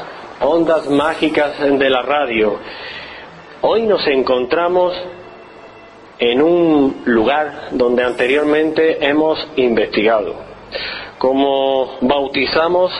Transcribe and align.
ondas 0.40 0.88
mágicas 0.88 1.58
de 1.58 1.90
la 1.90 2.02
radio. 2.02 2.56
Hoy 3.62 3.82
nos 3.82 4.06
encontramos 4.06 4.94
en 6.20 6.40
un 6.40 7.02
lugar 7.04 7.70
donde 7.72 8.04
anteriormente 8.04 9.04
hemos 9.04 9.44
investigado. 9.56 10.36
Como 11.18 11.98
bautizamos 12.00 12.92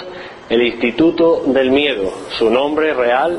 el 0.48 0.62
Instituto 0.62 1.44
del 1.46 1.70
Miedo, 1.70 2.11
su 2.36 2.50
nombre 2.50 2.94
real, 2.94 3.38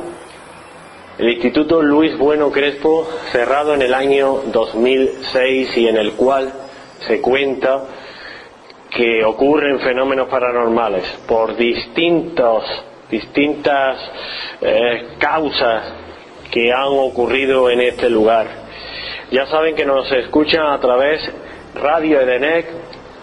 el 1.17 1.29
Instituto 1.29 1.81
Luis 1.81 2.17
Bueno 2.17 2.49
Crespo, 2.49 3.05
cerrado 3.33 3.73
en 3.73 3.81
el 3.81 3.93
año 3.93 4.41
2006 4.53 5.77
y 5.79 5.87
en 5.89 5.97
el 5.97 6.13
cual 6.13 6.53
se 6.99 7.19
cuenta 7.19 7.83
que 8.89 9.23
ocurren 9.23 9.79
fenómenos 9.79 10.27
paranormales 10.27 11.03
por 11.27 11.55
distintos, 11.55 12.63
distintas 13.09 13.97
eh, 14.61 15.15
causas 15.17 15.93
que 16.51 16.71
han 16.71 16.87
ocurrido 16.87 17.69
en 17.69 17.81
este 17.81 18.09
lugar. 18.09 18.47
Ya 19.31 19.45
saben 19.47 19.75
que 19.75 19.85
nos 19.85 20.11
escuchan 20.11 20.65
a 20.67 20.79
través 20.79 21.29
Radio 21.75 22.21
Edenec, 22.21 22.65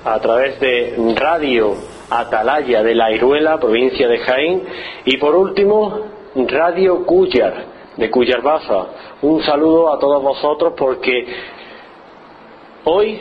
a 0.05 0.21
través 0.21 0.61
de 0.61 0.95
Radio 1.17 1.75
Atalaya 2.11 2.83
de 2.83 2.95
la 2.95 3.11
Iruela, 3.11 3.59
provincia 3.59 4.07
de 4.07 4.19
Jaén, 4.19 4.63
y 5.07 5.17
por 5.17 5.35
último 5.35 6.01
Radio 6.35 7.07
Cuyar 7.07 7.75
de 7.97 8.11
Cuyarbaza. 8.11 8.87
Un 9.23 9.43
saludo 9.43 9.93
a 9.93 9.99
todos 9.99 10.23
vosotros 10.23 10.75
porque 10.77 11.27
hoy 12.85 13.21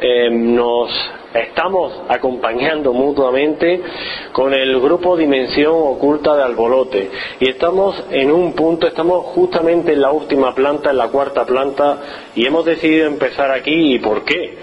eh, 0.00 0.30
nos 0.30 0.90
estamos 1.34 1.92
acompañando 2.08 2.92
mutuamente 2.92 3.82
con 4.32 4.54
el 4.54 4.80
grupo 4.80 5.16
Dimensión 5.16 5.74
Oculta 5.74 6.36
de 6.36 6.42
Albolote. 6.42 7.10
Y 7.40 7.50
estamos 7.50 8.04
en 8.10 8.30
un 8.30 8.54
punto, 8.54 8.86
estamos 8.86 9.26
justamente 9.26 9.92
en 9.92 10.00
la 10.00 10.10
última 10.10 10.54
planta, 10.54 10.90
en 10.90 10.98
la 10.98 11.08
cuarta 11.08 11.44
planta 11.44 11.98
y 12.34 12.46
hemos 12.46 12.64
decidido 12.64 13.06
empezar 13.06 13.50
aquí. 13.50 13.94
Y 13.94 13.98
¿por 13.98 14.24
qué? 14.24 14.58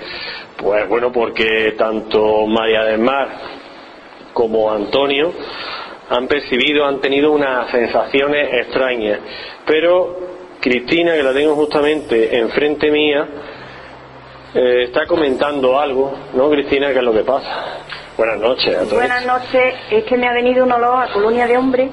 Pues 0.58 0.88
bueno, 0.88 1.12
porque 1.12 1.74
tanto 1.78 2.46
María 2.48 2.84
del 2.86 3.00
Mar 3.00 3.30
como 4.34 4.72
Antonio 4.72 5.32
han 6.10 6.28
percibido, 6.28 6.86
han 6.86 7.00
tenido 7.00 7.32
unas 7.32 7.70
sensaciones 7.72 8.54
extrañas, 8.54 9.20
pero 9.66 10.18
Cristina, 10.60 11.14
que 11.14 11.24
la 11.24 11.34
tengo 11.34 11.56
justamente 11.56 12.38
enfrente 12.38 12.92
mía, 12.92 13.28
eh, 14.56 14.84
está 14.84 15.06
comentando 15.06 15.78
algo, 15.78 16.14
¿no, 16.34 16.50
Cristina? 16.50 16.92
¿Qué 16.94 17.00
es 17.00 17.04
lo 17.04 17.14
que 17.14 17.24
pasa? 17.24 17.84
Buenas 18.18 18.40
noches 18.40 18.74
a 18.74 18.80
todos. 18.80 18.94
Buenas 18.94 19.26
noches, 19.26 19.76
es 19.92 20.06
que 20.06 20.16
me 20.16 20.28
ha 20.28 20.34
venido 20.34 20.64
un 20.64 20.72
olor 20.72 21.04
a 21.04 21.12
colonia 21.12 21.46
de 21.46 21.58
hombre, 21.58 21.90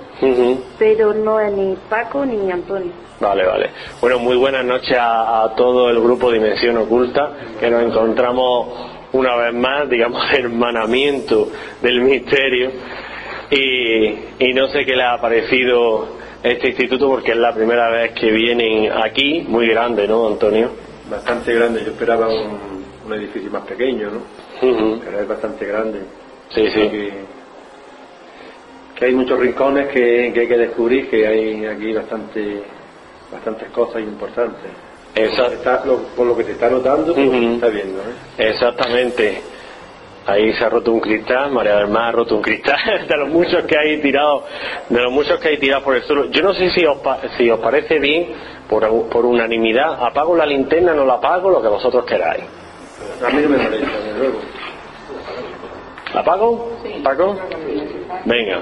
pero 0.78 1.12
no 1.12 1.40
es 1.40 1.52
ni 1.52 1.76
Paco 1.90 2.24
ni 2.24 2.50
Antonio. 2.50 2.92
Vale, 3.18 3.44
vale. 3.44 3.70
Bueno, 4.00 4.20
muy 4.20 4.36
buenas 4.36 4.64
noches 4.64 4.96
a, 4.96 5.42
a 5.42 5.54
todo 5.56 5.90
el 5.90 6.00
grupo 6.00 6.30
Dimensión 6.30 6.76
Oculta, 6.76 7.30
que 7.58 7.68
nos 7.68 7.82
encontramos 7.82 8.68
una 9.12 9.34
vez 9.34 9.54
más, 9.54 9.90
digamos, 9.90 10.22
hermanamiento 10.32 11.48
del 11.82 12.00
misterio. 12.00 12.70
Y, 13.50 14.06
y 14.38 14.54
no 14.54 14.68
sé 14.68 14.84
qué 14.84 14.94
le 14.94 15.02
ha 15.02 15.20
parecido 15.20 16.16
este 16.42 16.68
instituto, 16.68 17.08
porque 17.08 17.32
es 17.32 17.36
la 17.36 17.52
primera 17.52 17.90
vez 17.90 18.12
que 18.12 18.30
vienen 18.30 18.90
aquí, 18.92 19.44
muy 19.48 19.68
grande, 19.68 20.06
¿no, 20.06 20.28
Antonio? 20.28 20.91
Bastante 21.12 21.52
grande, 21.54 21.84
yo 21.84 21.90
esperaba 21.92 22.26
un, 22.28 22.84
un 23.06 23.12
edificio 23.12 23.50
más 23.50 23.64
pequeño, 23.66 24.10
¿no? 24.10 24.20
Pero 25.04 25.20
es 25.20 25.28
bastante 25.28 25.66
grande. 25.66 26.00
Sí, 26.48 26.66
sí. 26.70 26.88
Que, 26.88 27.12
que 28.96 29.04
hay 29.06 29.14
muchos 29.14 29.38
rincones 29.38 29.88
que, 29.88 30.30
que 30.32 30.40
hay 30.40 30.48
que 30.48 30.56
descubrir, 30.56 31.10
que 31.10 31.26
hay 31.26 31.66
aquí 31.66 31.92
bastante, 31.92 32.62
bastantes 33.30 33.68
cosas 33.70 34.00
importantes. 34.02 34.70
Exacto. 35.14 35.52
Está- 35.52 35.84
lo- 35.84 35.98
por 36.16 36.26
lo 36.26 36.34
que 36.36 36.44
se 36.44 36.52
está 36.52 36.70
notando, 36.70 37.14
por 37.14 37.22
lo 37.24 37.30
que 37.30 37.36
Ujú. 37.38 37.46
se 37.48 37.54
está 37.56 37.68
viendo, 37.68 38.00
¿eh? 38.00 38.48
Exactamente. 38.48 39.42
Ahí 40.24 40.52
se 40.52 40.64
ha 40.64 40.68
roto 40.68 40.92
un 40.92 41.00
cristal, 41.00 41.50
María 41.50 41.76
del 41.76 41.88
Mar 41.88 42.04
ha 42.10 42.12
roto 42.12 42.36
un 42.36 42.42
cristal, 42.42 42.78
de 43.08 43.16
los 43.16 43.28
muchos 43.28 43.64
que 43.64 43.76
hay 43.76 44.00
tirado, 44.00 44.44
de 44.88 45.00
los 45.00 45.12
muchos 45.12 45.40
que 45.40 45.48
hay 45.48 45.58
tirado 45.58 45.82
por 45.82 45.96
el 45.96 46.02
suelo. 46.04 46.26
Yo 46.30 46.42
no 46.42 46.54
sé 46.54 46.70
si 46.70 46.84
os, 46.86 46.98
pa- 46.98 47.18
si 47.36 47.50
os 47.50 47.58
parece 47.58 47.98
bien, 47.98 48.28
por, 48.68 48.88
por 49.08 49.26
unanimidad, 49.26 49.94
apago 50.04 50.36
la 50.36 50.46
linterna, 50.46 50.94
no 50.94 51.04
la 51.04 51.14
apago, 51.14 51.50
lo 51.50 51.60
que 51.60 51.68
vosotros 51.68 52.04
queráis. 52.04 52.44
A 53.26 53.30
mí 53.30 53.42
no 53.42 53.48
me 53.48 53.58
molesta, 53.58 53.90
desde 53.98 54.18
luego. 54.18 54.38
¿La 56.14 56.20
apago? 56.20 56.70
¿Paco? 57.02 57.36
Venga. 58.24 58.60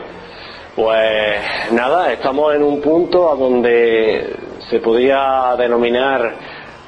Pues 0.77 1.73
nada, 1.73 2.13
estamos 2.13 2.55
en 2.55 2.63
un 2.63 2.81
punto 2.81 3.31
a 3.31 3.35
donde 3.35 4.35
se 4.71 4.79
podría 4.79 5.55
denominar 5.59 6.33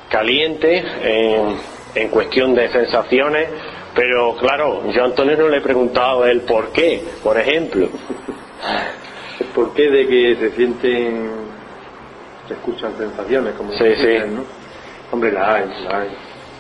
caliente 0.08 0.82
en, 1.02 1.56
en 1.94 2.08
cuestión 2.08 2.54
de 2.54 2.68
sensaciones, 2.70 3.48
pero 3.94 4.34
claro, 4.36 4.90
yo 4.90 5.02
a 5.02 5.06
Antonio 5.06 5.36
no 5.36 5.48
le 5.48 5.58
he 5.58 5.60
preguntado 5.60 6.24
el 6.26 6.40
por 6.42 6.70
qué, 6.72 7.02
por 7.22 7.38
ejemplo. 7.38 7.88
El 9.40 9.46
porqué 9.48 9.90
de 9.90 10.06
que 10.06 10.36
se 10.36 10.50
sienten, 10.52 11.30
se 12.48 12.54
escuchan 12.54 12.92
sensaciones, 12.96 13.54
como 13.54 13.72
Sí, 13.72 13.78
sí. 13.78 14.06
dicen, 14.06 14.36
¿no? 14.36 14.44
Hombre, 15.10 15.32
la 15.32 15.54
hay, 15.54 15.64
la 15.88 16.00
hay. 16.02 16.08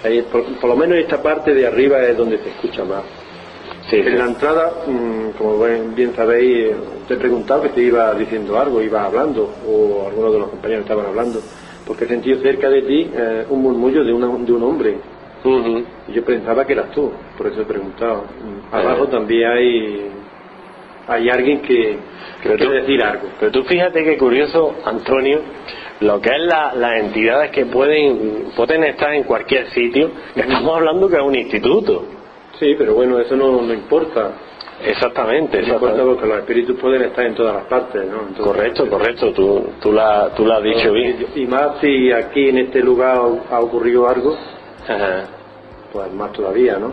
Ahí, 0.04 0.22
por, 0.22 0.44
por 0.58 0.70
lo 0.70 0.76
menos 0.76 0.98
esta 0.98 1.22
parte 1.22 1.54
de 1.54 1.66
arriba 1.66 2.00
es 2.02 2.16
donde 2.16 2.38
se 2.38 2.48
escucha 2.50 2.84
más. 2.84 3.04
Sí, 3.88 3.96
En 3.96 4.18
la 4.18 4.24
entrada, 4.26 4.72
mm, 4.86 5.30
como 5.38 5.64
bien 5.64 5.94
bien 5.94 6.14
sabéis, 6.14 6.70
eh, 6.72 6.76
te 7.08 7.14
he 7.14 7.16
preguntado 7.16 7.62
que 7.62 7.68
te 7.70 7.82
iba 7.82 8.12
diciendo 8.14 8.58
algo, 8.58 8.80
iba 8.82 9.04
hablando, 9.04 9.50
o 9.66 10.06
algunos 10.08 10.32
de 10.32 10.38
los 10.38 10.48
compañeros 10.50 10.82
estaban 10.84 11.06
hablando, 11.06 11.40
porque 11.86 12.04
he 12.04 12.08
sentido 12.08 12.40
cerca 12.42 12.68
de 12.68 12.82
ti 12.82 13.10
eh, 13.14 13.46
un 13.48 13.62
murmullo 13.62 14.04
de, 14.04 14.12
una- 14.12 14.26
de 14.44 14.52
un 14.52 14.62
hombre. 14.62 14.96
Ujú. 15.44 15.84
Y 16.08 16.12
yo 16.12 16.24
pensaba 16.24 16.64
que 16.66 16.72
eras 16.74 16.90
tú, 16.92 17.10
por 17.36 17.46
eso 17.48 17.62
he 17.62 17.64
preguntado. 17.64 18.24
Mm, 18.24 18.74
Abajo 18.74 19.04
Eh. 19.04 19.08
también 19.10 19.50
hay, 19.50 20.10
hay 21.08 21.28
alguien 21.30 21.60
que, 21.62 21.98
que 22.42 22.48
quiere 22.48 22.64
tú- 22.64 22.70
decir 22.70 23.02
algo. 23.02 23.28
Pero 23.40 23.50
tú 23.52 23.62
fíjate 23.64 24.04
qué 24.04 24.16
curioso, 24.16 24.74
Antonio, 24.84 25.40
lo 26.00 26.20
que 26.20 26.30
es 26.30 26.40
la- 26.46 26.74
las 26.74 27.00
entidades 27.00 27.50
que 27.50 27.66
pueden, 27.66 28.46
pueden 28.56 28.84
estar 28.84 29.12
en 29.14 29.24
cualquier 29.24 29.68
sitio, 29.70 30.10
estamos 30.36 30.76
hablando 30.76 31.08
que 31.08 31.16
es 31.16 31.22
un 31.22 31.34
instituto. 31.34 32.04
Sí, 32.58 32.74
pero 32.78 32.94
bueno, 32.94 33.18
eso 33.18 33.34
no, 33.34 33.62
no 33.62 33.72
importa. 33.74 34.32
Exactamente, 34.84 35.58
No 35.58 35.74
importa 35.74 35.86
exactamente. 35.94 36.04
porque 36.14 36.26
los 36.28 36.38
espíritus 36.40 36.80
pueden 36.80 37.02
estar 37.02 37.24
en 37.24 37.34
todas 37.34 37.54
las 37.54 37.64
partes, 37.66 38.04
¿no? 38.04 38.22
En 38.28 38.34
todas 38.34 38.52
Correcto, 38.52 38.82
partes. 38.88 38.90
correcto, 38.98 39.32
tú, 39.32 39.66
tú, 39.80 39.92
la, 39.92 40.30
tú 40.34 40.44
la 40.44 40.56
has 40.56 40.62
dicho 40.64 40.92
bien. 40.92 41.24
Y 41.36 41.46
más 41.46 41.78
si 41.80 42.10
aquí 42.10 42.48
en 42.48 42.58
este 42.58 42.80
lugar 42.80 43.20
ha 43.50 43.60
ocurrido 43.60 44.08
algo, 44.08 44.36
Ajá. 44.88 45.24
pues 45.92 46.12
más 46.12 46.32
todavía, 46.32 46.76
¿no? 46.78 46.92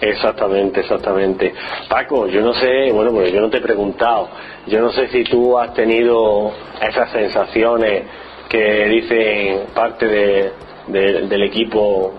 Exactamente, 0.00 0.80
exactamente. 0.80 1.54
Paco, 1.88 2.26
yo 2.26 2.42
no 2.42 2.52
sé, 2.54 2.92
bueno, 2.92 3.12
pues 3.12 3.32
yo 3.32 3.40
no 3.40 3.48
te 3.48 3.58
he 3.58 3.62
preguntado, 3.62 4.28
yo 4.66 4.80
no 4.80 4.90
sé 4.92 5.08
si 5.08 5.24
tú 5.24 5.58
has 5.58 5.72
tenido 5.72 6.52
esas 6.86 7.10
sensaciones 7.12 8.02
que 8.48 8.84
dicen 8.88 9.60
parte 9.74 10.06
de, 10.06 10.52
de- 10.88 11.26
del 11.26 11.42
equipo 11.44 12.12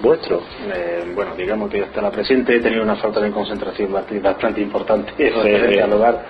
vuestro. 0.00 0.40
Eh, 0.72 1.10
bueno, 1.16 1.34
digamos 1.36 1.68
que 1.68 1.82
hasta 1.82 2.00
la 2.00 2.10
presente 2.12 2.56
he 2.56 2.60
tenido 2.60 2.82
una 2.84 2.94
falta 2.96 3.20
de 3.20 3.30
concentración 3.32 3.92
bastante, 3.92 4.20
bastante 4.22 4.60
importante 4.60 5.12
referente 5.16 5.72
sí. 5.74 5.78
al 5.80 5.92
hogar. 5.92 6.24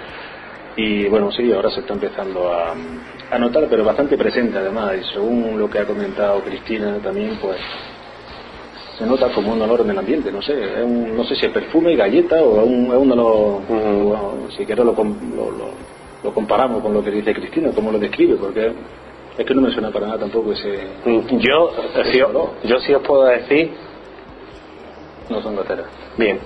Y 0.77 1.07
bueno, 1.09 1.31
sí, 1.31 1.53
ahora 1.53 1.71
se 1.71 1.81
está 1.81 1.93
empezando 1.93 2.53
a, 2.53 2.75
a 3.31 3.39
notar, 3.39 3.67
pero 3.69 3.85
bastante 3.85 4.17
presente 4.17 4.59
además. 4.59 4.95
Y 5.01 5.05
según 5.13 5.59
lo 5.59 5.69
que 5.71 5.79
ha 5.79 5.85
comentado 5.87 6.41
Cristina 6.43 6.99
también, 7.03 7.37
pues 7.41 7.57
se 8.99 9.07
nota 9.07 9.29
como 9.35 9.53
un 9.53 9.63
olor 9.63 9.81
en 9.83 9.91
el 9.91 9.99
ambiente, 9.99 10.33
no 10.33 10.41
sé, 10.43 10.53
es 10.61 10.85
un- 10.85 11.17
no 11.17 11.25
sé 11.25 11.37
si 11.37 11.47
es 11.47 11.53
perfume, 11.53 11.95
galleta 11.97 12.43
o 12.43 12.59
es 12.61 12.67
un, 12.67 12.87
es 12.87 12.99
un 12.99 13.13
olor, 13.13 13.63
o, 13.69 14.51
si 14.51 14.65
quieres 14.67 14.85
lo, 14.85 14.93
lo, 14.93 15.51
lo- 15.51 15.75
lo 16.25 16.35
comparamos 16.35 16.83
con 16.83 16.95
lo 16.95 17.03
que 17.05 17.11
dice 17.11 17.35
Cristina, 17.35 17.71
cómo 17.75 17.93
lo 17.93 17.99
describe, 17.99 18.37
porque 18.37 18.73
es 19.39 19.45
que 19.47 19.55
no 19.55 19.63
me 19.63 19.71
suena 19.71 19.91
para 19.91 20.07
nada 20.07 20.19
tampoco 20.21 20.53
ese... 20.53 20.79
Mm, 21.05 21.39
Yo, 21.39 21.73
eh, 21.97 22.05
sí, 22.13 22.21
os- 22.23 22.63
yo 22.65 22.81
sí 22.81 22.95
os 22.95 23.03
puedo 23.03 23.25
decir, 23.27 23.73
No 25.29 25.41
son 25.43 25.57
goteras. 25.57 25.87
bien, 26.17 26.41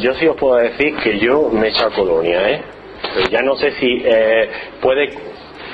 yo 0.00 0.14
sí 0.14 0.26
os 0.26 0.36
puedo 0.36 0.56
decir 0.56 0.94
que 1.02 1.18
yo 1.18 1.48
me 1.52 1.66
he 1.66 1.70
echado 1.70 1.90
colonia, 1.92 2.50
¿eh? 2.50 2.62
Pero 3.14 3.28
ya 3.28 3.40
no 3.42 3.56
sé 3.56 3.72
si 3.72 4.02
eh, 4.04 4.50
puede... 4.80 5.12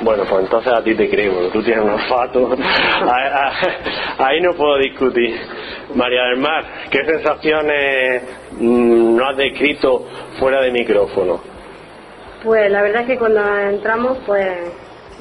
Bueno, 0.03 0.25
pues 0.29 0.43
entonces 0.45 0.73
a 0.73 0.83
ti 0.83 0.95
te 0.95 1.09
creo, 1.09 1.49
tú 1.51 1.63
tienes 1.63 1.83
un 1.85 1.91
olfato. 1.91 2.51
ahí, 2.59 3.69
ahí 4.19 4.41
no 4.43 4.55
puedo 4.55 4.77
discutir. 4.79 5.35
María 5.95 6.25
del 6.25 6.39
Mar, 6.39 6.65
¿qué 6.91 7.05
sensaciones 7.05 8.23
mm, 8.59 9.17
no 9.17 9.29
has 9.29 9.37
descrito 9.37 10.05
fuera 10.39 10.61
de 10.63 10.71
micrófono? 10.71 11.41
Pues 12.43 12.71
la 12.71 12.83
verdad 12.83 13.03
es 13.03 13.09
que 13.09 13.19
cuando 13.19 13.41
entramos, 13.59 14.19
pues 14.27 14.47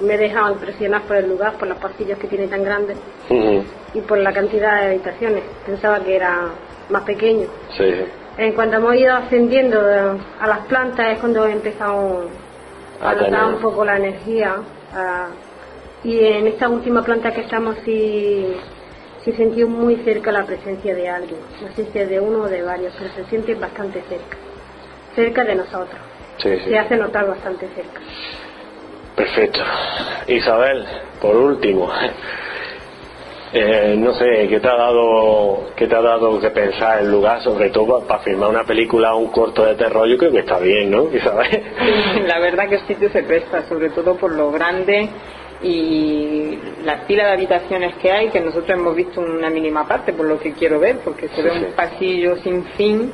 me 0.01 0.15
he 0.15 0.17
dejado 0.17 0.53
impresionar 0.53 1.01
por 1.03 1.15
el 1.17 1.29
lugar, 1.29 1.53
por 1.53 1.67
los 1.67 1.77
pasillos 1.77 2.17
que 2.19 2.27
tiene 2.27 2.47
tan 2.47 2.63
grandes 2.63 2.97
y 3.93 4.01
por 4.01 4.17
la 4.17 4.33
cantidad 4.33 4.81
de 4.81 4.87
habitaciones. 4.87 5.43
Pensaba 5.65 5.99
que 6.01 6.15
era 6.15 6.49
más 6.89 7.03
pequeño. 7.03 7.47
Sí. 7.77 7.85
En 8.37 8.51
cuanto 8.51 8.77
hemos 8.77 8.95
ido 8.95 9.15
ascendiendo 9.15 9.89
eh, 9.89 10.17
a 10.41 10.47
las 10.47 10.59
plantas 10.65 11.13
es 11.13 11.19
cuando 11.19 11.47
he 11.47 11.53
empezado 11.53 12.27
a 13.01 13.09
A 13.11 13.15
notar 13.15 13.45
un 13.53 13.61
poco 13.61 13.85
la 13.85 13.97
energía. 13.97 14.55
ah, 14.93 15.27
y 16.03 16.19
en 16.23 16.45
esta 16.47 16.69
última 16.69 17.01
planta 17.01 17.31
que 17.31 17.41
estamos 17.41 17.77
sí, 17.83 18.45
sí 19.25 19.31
sentí 19.33 19.65
muy 19.65 19.95
cerca 19.97 20.31
la 20.31 20.45
presencia 20.45 20.93
de 20.93 21.09
alguien. 21.09 21.39
No 21.61 21.67
sé 21.75 21.91
si 21.91 21.99
es 21.99 22.09
de 22.09 22.19
uno 22.19 22.43
o 22.43 22.47
de 22.47 22.61
varios, 22.61 22.93
pero 22.97 23.11
se 23.15 23.25
siente 23.25 23.55
bastante 23.55 24.01
cerca. 24.07 24.37
Cerca 25.15 25.43
de 25.43 25.55
nosotros. 25.55 25.99
Sí, 26.37 26.57
sí. 26.59 26.69
Se 26.69 26.77
hace 26.77 26.95
notar 26.95 27.27
bastante 27.27 27.67
cerca. 27.69 27.99
Perfecto. 29.15 29.61
Isabel, 30.27 30.85
por 31.21 31.35
último, 31.35 31.89
eh, 33.53 33.95
no 33.97 34.13
sé, 34.13 34.47
¿qué 34.49 34.59
te 34.59 34.67
ha 34.67 34.75
dado 34.75 35.71
qué 35.75 35.87
te 35.87 35.95
ha 35.95 36.01
dado 36.01 36.39
que 36.39 36.49
pensar 36.49 36.99
el 36.99 37.09
lugar, 37.09 37.41
sobre 37.41 37.69
todo 37.69 38.01
para 38.05 38.21
filmar 38.21 38.49
una 38.49 38.65
película 38.65 39.15
o 39.15 39.19
un 39.19 39.31
corto 39.31 39.65
de 39.65 39.75
terror? 39.75 40.07
Yo 40.07 40.17
creo 40.17 40.31
que 40.31 40.39
está 40.39 40.59
bien, 40.59 40.91
¿no? 40.91 41.07
Isabel. 41.15 41.63
La 42.27 42.39
verdad 42.39 42.67
que 42.67 42.75
el 42.75 42.87
sitio 42.87 43.09
se 43.09 43.23
presta, 43.23 43.63
sobre 43.69 43.89
todo 43.89 44.15
por 44.17 44.33
lo 44.33 44.51
grande 44.51 45.09
y 45.63 46.57
la 46.83 47.05
pila 47.07 47.25
de 47.27 47.31
habitaciones 47.33 47.95
que 47.95 48.11
hay, 48.11 48.29
que 48.29 48.41
nosotros 48.41 48.69
hemos 48.69 48.95
visto 48.95 49.21
una 49.21 49.49
mínima 49.49 49.87
parte, 49.87 50.13
por 50.13 50.25
lo 50.27 50.39
que 50.39 50.53
quiero 50.53 50.79
ver, 50.79 50.99
porque 51.03 51.27
se 51.29 51.41
ve 51.41 51.51
Sí, 51.51 51.65
un 51.65 51.71
pasillo 51.73 52.35
sin 52.37 52.63
fin 52.77 53.11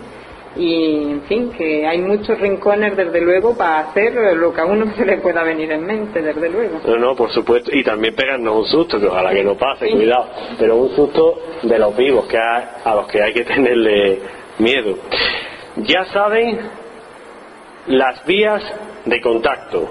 y, 0.57 1.11
en 1.11 1.21
fin, 1.23 1.51
que 1.51 1.87
hay 1.87 1.99
muchos 2.01 2.37
rincones, 2.39 2.97
desde 2.97 3.21
luego, 3.21 3.55
para 3.55 3.79
hacer 3.79 4.13
lo 4.35 4.53
que 4.53 4.59
a 4.59 4.65
uno 4.65 4.91
se 4.97 5.05
le 5.05 5.17
pueda 5.17 5.43
venir 5.43 5.71
en 5.71 5.85
mente, 5.85 6.21
desde 6.21 6.49
luego. 6.49 6.81
No, 6.85 6.97
no, 6.97 7.15
por 7.15 7.31
supuesto. 7.31 7.71
Y 7.73 7.83
también 7.83 8.15
pegarnos 8.15 8.55
un 8.57 8.65
susto, 8.65 8.99
que 8.99 9.05
ojalá 9.07 9.31
que 9.31 9.43
no 9.45 9.55
pase, 9.55 9.89
cuidado. 9.89 10.25
Pero 10.59 10.75
un 10.75 10.89
susto 10.95 11.39
de 11.63 11.79
los 11.79 11.95
vivos, 11.95 12.25
que 12.27 12.37
hay- 12.37 12.65
a 12.83 12.95
los 12.95 13.07
que 13.07 13.21
hay 13.23 13.33
que 13.33 13.45
tenerle 13.45 14.19
miedo. 14.59 14.97
Ya 15.77 16.03
saben 16.05 16.59
las 17.87 18.25
vías 18.25 18.61
de 19.05 19.21
contacto. 19.21 19.89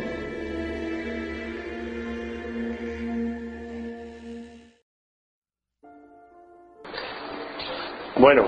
Bueno, 8.19 8.44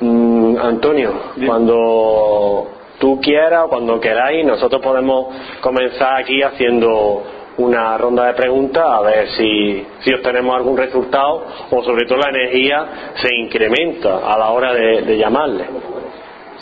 mm, 0.00 0.58
Antonio, 0.58 1.14
cuando 1.46 2.70
tú 2.98 3.18
quieras 3.22 3.64
o 3.64 3.70
cuando 3.70 3.98
queráis, 3.98 4.44
nosotros 4.44 4.82
podemos 4.82 5.34
comenzar 5.62 6.20
aquí 6.20 6.42
haciendo 6.42 7.39
una 7.62 7.96
ronda 7.98 8.26
de 8.26 8.34
preguntas 8.34 8.84
a 8.86 9.00
ver 9.02 9.28
si, 9.30 9.86
si 10.00 10.12
obtenemos 10.14 10.56
algún 10.56 10.76
resultado 10.76 11.44
o 11.70 11.82
sobre 11.82 12.06
todo 12.06 12.18
la 12.18 12.30
energía 12.30 12.86
se 13.14 13.34
incrementa 13.34 14.18
a 14.18 14.38
la 14.38 14.50
hora 14.50 14.72
de, 14.72 15.02
de 15.02 15.16
llamarle. 15.18 15.64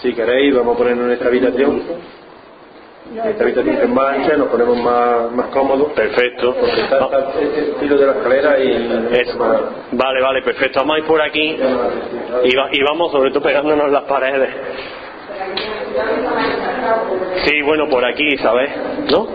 Si 0.02 0.12
queréis, 0.14 0.54
vamos 0.54 0.74
a 0.74 0.78
ponernos 0.78 1.06
en 1.06 1.12
esta 1.12 1.26
habitación. 1.28 1.82
Esta 3.24 3.42
habitación 3.42 3.78
es 3.78 3.88
más 3.88 4.16
ancha, 4.18 4.36
nos 4.36 4.48
ponemos 4.48 4.76
más, 4.82 5.32
más 5.32 5.46
cómodos. 5.46 5.92
Perfecto. 5.92 6.54
Porque 6.54 6.80
está, 6.82 6.98
está 7.04 7.40
este 7.40 7.70
estilo 7.70 7.96
de 7.96 8.06
la 8.06 8.12
escalera 8.12 8.58
y. 8.62 9.08
Es- 9.12 9.36
vale, 9.92 10.20
vale, 10.20 10.42
perfecto. 10.42 10.80
Vamos 10.80 10.96
a 10.96 10.98
ir 10.98 11.04
por 11.06 11.22
aquí 11.22 11.56
y, 12.44 12.54
va- 12.56 12.68
y 12.70 12.82
vamos 12.82 13.10
sobre 13.10 13.30
todo 13.30 13.42
pegándonos 13.42 13.90
las 13.90 14.02
paredes. 14.04 14.50
Sí, 17.44 17.62
bueno, 17.62 17.88
por 17.88 18.04
aquí, 18.04 18.36
¿sabes? 18.38 18.70
¿No? 19.10 19.26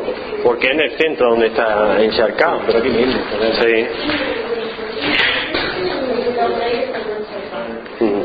Porque 0.44 0.68
es 0.68 0.74
en 0.74 0.82
el 0.82 0.92
centro 0.98 1.30
donde 1.30 1.48
está 1.48 2.04
encharcado. 2.04 2.60
Por 2.60 2.76
aquí 2.76 2.90
mismo. 2.90 3.22
Sí. 3.62 3.88
Mm. 8.00 8.24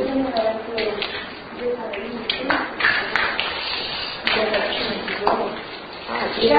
Aquí 6.11 6.47
es 6.47 6.54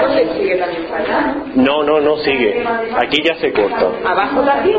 donde 0.00 0.34
sigue 0.34 0.56
también 0.56 0.84
para 0.84 1.02
allá, 1.02 1.34
¿no? 1.54 1.62
No, 1.62 1.82
no, 1.82 2.00
no 2.00 2.16
sigue. 2.18 2.64
Aquí 2.96 3.22
ya 3.22 3.34
se 3.36 3.52
corta. 3.52 3.88
Abajo 4.04 4.42
también. 4.42 4.78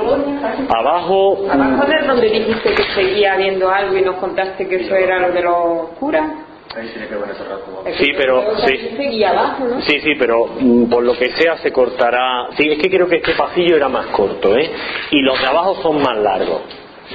Abajo, 0.70 1.46
Abajo 1.50 1.86
de 1.86 2.08
donde 2.08 2.30
dijiste 2.30 2.74
que 2.74 2.84
seguía 2.94 3.36
viendo 3.36 3.70
algo 3.70 3.98
y 3.98 4.02
nos 4.02 4.16
contaste 4.18 4.68
que 4.68 4.78
eso 4.78 4.96
era 4.96 5.20
lo 5.20 5.32
de 5.32 5.42
los 5.42 5.90
curas. 6.00 6.26
Ahí 6.74 6.88
tiene 6.90 7.08
que 7.08 7.16
ver 7.16 7.30
ese 7.30 7.44
rato. 7.44 7.84
Sí, 7.98 8.12
pero- 8.18 8.58
sí. 8.66 9.24
Abajo, 9.24 9.66
¿no? 9.66 9.82
Sí, 9.82 10.00
sí, 10.02 10.16
pero 10.16 10.46
mm, 10.60 10.90
por 10.90 11.04
lo 11.04 11.18
que 11.18 11.32
sea 11.32 11.58
se 11.58 11.72
cortará. 11.72 12.48
Sí, 12.58 12.70
es 12.70 12.78
que 12.80 12.90
creo 12.90 13.08
que 13.08 13.18
este 13.18 13.34
pasillo 13.34 13.76
era 13.78 13.88
más 13.88 14.08
corto, 14.08 14.56
¿eh? 14.58 14.70
Y 15.12 15.22
los 15.22 15.40
de 15.40 15.48
abajo 15.48 15.76
son 15.82 16.02
más 16.02 16.18
largos. 16.18 16.62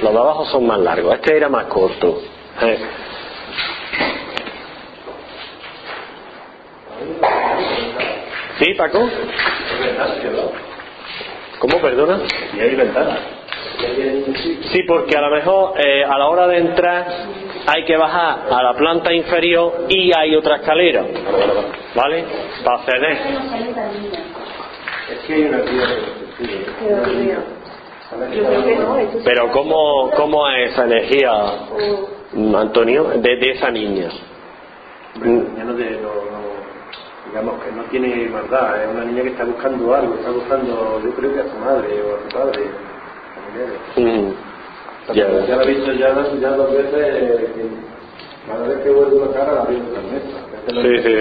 Los 0.01 0.11
de 0.13 0.17
abajo 0.19 0.45
son 0.45 0.65
más 0.65 0.79
largos. 0.79 1.13
Este 1.15 1.35
era 1.37 1.49
más 1.49 1.65
corto. 1.65 2.21
¿eh? 2.61 2.79
¿Sí, 8.59 8.73
Paco? 8.75 9.09
¿Cómo, 11.59 11.79
perdona? 11.81 12.19
Y 12.55 12.59
hay 12.59 12.75
ventanas. 12.75 13.19
Sí, 14.71 14.83
porque 14.87 15.17
a 15.17 15.21
lo 15.21 15.29
mejor 15.31 15.73
eh, 15.79 16.03
a 16.03 16.17
la 16.17 16.27
hora 16.27 16.47
de 16.47 16.57
entrar 16.57 17.07
hay 17.67 17.83
que 17.85 17.95
bajar 17.97 18.39
a 18.51 18.63
la 18.63 18.73
planta 18.73 19.13
inferior 19.13 19.85
y 19.89 20.11
hay 20.15 20.35
otra 20.35 20.57
escalera, 20.57 21.05
¿vale? 21.95 22.25
Para 22.63 22.77
acceder. 22.79 23.17
Pero 29.23 29.51
¿cómo, 29.51 30.09
cómo 30.15 30.47
es 30.49 30.71
esa 30.71 30.83
energía, 30.85 31.31
mm, 32.33 32.55
Antonio, 32.55 33.03
de, 33.15 33.35
de 33.37 33.51
esa 33.51 33.71
niña? 33.71 34.09
Bueno, 35.15 35.43
ya 35.57 35.63
no, 35.63 35.73
de, 35.73 35.91
no, 35.91 36.07
no- 36.07 36.51
digamos 37.29 37.63
que 37.63 37.71
no 37.71 37.83
tiene 37.83 38.27
maldad, 38.29 38.83
es 38.83 38.89
una 38.89 39.05
niña 39.05 39.23
que 39.23 39.29
está 39.29 39.45
buscando 39.45 39.95
algo, 39.95 40.15
está 40.15 40.31
buscando, 40.31 41.01
yo 41.03 41.11
creo 41.15 41.33
que 41.33 41.39
a 41.39 41.43
su 41.43 41.57
madre 41.57 41.87
o 42.01 42.15
a 42.15 42.21
su 42.21 42.37
padre, 42.37 42.63
familiares. 43.35 43.79
Mm, 43.95 44.33
Ya, 45.09 45.27
ya. 45.47 45.55
la 45.55 45.63
he 45.63 45.67
visto 45.67 45.91
ya, 45.93 46.15
ya 46.39 46.49
dos 46.51 46.71
veces, 46.71 46.93
eh, 46.93 47.47
cada 48.47 48.67
vez 48.67 48.77
que 48.79 48.89
vuelvo 48.89 49.25
la 49.25 49.31
cara 49.33 49.53
la 49.53 49.63
la 49.63 49.65
mesa. 49.65 50.51
Sí, 50.67 50.73
sí, 51.03 51.15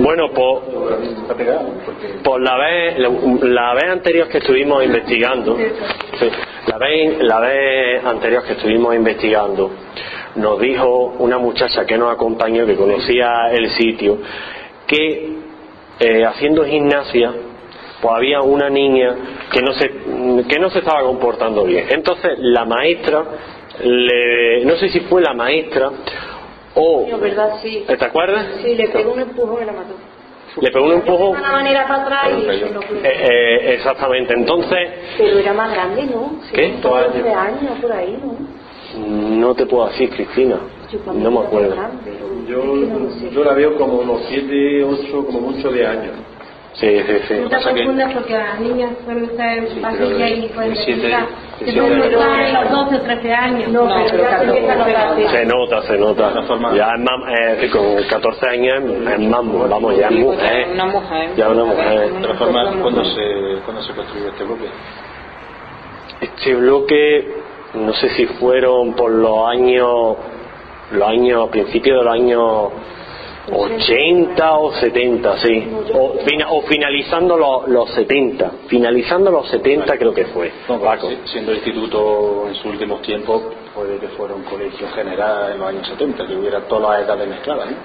Bueno, 0.00 0.30
Por 2.24 2.40
la 2.42 2.56
vez, 2.58 2.98
la, 2.98 3.08
la 3.42 3.74
vez 3.74 3.84
anterior 3.84 4.28
que 4.28 4.38
estuvimos 4.38 4.84
investigando, 4.84 5.56
sí, 5.56 6.28
la, 6.66 6.78
vez, 6.78 7.18
la 7.20 7.40
vez 7.40 8.04
anterior 8.04 8.42
que 8.42 8.54
estuvimos 8.54 8.94
investigando, 8.96 9.70
nos 10.34 10.60
dijo 10.60 11.14
una 11.18 11.38
muchacha 11.38 11.84
que 11.86 11.96
nos 11.96 12.12
acompañó, 12.12 12.66
que 12.66 12.74
conocía 12.74 13.50
el 13.52 13.70
sitio, 13.70 14.18
que 14.88 15.36
eh, 16.00 16.24
haciendo 16.24 16.64
gimnasia 16.64 17.32
pues 18.00 18.14
había 18.14 18.40
una 18.42 18.68
niña 18.70 19.14
que 19.52 19.60
no 19.62 19.72
se 19.74 19.88
que 20.48 20.58
no 20.58 20.70
se 20.70 20.78
estaba 20.80 21.02
comportando 21.02 21.64
bien 21.64 21.86
entonces 21.90 22.38
la 22.38 22.64
maestra 22.64 23.24
le, 23.82 24.64
no 24.64 24.76
sé 24.76 24.88
si 24.90 25.00
fue 25.00 25.22
la 25.22 25.34
maestra 25.34 25.90
o 26.74 27.06
No, 27.10 27.18
¿verdad? 27.18 27.54
Sí. 27.62 27.84
¿te 27.86 28.04
acuerdas? 28.04 28.46
Sí, 28.62 28.74
le 28.74 28.88
pegó 28.88 29.12
un 29.12 29.20
empujón 29.20 29.62
y 29.62 29.66
la 29.66 29.72
mató. 29.72 29.94
le 30.60 30.70
pegó 30.70 30.86
un 30.86 30.92
empujón 30.92 31.32
De 31.32 31.38
una 31.40 31.52
manera 31.52 31.86
para 31.88 32.02
atrás 32.02 32.28
y 32.38 32.46
Eh, 32.46 33.00
eh, 33.04 33.74
exactamente 33.74 34.34
entonces 34.34 34.88
Pero 35.18 35.38
era 35.38 35.52
más 35.52 35.72
grande, 35.72 36.04
¿no? 36.04 36.40
Sí, 36.44 36.52
¿Qué? 36.52 36.74
como 36.82 36.96
12 37.00 37.32
años 37.32 37.78
por 37.80 37.92
ahí, 37.92 38.18
¿no? 38.22 38.60
no 38.98 39.54
te 39.54 39.66
puedo 39.66 39.86
decir 39.88 40.10
Cristina 40.10 40.56
no 41.14 41.30
me 41.30 41.40
acuerdo 41.40 41.70
grande, 41.76 42.18
Yo, 42.48 43.30
yo 43.30 43.44
la 43.44 43.54
veo 43.54 43.76
como 43.76 43.98
unos 43.98 44.22
7, 44.28 44.84
8, 44.84 45.24
como 45.26 45.40
mucho 45.40 45.70
de 45.70 45.86
años. 45.86 46.14
Sí 46.74 46.88
sí 47.06 47.14
sí 47.28 47.34
No 47.42 47.48
te 47.48 47.56
confundas 47.62 48.12
porque 48.14 48.32
las 48.38 48.60
niñas 48.60 48.90
suelen 49.04 49.24
estar 49.24 49.58
en 49.58 49.82
pasilla 49.82 50.28
y 50.28 50.48
pueden 50.48 50.70
de 50.70 50.76
siete- 50.76 50.92
empezar. 51.06 51.26
de 51.26 51.66
Se 51.66 51.72
siete 51.72 51.80
pueden 51.80 51.92
años. 52.02 52.06
empezar 52.12 52.40
en 52.40 52.54
los 52.54 52.70
12 52.70 52.94
o 52.96 53.00
13 53.00 53.34
años. 53.34 53.68
No, 53.70 53.84
No, 53.84 53.94
pero 53.94 54.06
pero 54.10 54.22
ya 54.22 54.30
se 54.30 54.44
claro, 54.44 54.56
empieza 54.56 54.72
a 54.72 54.76
notar. 54.76 55.30
Se 55.30 55.46
nota, 55.46 55.82
se 55.82 55.98
nota. 55.98 56.74
Ya 56.74 56.88
es 56.94 57.00
más, 57.00 57.38
eh, 57.38 57.58
sí, 57.60 57.68
con 57.68 58.02
14 58.04 58.48
años 58.48 58.74
es, 58.84 59.20
más, 59.20 59.40
vamos, 59.70 59.96
ya 59.98 60.06
es 60.08 60.12
mujer. 60.16 60.68
Una 60.72 60.84
mujer. 60.86 61.30
Ya 61.36 61.48
una 61.50 61.64
mujer. 61.64 62.12
De 62.12 62.20
todas 62.22 62.38
formas, 62.38 62.76
¿cuándo 62.80 63.04
se, 63.04 63.22
¿cuándo 63.64 63.82
se 63.82 63.92
construyó 63.92 64.28
este 64.28 64.44
bloque? 64.44 64.66
Este 66.20 66.54
bloque, 66.54 67.34
no 67.74 67.92
sé 67.94 68.10
si 68.10 68.26
fueron 68.26 68.94
por 68.94 69.10
los 69.10 69.48
años, 69.48 70.16
los 70.92 71.08
años, 71.08 71.48
a 71.48 71.50
principios 71.50 71.98
de 71.98 72.04
los 72.04 72.14
años 72.14 72.68
80 73.52 74.52
o 74.58 74.72
70, 74.72 75.38
sí. 75.38 75.68
O, 75.94 76.14
fina- 76.24 76.46
o 76.50 76.62
finalizando 76.62 77.36
los, 77.36 77.68
los 77.68 77.90
70. 77.94 78.50
Finalizando 78.68 79.30
los 79.30 79.48
70 79.48 79.96
creo 79.98 80.14
que 80.14 80.24
fue. 80.26 80.50
No, 80.68 80.78
siendo 81.26 81.52
instituto 81.52 82.44
en 82.48 82.54
sus 82.54 82.66
últimos 82.66 83.02
tiempos, 83.02 83.42
puede 83.74 83.98
que 83.98 84.08
fuera 84.08 84.34
un 84.34 84.44
colegio 84.44 84.88
general 84.94 85.52
en 85.52 85.58
los 85.58 85.68
años 85.68 85.88
70, 85.88 86.26
que 86.26 86.36
hubiera 86.36 86.60
todas 86.68 86.90
las 86.98 87.06
edades 87.08 87.28
mezcladas. 87.28 87.70
¿no? 87.70 87.76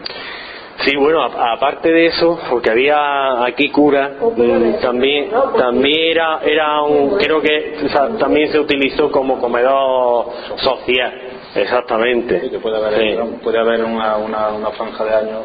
Sí, 0.84 0.93
bueno, 0.98 1.24
aparte 1.24 1.89
de 1.89 2.07
eso, 2.07 2.38
porque 2.50 2.69
había 2.69 3.45
aquí 3.45 3.69
cura, 3.69 4.12
mm, 4.19 4.81
también 4.81 5.29
también 5.57 6.12
era 6.12 6.39
era 6.43 6.81
un 6.81 7.15
creo 7.17 7.39
que 7.41 7.77
o 7.86 7.88
sea, 7.89 8.10
también 8.17 8.51
se 8.51 8.60
utilizó 8.60 9.10
como 9.10 9.39
comedor 9.39 10.25
social, 10.57 11.13
exactamente. 11.56 12.42
Sí, 12.42 12.50
que 12.50 12.60
puede 12.60 12.78
haber, 12.78 13.00
Sí. 13.00 13.18
puede 13.44 13.60
haber 13.60 13.84
una, 13.84 14.18
una, 14.18 14.50
una 14.50 14.70
franja 14.72 15.04
de 15.06 15.16
años. 15.16 15.40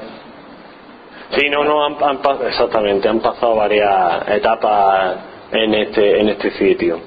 Sí, 1.31 1.49
no, 1.49 1.65
no, 1.65 1.85
han, 1.85 1.97
han 2.03 2.19
exactamente, 2.47 3.09
han 3.09 3.21
pasado 3.21 3.55
varias 3.55 4.29
etapas 4.29 5.17
en 5.53 5.75
este 5.75 6.21
en 6.21 6.29
este 6.29 6.51
sitio. 6.53 6.99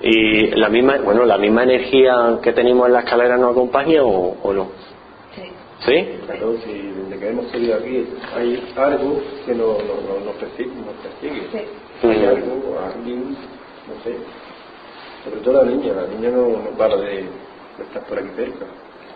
Y 0.00 0.48
la 0.56 0.68
misma, 0.68 0.96
bueno, 0.98 1.24
la 1.24 1.38
misma 1.38 1.62
energía 1.62 2.38
que 2.42 2.52
tenemos 2.52 2.86
en 2.86 2.94
la 2.94 3.00
escalera 3.00 3.36
nos 3.36 3.52
acompaña 3.52 4.02
o, 4.02 4.36
o 4.42 4.52
no. 4.52 4.68
¿Sí? 5.80 6.18
Claro, 6.24 6.54
si 6.64 6.72
desde 6.72 7.18
que 7.20 7.28
hemos 7.28 7.50
salido 7.50 7.76
aquí 7.76 8.06
hay 8.34 8.72
algo 8.76 9.20
que 9.44 9.54
no, 9.54 9.66
no, 9.66 9.74
no- 10.18 10.24
nos 10.24 10.34
persigue. 10.36 10.70
Nos 10.70 10.94
persigue. 11.02 11.66
Hay 12.02 12.16
Ujú. 12.16 12.28
algo, 12.28 12.80
alguien, 12.94 13.30
no 13.30 14.02
sé. 14.02 14.16
Sobre 15.24 15.40
todo 15.40 15.62
la 15.64 15.70
niña, 15.70 15.92
la 15.92 16.06
niña 16.06 16.30
no, 16.30 16.48
no 16.48 16.70
para 16.78 16.96
de, 16.96 17.24
estar 17.82 18.02
por 18.04 18.18
aquí 18.18 18.28
cerca. 18.36 18.66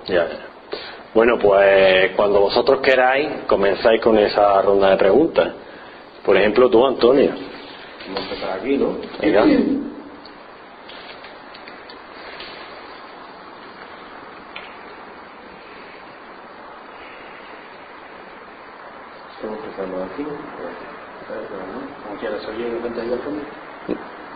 Ya. 0.07 0.29
Bueno, 1.15 1.39
pues 1.39 2.13
cuando 2.17 2.41
vosotros 2.41 2.81
queráis, 2.81 3.29
comenzáis 3.47 4.01
con 4.01 4.19
esa 4.19 4.61
ronda 4.63 4.91
de 4.91 4.97
preguntas. 4.97 5.53
Por 6.25 6.37
ejemplo, 6.37 6.69
tú, 6.69 6.87
Antonio. 6.87 7.31
Vamos 8.07 8.21
a 8.21 8.23
empezar 8.25 8.59
aquí, 8.59 8.77
¿no? 8.77 8.97
Venga. 9.21 9.45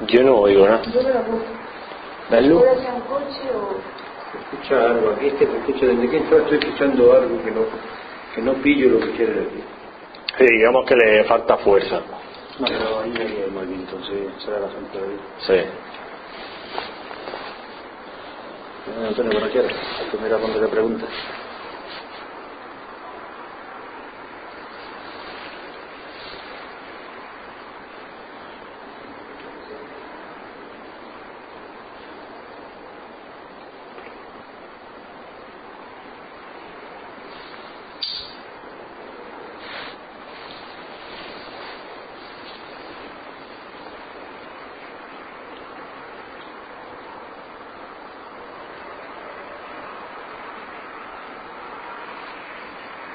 Yo 0.06 0.22
no 0.22 0.36
oigo 0.36 0.66
nada. 0.66 0.82
Yo 0.82 1.02
me 1.02 2.40
lo. 2.42 2.58
¿Puede 2.58 2.78
ser 2.78 2.94
un 2.94 3.00
coche 3.02 3.50
o...? 3.54 4.01
Escucha 4.40 4.90
algo 4.90 5.10
aquí, 5.10 5.26
es 5.28 5.34
que 5.34 5.44
escucha 5.44 5.86
desde 5.86 6.10
que 6.10 6.16
entro 6.16 6.38
estoy 6.38 6.58
escuchando 6.58 7.12
algo 7.12 7.42
que 7.42 7.50
no, 7.50 7.60
que 8.34 8.42
no 8.42 8.54
pillo 8.62 8.88
lo 8.90 9.00
que 9.00 9.10
quiere 9.12 9.34
decir. 9.34 9.64
Sí, 10.38 10.44
digamos 10.46 10.86
que 10.86 10.96
le 10.96 11.24
falta 11.24 11.58
fuerza. 11.58 12.00
No, 12.58 12.66
pero 12.66 13.00
ahí 13.00 13.14
hay 13.16 13.50
movimiento, 13.50 13.98
sí, 14.04 14.26
será 14.44 14.60
la 14.60 14.68
gente 14.70 14.98
de 14.98 15.04
ahí. 15.04 15.20
Sí. 15.46 15.54
Antonio, 19.06 19.32
cuando 19.32 19.50
quieras, 19.50 19.72
tú 20.10 20.18
mira 20.22 20.38
cuando 20.38 20.60
te 20.60 20.68
preguntes. 20.68 21.08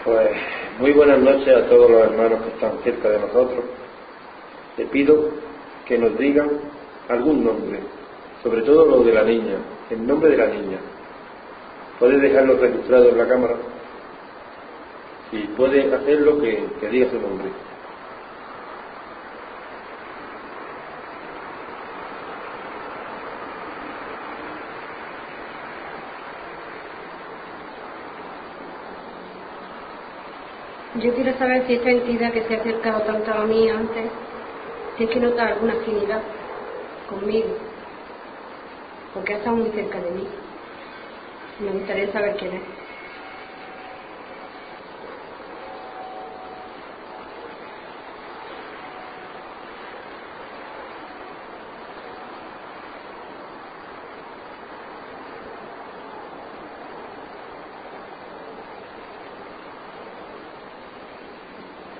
Pues 0.04 0.32
muy 0.80 0.87
buenas 0.98 1.20
noches 1.20 1.56
a 1.56 1.70
todos 1.70 1.92
los 1.92 2.02
hermanos 2.02 2.42
que 2.42 2.50
están 2.50 2.72
cerca 2.84 3.10
de 3.10 3.20
nosotros. 3.20 3.66
Te 4.76 4.86
pido 4.86 5.30
que 5.86 5.96
nos 5.96 6.18
digan 6.18 6.50
algún 7.08 7.46
nombre, 7.46 7.80
sobre 8.42 8.64
todo 8.64 8.84
lo 8.88 9.04
de 9.04 9.14
la 9.14 9.24
niña, 9.24 9.58
el 9.92 10.08
nombre 10.08 10.32
de 10.32 10.38
la 10.38 10.48
niña. 10.48 10.80
¿Puedes 12.00 12.20
dejarlo 12.20 12.58
registrado 12.58 13.10
en 13.10 13.18
la 13.20 13.28
cámara? 13.28 13.56
Si 15.30 15.38
puede 15.56 15.94
hacerlo, 15.94 16.40
que, 16.40 16.66
que 16.80 16.90
diga 16.90 17.12
su 17.12 17.20
nombre. 17.20 17.50
Yo 31.00 31.14
quiero 31.14 31.38
saber 31.38 31.68
si 31.68 31.74
esta 31.74 31.92
entidad 31.92 32.34
que 32.34 32.44
se 32.48 32.56
ha 32.56 32.60
acercado 32.60 33.02
tanto 33.04 33.32
a 33.32 33.46
mí 33.46 33.70
antes, 33.70 34.12
si 34.98 35.04
es 35.04 35.10
que 35.12 35.20
nota 35.20 35.46
alguna 35.46 35.74
afinidad 35.74 36.24
conmigo, 37.08 37.56
porque 39.14 39.34
ha 39.34 39.38
estado 39.38 39.58
muy 39.58 39.70
cerca 39.72 40.00
de 40.02 40.12
mí. 40.12 40.28
Me 41.60 41.72
gustaría 41.72 42.12
saber 42.12 42.36
quién 42.38 42.54
es. 42.54 42.87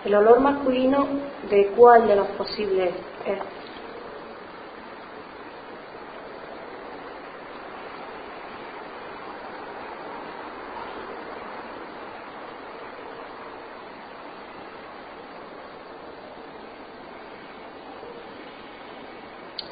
El 0.06 0.16
olor 0.16 0.40
masculino 0.40 1.08
de 1.50 1.68
cuál 1.76 2.08
de 2.08 2.16
los 2.16 2.28
posibles 2.30 2.94
es. 3.26 3.40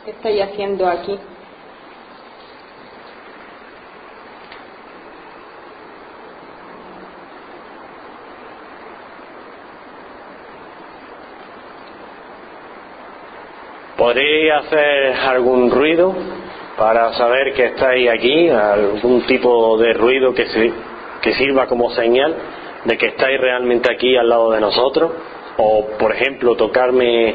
¿Qué 0.03 0.11
estáis 0.11 0.43
haciendo 0.43 0.87
aquí? 0.87 1.17
¿Podréis 14.05 14.51
hacer 14.53 15.13
algún 15.29 15.71
ruido 15.71 16.13
para 16.77 17.11
saber 17.13 17.55
que 17.55 17.65
estáis 17.65 18.07
aquí? 18.07 18.49
¿Algún 18.49 19.25
tipo 19.25 19.79
de 19.79 19.93
ruido 19.93 20.31
que, 20.31 20.45
se- 20.45 21.33
sirva 21.33 21.65
como 21.65 21.89
señal 21.89 22.35
de 22.83 22.99
que 22.99 23.07
estáis 23.07 23.41
realmente 23.41 23.91
aquí 23.91 24.15
al 24.15 24.29
lado 24.29 24.51
de 24.51 24.61
nosotros? 24.61 25.11
O, 25.57 25.87
por 25.97 26.11
ejemplo, 26.11 26.55
tocarme 26.55 27.33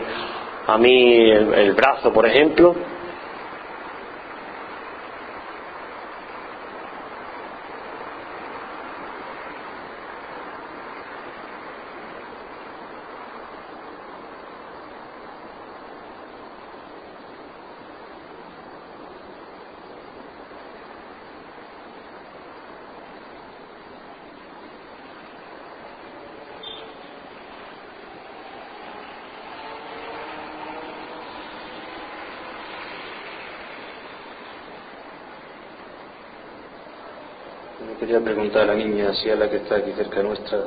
a 0.68 0.78
mí 0.78 1.28
el 1.32 1.72
brazo, 1.72 2.12
por 2.12 2.24
ejemplo. 2.24 2.76
Me 37.80 37.94
quería 38.10 38.24
preguntar 38.24 38.62
a 38.62 38.66
la 38.66 38.74
niña 38.74 39.14
si 39.14 39.30
es 39.30 39.38
la 39.38 39.48
que 39.48 39.58
está 39.58 39.76
aquí 39.76 39.92
cerca 39.92 40.20
nuestra, 40.20 40.64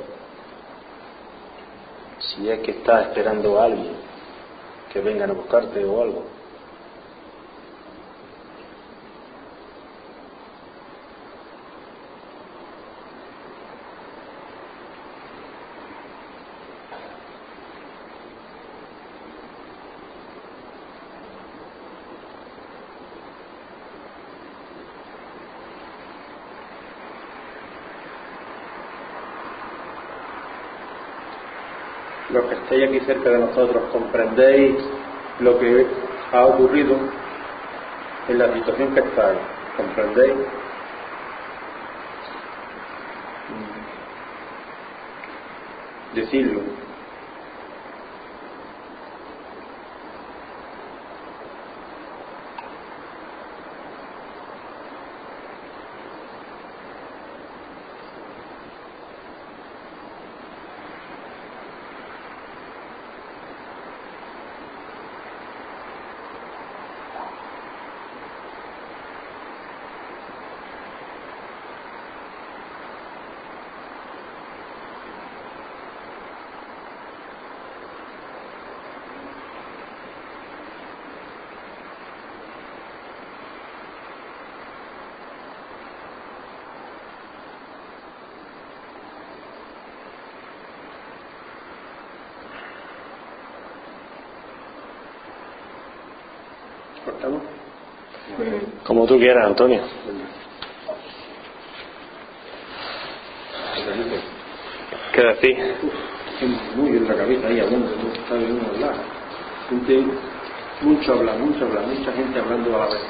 si 2.18 2.48
es 2.48 2.60
que 2.60 2.72
está 2.72 3.02
esperando 3.02 3.60
a 3.60 3.66
alguien 3.66 3.96
que 4.94 5.02
vengan 5.02 5.32
a 5.32 5.34
buscarte 5.34 5.84
o 5.84 6.02
algo. 6.02 6.24
Los 32.34 32.46
que 32.46 32.56
aquí 32.82 33.00
cerca 33.02 33.30
de 33.30 33.40
nosotros, 33.40 33.84
¿comprendéis 33.92 34.78
lo 35.40 35.60
que 35.60 35.86
ha 36.32 36.46
ocurrido 36.46 36.98
en 38.28 38.38
la 38.40 38.54
situación 38.54 38.94
que 38.94 39.02
estáis? 39.02 39.40
¿Comprendéis? 39.78 40.34
Como 98.84 99.06
tú 99.06 99.18
quieras, 99.18 99.46
Antonio. 99.48 99.82
¿Qué 105.14 105.22
decís? 105.22 105.58
Muy 106.76 106.98
en 106.98 107.08
la 107.08 107.16
cabeza 107.16 107.48
ahí 107.48 107.60
hablando, 107.60 107.90
no 107.96 108.12
está 108.14 108.36
bien 108.36 108.60
hablar. 108.74 108.96
Gente, 109.70 110.04
mucho 110.82 111.14
habla, 111.14 111.34
mucho 111.34 111.66
habla, 111.66 111.82
mucha 111.82 112.12
gente 112.12 112.40
hablando 112.40 112.76
a 112.76 112.80
la 112.80 112.86
vez. 112.88 113.02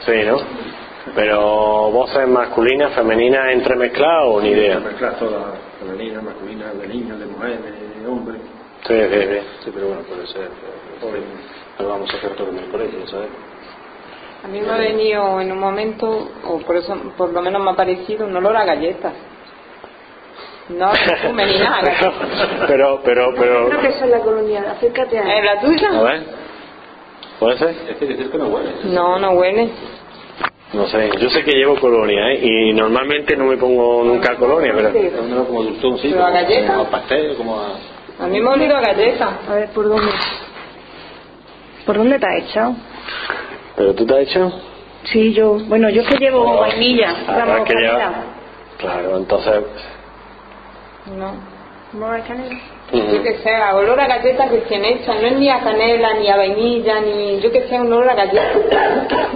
Sí, 0.00 0.12
¿no? 0.26 0.36
Pero 1.14 1.90
voces 1.90 2.28
masculinas, 2.28 2.92
femeninas, 2.94 3.52
entremezcladas 3.52 4.24
o 4.26 4.40
ni 4.40 4.50
idea. 4.50 4.80
Mezclar 4.80 5.18
todas, 5.18 5.54
femeninas, 5.80 6.22
masculinas, 6.22 6.78
de 6.78 6.88
niños, 6.88 7.18
de 7.18 7.26
mujeres, 7.26 7.58
de 8.00 8.06
hombres. 8.06 8.40
Sí, 8.86 8.94
sí, 8.94 9.20
sí. 9.20 9.38
Sí, 9.64 9.70
pero 9.72 9.86
bueno, 9.88 10.02
puede 10.02 10.26
ser. 10.26 10.48
pues, 11.00 11.22
Lo 11.78 11.88
vamos 11.88 12.12
a 12.12 12.16
hacer 12.16 12.34
todo 12.36 12.50
el 12.50 12.70
colegio, 12.70 13.06
¿sabes? 13.06 13.28
A 14.44 14.48
mí 14.48 14.60
me 14.60 14.70
ha 14.72 14.76
venido 14.76 15.40
en 15.40 15.52
un 15.52 15.58
momento, 15.58 16.30
o 16.44 16.58
por 16.58 16.76
eso 16.76 16.96
por 17.16 17.32
lo 17.32 17.40
menos 17.42 17.62
me 17.62 17.70
ha 17.70 17.74
parecido, 17.74 18.26
un 18.26 18.36
olor 18.36 18.56
a 18.56 18.64
galletas. 18.64 19.12
No 20.68 20.90
perfume 20.92 21.46
ni 21.46 21.58
nada. 21.58 21.80
galletas. 21.82 22.12
pero, 22.66 23.00
pero, 23.04 23.32
pero. 23.38 23.68
Creo 23.68 23.80
que 23.80 23.88
esa 23.88 24.04
es 24.04 24.10
la 24.10 24.18
colonia, 24.20 24.64
acércate 24.72 25.18
a 25.18 25.38
¿Es 25.38 25.44
la 25.44 25.60
tuya? 25.60 25.88
A 25.90 26.02
ver. 26.02 26.22
¿Puede 27.38 27.58
ser? 27.58 27.68
Es 27.88 27.96
que 27.96 28.06
decir 28.06 28.30
que 28.30 28.38
no 28.38 28.46
huele. 28.46 28.70
No, 28.84 29.18
no 29.18 29.30
huele. 29.32 29.68
No 30.72 30.86
sé. 30.86 31.10
Yo 31.18 31.28
sé 31.30 31.44
que 31.44 31.52
llevo 31.52 31.76
colonia, 31.78 32.30
¿eh? 32.32 32.40
Y 32.42 32.72
normalmente 32.72 33.36
no 33.36 33.44
me 33.44 33.56
pongo 33.58 34.02
nunca 34.04 34.36
colonia, 34.36 34.72
pero. 34.74 34.90
Menos 34.90 35.46
como 35.46 35.62
dulzón, 35.64 35.98
sí. 35.98 36.08
¿Pero 36.10 36.22
a 36.24 36.28
como- 36.30 36.34
galleta? 36.40 36.72
Como 36.72 36.82
a 36.82 36.90
pastel, 36.90 37.36
como 37.36 37.60
a... 37.60 37.66
A 38.20 38.26
mí 38.26 38.40
me 38.40 38.48
ha 38.48 38.52
olido 38.52 38.76
a 38.76 38.80
galleta. 38.80 39.38
A 39.48 39.54
ver, 39.54 39.70
¿por 39.70 39.88
dónde? 39.88 40.12
¿Por 41.84 41.96
dónde 41.98 42.18
te 42.18 42.26
has 42.26 42.44
echado? 42.44 42.74
¿Pero 43.76 43.94
tú 43.94 44.06
te 44.06 44.14
has 44.14 44.20
hecho? 44.20 44.52
Sí, 45.04 45.32
yo. 45.32 45.54
Bueno, 45.66 45.88
yo 45.90 46.04
que 46.04 46.16
llevo 46.16 46.58
vainilla. 46.60 47.14
Ah, 47.26 47.38
Vamos, 47.38 47.56
es 47.60 47.64
que 47.74 47.80
lleva- 47.80 48.12
Claro, 48.78 49.16
entonces. 49.16 49.64
No. 51.16 51.32
¿Vamos 51.92 52.20
a 52.20 52.24
canela? 52.24 52.58
Yo 52.92 53.22
que 53.22 53.38
sé, 53.38 53.54
a 53.54 53.74
olor 53.74 53.98
a 54.00 54.06
galleta 54.06 54.46
recién 54.46 54.84
hecha. 54.84 55.14
No 55.14 55.26
es 55.26 55.36
ni 55.38 55.48
a 55.48 55.60
canela, 55.60 56.14
ni 56.14 56.28
a 56.28 56.36
vainilla, 56.36 57.00
ni. 57.00 57.40
Yo 57.40 57.50
que 57.50 57.66
sé, 57.68 57.80
un 57.80 57.92
olor 57.92 58.08
a 58.10 58.14
galleta. 58.14 59.28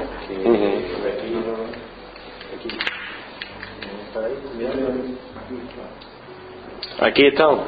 Aquí 7.01 7.27
están. 7.27 7.59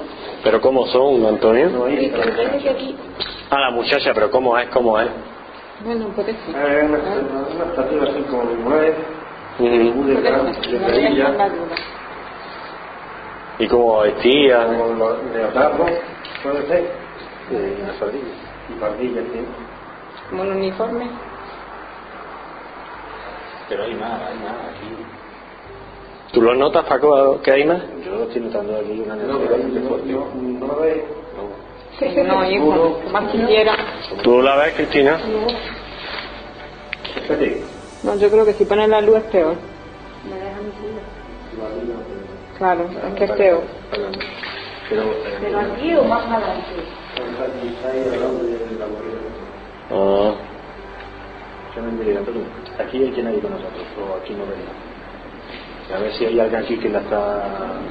¿Pero 0.43 0.61
cómo 0.61 0.87
son, 0.87 1.27
Antonio? 1.27 1.87
Ah, 3.51 3.61
la 3.61 3.71
muchacha, 3.71 4.13
pero 4.15 4.31
¿cómo 4.31 4.57
es? 4.59 4.69
¿Cómo 4.69 4.99
es? 5.01 5.09
Bueno, 5.85 6.09
puede 6.09 6.33
ser. 6.33 6.57
Eh, 6.57 6.85
una, 6.85 6.99
una 7.55 7.65
estatura 7.71 8.11
así 8.11 8.23
como 8.23 8.45
de 8.51 8.57
muy 8.57 8.75
de. 8.81 9.19
¿Y 13.59 13.67
cómo 13.69 14.01
vestía? 14.01 14.67
con 14.67 14.99
los 14.99 15.25
leotardos, 15.33 15.91
puede 16.43 16.67
ser, 16.67 16.93
una 17.83 17.93
sardilla. 17.99 18.25
y 18.69 18.73
pardillas, 18.81 19.25
sí. 19.33 19.41
Como 20.31 20.43
un 20.43 20.51
uniforme. 20.51 21.11
Pero 23.69 23.85
hay 23.85 23.95
más, 23.95 24.23
hay 24.23 24.39
más 24.39 24.55
aquí. 24.71 24.97
¿Tú 26.33 26.43
lo 26.43 26.55
notas, 26.55 26.85
Paco, 26.85 27.41
que 27.43 27.53
hay 27.53 27.65
más? 27.65 27.83
Yo 28.05 28.23
estoy 28.25 28.43
notando 28.43 28.77
aquí 28.77 29.03
una 29.05 29.17
No, 29.17 29.39
pero 29.39 29.59
no, 29.59 29.99
lo. 30.07 31.28
No, 32.01 32.49
hijo, 32.49 33.01
más 33.11 33.31
quisiera. 33.33 33.75
¿Tú 34.23 34.41
la 34.41 34.57
ves, 34.57 34.75
Cristina? 34.75 35.19
Espérate. 37.17 37.63
No, 38.05 38.15
yo 38.17 38.31
creo 38.31 38.45
que 38.45 38.53
si 38.53 38.65
pones 38.65 38.89
la 38.89 39.01
luz 39.01 39.17
es 39.17 39.25
peor. 39.25 39.57
Claro, 42.57 42.89
es 43.09 43.15
que 43.15 43.25
es 43.25 43.31
peor. 43.33 43.63
Pero, 44.89 45.03
¿Pero 45.41 45.59
aquí 45.59 45.95
o 45.95 46.05
más 46.05 46.25
adelante? 46.25 46.67
Ah, 49.91 50.35
yo 51.75 51.83
me 51.83 52.05
diré, 52.05 52.17
Antonio, 52.17 52.43
aquí 52.79 53.03
hay 53.03 53.11
quien 53.11 53.27
hay 53.27 53.41
con 53.41 53.51
nosotros, 53.51 53.83
o 53.99 54.17
aquí 54.23 54.35
no 54.35 54.47
venimos. 54.47 54.88
A 55.95 55.99
ver 56.01 56.13
si 56.13 56.27
hay 56.27 56.39
alguien 56.39 56.63
aquí 56.63 56.77
que 56.77 56.89
la 56.91 57.01
está, 57.01 57.43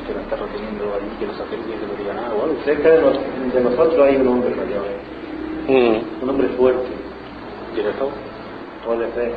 que 0.06 0.14
la 0.14 0.22
está 0.22 0.36
reteniendo 0.36 0.84
ahí, 0.94 1.10
que 1.20 1.26
nos 1.26 1.36
acerque, 1.36 1.66
que 1.80 1.88
nos 1.88 1.98
diga 1.98 2.14
nada 2.14 2.30
o 2.36 2.44
algo. 2.44 2.56
Cerca 2.64 2.90
de, 2.90 3.02
nos- 3.02 3.54
de 3.54 3.62
nosotros 3.62 4.08
hay 4.08 4.18
un 4.18 4.28
hombre 4.28 4.54
mayor, 4.56 4.86
mm. 5.68 6.24
un 6.24 6.30
hombre 6.30 6.48
fuerte, 6.50 6.88
¿Tienes 7.74 7.96
todo? 7.98 8.12
puede 8.86 9.12
ser. 9.14 9.34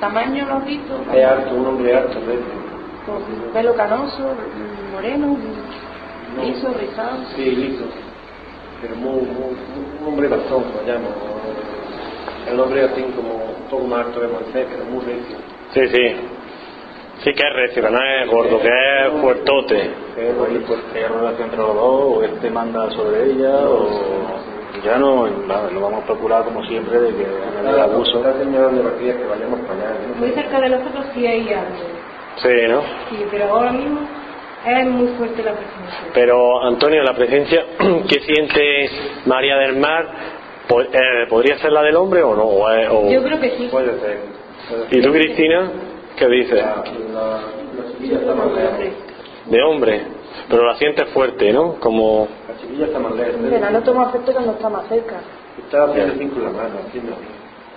¿Tamaño 0.00 0.46
lo 0.46 0.54
has 0.54 0.64
visto? 0.64 0.94
Es 1.14 1.24
alto, 1.24 1.54
un 1.54 1.66
hombre 1.66 1.94
alto, 1.94 2.18
verde. 2.20 2.42
con 3.06 3.22
pelo 3.52 3.74
canoso, 3.74 4.30
moreno, 4.92 5.36
liso, 6.42 6.68
rizado. 6.80 7.18
Sí, 7.36 7.50
liso. 7.50 7.84
Pero 8.82 8.96
muy, 8.96 9.20
muy, 9.22 9.56
un 10.00 10.08
hombre 10.08 10.28
bastón, 10.28 10.64
como 10.64 10.82
llamo. 10.86 11.08
El 12.50 12.58
hombre 12.58 12.84
así 12.84 13.02
como 13.14 13.34
un 13.34 13.70
poco 13.70 13.84
más 13.86 14.06
alto 14.06 14.20
de 14.20 14.28
Moisés, 14.28 14.66
pero 14.70 14.84
muy 14.90 15.04
recio. 15.04 15.36
Sí, 15.74 15.80
sí. 15.88 16.16
Sí 17.24 17.32
que 17.34 17.42
es 17.46 17.52
recio, 17.54 17.82
que 17.82 17.90
no 17.90 17.98
es 18.02 18.30
gordo, 18.30 18.60
que 18.60 18.68
es 18.68 19.20
fuertote. 19.20 19.90
Oye, 20.40 20.60
pues 20.66 20.80
hay 20.94 21.02
relación 21.02 21.42
entre 21.50 21.58
los 21.58 21.74
dos, 21.74 22.02
o 22.16 22.22
este 22.24 22.50
manda 22.50 22.90
sobre 22.92 23.24
ella, 23.32 23.58
o 23.68 23.88
ya 24.82 24.96
no, 24.96 25.26
nada, 25.46 25.70
lo 25.70 25.80
vamos 25.82 26.02
a 26.02 26.06
procurar 26.06 26.44
como 26.44 26.64
siempre 26.64 26.98
de 26.98 27.08
que 27.14 27.22
en 27.60 27.68
el 27.68 27.78
abuso. 27.78 28.18
Está 28.18 28.38
señalando 28.42 28.82
la 28.84 28.96
que 28.96 29.12
vayamos 29.28 29.60
para 29.60 29.74
allá. 29.74 29.96
¿no? 30.08 30.14
Muy 30.14 30.30
cerca 30.30 30.60
de 30.60 30.68
nosotros 30.70 31.04
sí 31.14 31.26
hay 31.26 31.52
algo. 31.52 31.76
Sí, 32.36 32.48
¿no? 32.68 32.80
Sí, 33.10 33.26
pero 33.30 33.44
ahora 33.50 33.72
mismo 33.72 34.00
es 34.66 34.86
muy 34.86 35.08
fuerte 35.18 35.42
la 35.42 35.52
presencia. 35.52 35.98
Pero, 36.14 36.62
Antonio, 36.64 37.02
la 37.02 37.14
presencia 37.14 37.64
que 38.08 38.20
siente 38.20 38.90
María 39.26 39.56
del 39.58 39.76
Mar, 39.76 40.06
po- 40.68 40.80
eh, 40.80 41.26
¿podría 41.28 41.58
ser 41.58 41.72
la 41.72 41.82
del 41.82 41.96
hombre 41.96 42.22
o 42.22 42.34
no? 42.34 42.44
O 42.44 42.70
es- 42.70 42.88
o- 42.90 43.10
Yo 43.10 43.22
creo 43.22 43.38
que 43.38 43.50
sí. 43.58 43.68
Puede 43.70 43.98
ser. 44.00 44.18
¿Y 44.90 45.02
tú, 45.02 45.12
Cristina? 45.12 45.70
¿Qué 46.20 46.28
dices? 46.28 46.62
La, 46.62 46.84
la, 47.14 47.30
la 47.82 47.92
chiquilla 47.92 48.18
está 48.18 48.34
más 48.34 48.52
lejos. 48.52 48.78
De 49.46 49.62
hombre. 49.62 50.02
Pero 50.50 50.66
la 50.66 50.74
sientes 50.76 51.08
fuerte, 51.14 51.50
¿no? 51.52 51.76
Como... 51.80 52.28
La 52.46 52.60
chiquilla 52.60 52.84
está 52.86 52.98
más 52.98 53.14
lejos. 53.14 53.40
Mira, 53.40 53.70
no 53.70 53.82
toma 53.82 54.04
afecto 54.08 54.32
cuando 54.32 54.52
está 54.52 54.68
más 54.68 54.86
cerca. 54.88 55.16
Está 55.58 55.84
haciendo 55.84 56.14
cinco 56.18 56.36
en 56.36 56.44
la 56.44 56.50
mano, 56.50 56.74
haciendo. 56.86 57.12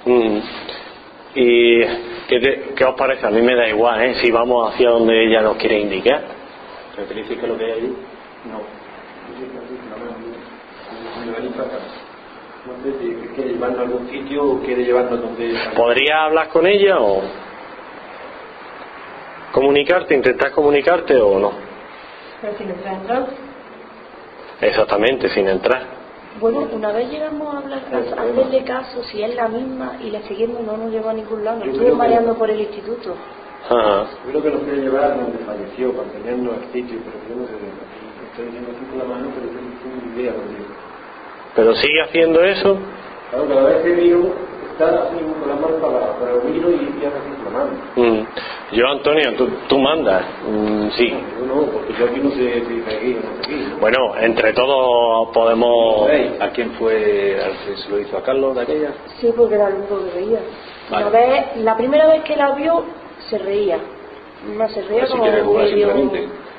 Mm. 0.06 0.40
¿Y 1.36 1.80
qué, 2.28 2.40
te- 2.42 2.74
qué 2.76 2.84
os 2.86 2.96
parece? 2.96 3.26
A 3.26 3.30
mí 3.30 3.42
me 3.42 3.56
da 3.56 3.68
igual, 3.70 4.02
¿eh? 4.04 4.16
Si 4.22 4.30
vamos 4.30 4.74
hacia 4.74 4.90
donde 4.90 5.24
ella 5.26 5.42
nos 5.42 5.56
quiere 5.56 5.80
indicar. 5.80 6.22
¿Pero 6.96 7.08
te 7.08 7.14
dice 7.16 7.38
que 7.38 7.48
lo 7.48 7.58
que 7.58 7.64
hay 7.66 7.72
ahí? 7.72 7.98
No. 8.52 8.60
No 12.66 12.84
sé 12.84 12.92
si 13.00 13.36
quiere 13.36 13.52
llevarnos 13.54 13.80
a 13.80 13.82
algún 13.84 14.10
sitio 14.10 14.44
o 14.46 14.60
quiere 14.62 14.84
llevarnos 14.84 15.22
donde... 15.22 15.54
¿Podría 15.76 16.26
hablar 16.26 16.50
con 16.50 16.66
ella 16.68 17.00
o 17.00 17.22
comunicarte, 19.54 20.16
intentar 20.16 20.52
comunicarte 20.52 21.16
o 21.16 21.40
no? 21.40 21.52
Pero 22.42 22.58
si 22.58 22.66
nos 22.66 22.78
traen 22.82 23.26
Exactamente, 24.60 25.30
sin 25.30 25.48
entrar. 25.48 25.82
Bueno, 26.40 26.68
una 26.74 26.92
vez 26.92 27.10
llegamos 27.12 27.54
a 27.54 27.58
hablar, 27.60 27.82
a 27.94 28.22
hacerle 28.24 28.64
caso, 28.64 29.04
si 29.04 29.22
es 29.24 29.36
la 29.36 29.48
misma, 29.48 29.98
y 30.02 30.10
le 30.10 30.22
seguimos, 30.24 30.62
no 30.64 30.76
nos 30.76 30.92
llevó 30.92 31.10
a 31.10 31.14
ningún 31.14 31.44
lado, 31.46 31.60
nos 31.60 31.68
estuvo 31.68 31.84
creo 31.84 31.94
que- 31.94 31.98
mareando 32.00 32.34
por 32.36 32.50
el 32.50 32.60
instituto. 32.60 33.16
Ajá. 33.70 34.08
Yo 34.26 34.32
creo 34.32 34.44
que 34.44 34.50
nos 34.52 34.62
quiere 34.64 34.82
llevar 34.82 35.04
a 35.06 35.16
donde 35.16 35.38
falleció 35.46 35.94
para 35.94 36.08
enseñarnos 36.10 36.56
el 36.58 36.74
sitio, 36.74 37.00
pero 37.06 37.18
yo 37.30 37.42
no 37.42 37.48
sé. 37.48 37.54
Estoy 38.32 38.46
diciendo 38.46 38.72
así 38.76 38.86
con 38.90 38.98
la 38.98 39.06
mano, 39.06 39.28
pero 39.36 39.46
yo 39.46 39.62
no 39.62 39.70
tengo 39.80 40.16
ni 40.16 40.22
idea 40.22 40.32
ir. 40.34 40.66
Pero 41.56 41.76
sigue 41.76 42.02
haciendo 42.02 42.44
eso. 42.44 42.78
Claro, 43.30 43.48
cada 43.48 43.64
vez 43.66 43.84
que 43.84 43.90
miro, 43.94 44.34
está 44.74 45.04
así 45.04 45.16
con 45.40 45.50
la 45.50 45.56
mano 45.56 45.76
para, 45.78 46.50
y, 46.50 46.58
y 46.58 47.06
hace 47.06 47.18
así 47.18 47.44
con 47.44 47.54
la 47.54 47.60
mano. 47.60 47.72
Mm. 47.96 48.26
Yo, 48.76 48.88
Antonio, 48.88 49.34
tú, 49.38 49.48
tú 49.68 49.78
mandas. 49.80 50.24
Mm, 50.48 50.90
sí. 50.92 51.10
Yo 51.40 51.46
no, 51.46 51.62
porque 51.72 51.94
yo 52.00 52.06
aquí 52.06 52.20
no 52.22 52.30
sé 52.32 52.66
si 52.68 52.78
está 52.80 52.92
aquí 52.96 53.14
o 53.14 53.26
no 53.26 53.34
está 53.36 53.48
aquí. 53.48 53.56
¿no? 53.70 53.78
Bueno, 53.78 53.98
entre 54.20 54.54
todos 54.54 55.30
podemos... 55.34 56.10
¿A 56.40 56.50
quién 56.50 56.72
fue 56.72 57.38
se 57.76 57.90
lo 57.90 58.00
hizo 58.00 58.18
a 58.18 58.24
Carlos 58.24 58.56
de 58.56 58.62
aquella? 58.64 58.92
Sí, 59.20 59.32
porque 59.36 59.56
era 59.56 59.68
el 59.68 59.76
único 59.76 60.00
que 60.06 60.20
veía. 60.20 60.40
Vale. 60.90 61.06
La, 61.06 61.10
vez- 61.12 61.46
la 61.58 61.78
primera 61.78 62.08
vez 62.08 62.24
que 62.24 62.36
la 62.36 62.52
vio, 62.56 62.84
se 63.30 63.38
reía. 63.38 63.78
No 64.58 64.68
se 64.70 64.82
reía 64.82 65.06
si 65.06 65.12
como 65.14 65.26
medio, 65.26 66.12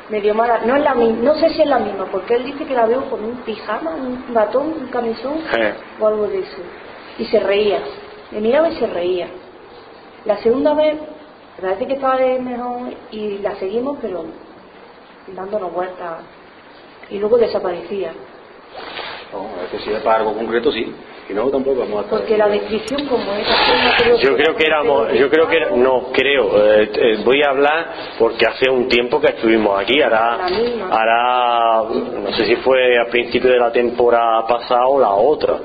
medio 0.08 0.34
mala. 0.34 0.60
No, 0.64 0.76
es 0.76 0.82
la, 0.82 0.94
mi- 0.94 1.12
no 1.12 1.34
sé 1.34 1.50
si 1.50 1.62
es 1.62 1.68
la 1.68 1.78
misma, 1.80 2.06
porque 2.10 2.34
él 2.36 2.44
dice 2.44 2.64
que 2.64 2.74
la 2.74 2.86
veo 2.86 3.02
con 3.10 3.22
un 3.24 3.36
pijama, 3.38 3.94
un 3.96 4.32
batón, 4.32 4.68
un 4.80 4.86
camisón 4.86 5.34
Eh. 5.58 5.74
o 6.00 6.06
algo 6.06 6.26
de 6.28 6.38
eso. 6.38 6.58
Y 7.18 7.24
se 7.26 7.40
reía. 7.40 7.80
Me 8.34 8.40
miraba 8.40 8.68
y 8.68 8.76
se 8.76 8.86
reía. 8.88 9.28
La 10.24 10.36
segunda 10.38 10.74
vez, 10.74 10.96
parece 11.60 11.86
que 11.86 11.94
estaba 11.94 12.16
de 12.16 12.38
mejor 12.40 12.92
y 13.12 13.38
la 13.38 13.54
seguimos, 13.56 13.98
pero 14.02 14.24
dándonos 15.28 15.72
vueltas. 15.72 16.22
Y 17.10 17.18
luego 17.18 17.38
desaparecía. 17.38 18.12
No, 19.32 19.40
a 19.58 19.62
veces 19.62 19.82
si 19.82 19.90
es 19.92 20.00
para 20.02 20.18
algo 20.18 20.34
concreto 20.34 20.72
sí, 20.72 20.92
y 21.28 21.32
no 21.32 21.48
tampoco 21.50 21.80
vamos 21.80 21.96
a 21.96 22.00
estar... 22.04 22.18
Porque 22.18 22.36
la 22.36 22.48
descripción 22.48 23.06
como 23.06 23.22
es 23.34 23.46
creo 23.98 24.16
Yo 24.18 24.36
creo 24.36 24.56
que 24.56 24.66
éramos, 24.66 25.12
yo 25.12 25.28
creo 25.30 25.48
que, 25.48 25.56
era- 25.56 25.70
no, 25.70 26.08
creo, 26.12 26.64
eh, 26.64 26.90
eh, 26.94 27.18
voy 27.24 27.42
a 27.42 27.50
hablar 27.50 27.86
porque 28.18 28.46
hace 28.46 28.70
un 28.70 28.88
tiempo 28.88 29.20
que 29.20 29.28
estuvimos 29.28 29.80
aquí, 29.80 30.00
hará, 30.02 30.46
hará, 30.90 31.82
no 31.84 32.32
sé 32.32 32.46
si 32.46 32.56
fue 32.56 32.98
a 32.98 33.06
principio 33.10 33.50
de 33.50 33.58
la 33.58 33.70
temporada 33.72 34.46
pasada 34.46 34.86
o 34.86 35.00
la 35.00 35.10
otra. 35.10 35.58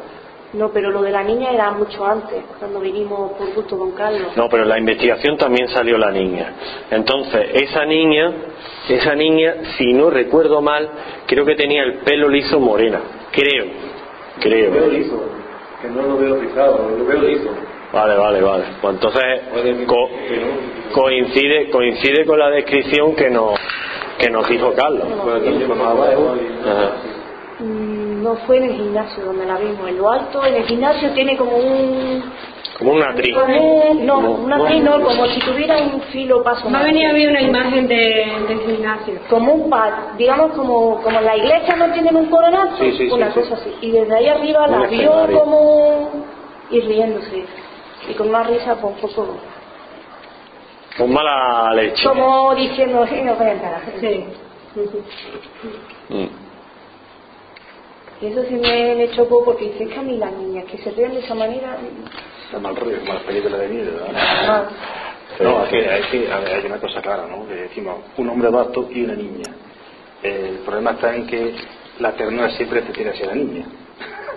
No, 0.53 0.69
pero 0.69 0.89
lo 0.89 1.03
de 1.03 1.12
la 1.12 1.21
niña 1.23 1.51
era 1.51 1.69
mucho 1.71 2.03
antes, 2.03 2.43
cuando 2.57 2.79
vinimos 2.79 3.33
por 3.33 3.53
gusto 3.53 3.77
con 3.77 3.91
Carlos. 3.91 4.35
No, 4.35 4.49
pero 4.49 4.63
en 4.63 4.69
la 4.69 4.79
investigación 4.79 5.38
también 5.38 5.67
salió 5.69 5.97
la 5.97 6.09
niña. 6.12 6.53
Entonces, 6.89 7.49
esa 7.53 7.85
niña, 7.85 8.31
esa 8.89 9.13
niña, 9.13 9.53
si 9.77 9.93
no 9.93 10.09
recuerdo 10.09 10.59
mal, 10.62 10.89
creo 11.27 11.45
que 11.45 11.55
tenía 11.55 11.83
el 11.83 11.99
pelo 11.99 12.27
liso 12.29 12.59
morena. 12.59 12.99
Creo, 13.31 13.65
Lo 13.65 13.71
veo 14.41 14.71
creo. 14.71 14.88
liso, 14.88 15.21
que 15.83 15.88
no 15.88 16.01
lo 16.01 16.17
veo 16.17 16.35
rizado, 16.38 16.89
lo 16.97 17.05
veo 17.05 17.21
liso. 17.21 17.49
Vale, 17.93 18.15
vale, 18.17 18.41
vale. 18.41 18.63
Pues 18.81 18.93
entonces 18.95 19.41
co- 19.85 20.09
coincide, 20.93 21.69
coincide 21.69 22.25
con 22.25 22.39
la 22.39 22.49
descripción 22.49 23.15
que 23.15 23.29
nos, 23.29 23.53
que 24.17 24.29
nos 24.31 24.47
dijo 24.49 24.73
Carlos. 24.73 25.07
No 28.29 28.35
fue 28.45 28.57
en 28.57 28.63
el 28.65 28.73
gimnasio 28.75 29.25
donde 29.25 29.43
la 29.45 29.57
vimos. 29.57 29.89
En 29.89 29.97
lo 29.97 30.11
alto, 30.11 30.45
en 30.45 30.53
el 30.53 30.63
gimnasio 30.65 31.09
tiene 31.13 31.35
como 31.35 31.57
un... 31.57 32.23
Como 32.77 32.91
una 32.93 33.07
actriz. 33.09 33.35
un- 33.35 34.05
no, 34.05 34.19
una 34.19 34.55
actriz 34.57 34.83
no, 34.83 35.01
como 35.01 35.25
si 35.25 35.39
tuviera 35.39 35.77
un 35.79 35.99
filo 36.13 36.43
paso 36.43 36.65
Va 36.65 36.69
a 36.69 36.73
más. 36.73 36.83
venir 36.83 37.07
a 37.07 37.13
ver 37.13 37.29
una 37.31 37.41
imagen 37.41 37.87
de, 37.87 38.27
del 38.47 38.59
gimnasio. 38.67 39.15
Como 39.29 39.53
un 39.53 39.69
par, 39.69 40.15
digamos 40.17 40.51
como, 40.53 41.01
como 41.01 41.19
la 41.21 41.35
iglesia 41.35 41.75
no 41.75 41.91
tienen 41.91 42.15
un 42.15 42.27
coronato, 42.27 42.77
Sí, 42.77 42.91
sí, 42.97 43.09
una 43.11 43.31
sí. 43.33 43.39
cosa 43.39 43.55
así. 43.55 43.73
Y 43.81 43.91
desde 43.91 44.15
ahí 44.15 44.27
arriba 44.27 44.65
Un 44.67 44.71
la 44.81 44.87
vio 44.87 44.99
escenario. 45.11 45.39
como... 45.39 46.09
y 46.69 46.79
riéndose. 46.81 47.45
Y 48.09 48.13
con 48.13 48.29
una 48.29 48.43
risa 48.43 48.75
pues, 48.79 48.93
un 48.95 49.01
poco... 49.01 49.37
Con 50.97 51.11
mala 51.11 51.73
leche. 51.73 52.07
Como 52.07 52.53
diciendo, 52.55 53.05
sí, 53.07 53.21
no 53.23 53.33
pueden 53.35 53.53
entrar. 53.53 53.81
Sí. 53.99 54.25
Mm. 56.09 56.48
Y 58.21 58.27
eso 58.27 58.43
sí 58.43 58.55
me, 58.55 58.95
me 58.95 59.10
chocó 59.12 59.43
porque 59.45 59.65
dice 59.71 59.88
que 59.88 59.99
a 59.99 60.01
mí 60.01 60.17
las 60.17 60.32
niñas 60.34 60.65
que 60.65 60.77
se 60.77 60.91
ríen 60.91 61.13
de 61.13 61.19
esa 61.19 61.36
manera... 61.36 61.77
Está 62.45 62.60
mal 62.60 62.75
rollo, 62.75 62.99
como 62.99 63.13
las 63.13 63.23
películas 63.23 63.60
de 63.62 63.67
miedo, 63.69 63.91
¿verdad? 63.93 64.12
ah, 64.47 64.69
No, 65.39 65.63
es 65.63 65.69
que, 65.69 65.99
es 65.99 66.05
que 66.08 66.32
a 66.32 66.39
ver, 66.39 66.53
hay 66.55 66.65
una 66.65 66.79
cosa 66.79 67.01
clara, 67.01 67.27
¿no? 67.27 67.47
Que 67.47 67.55
decimos 67.55 67.97
un 68.17 68.29
hombre 68.29 68.49
vasto 68.49 68.89
y 68.91 69.03
una 69.03 69.15
niña. 69.15 69.49
El 70.23 70.58
problema 70.65 70.91
está 70.91 71.15
en 71.15 71.27
que 71.27 71.53
la 71.99 72.12
ternura 72.13 72.49
siempre 72.51 72.82
te 72.82 72.91
tira 72.91 73.12
hacia 73.12 73.27
la 73.27 73.36
niña. 73.36 73.65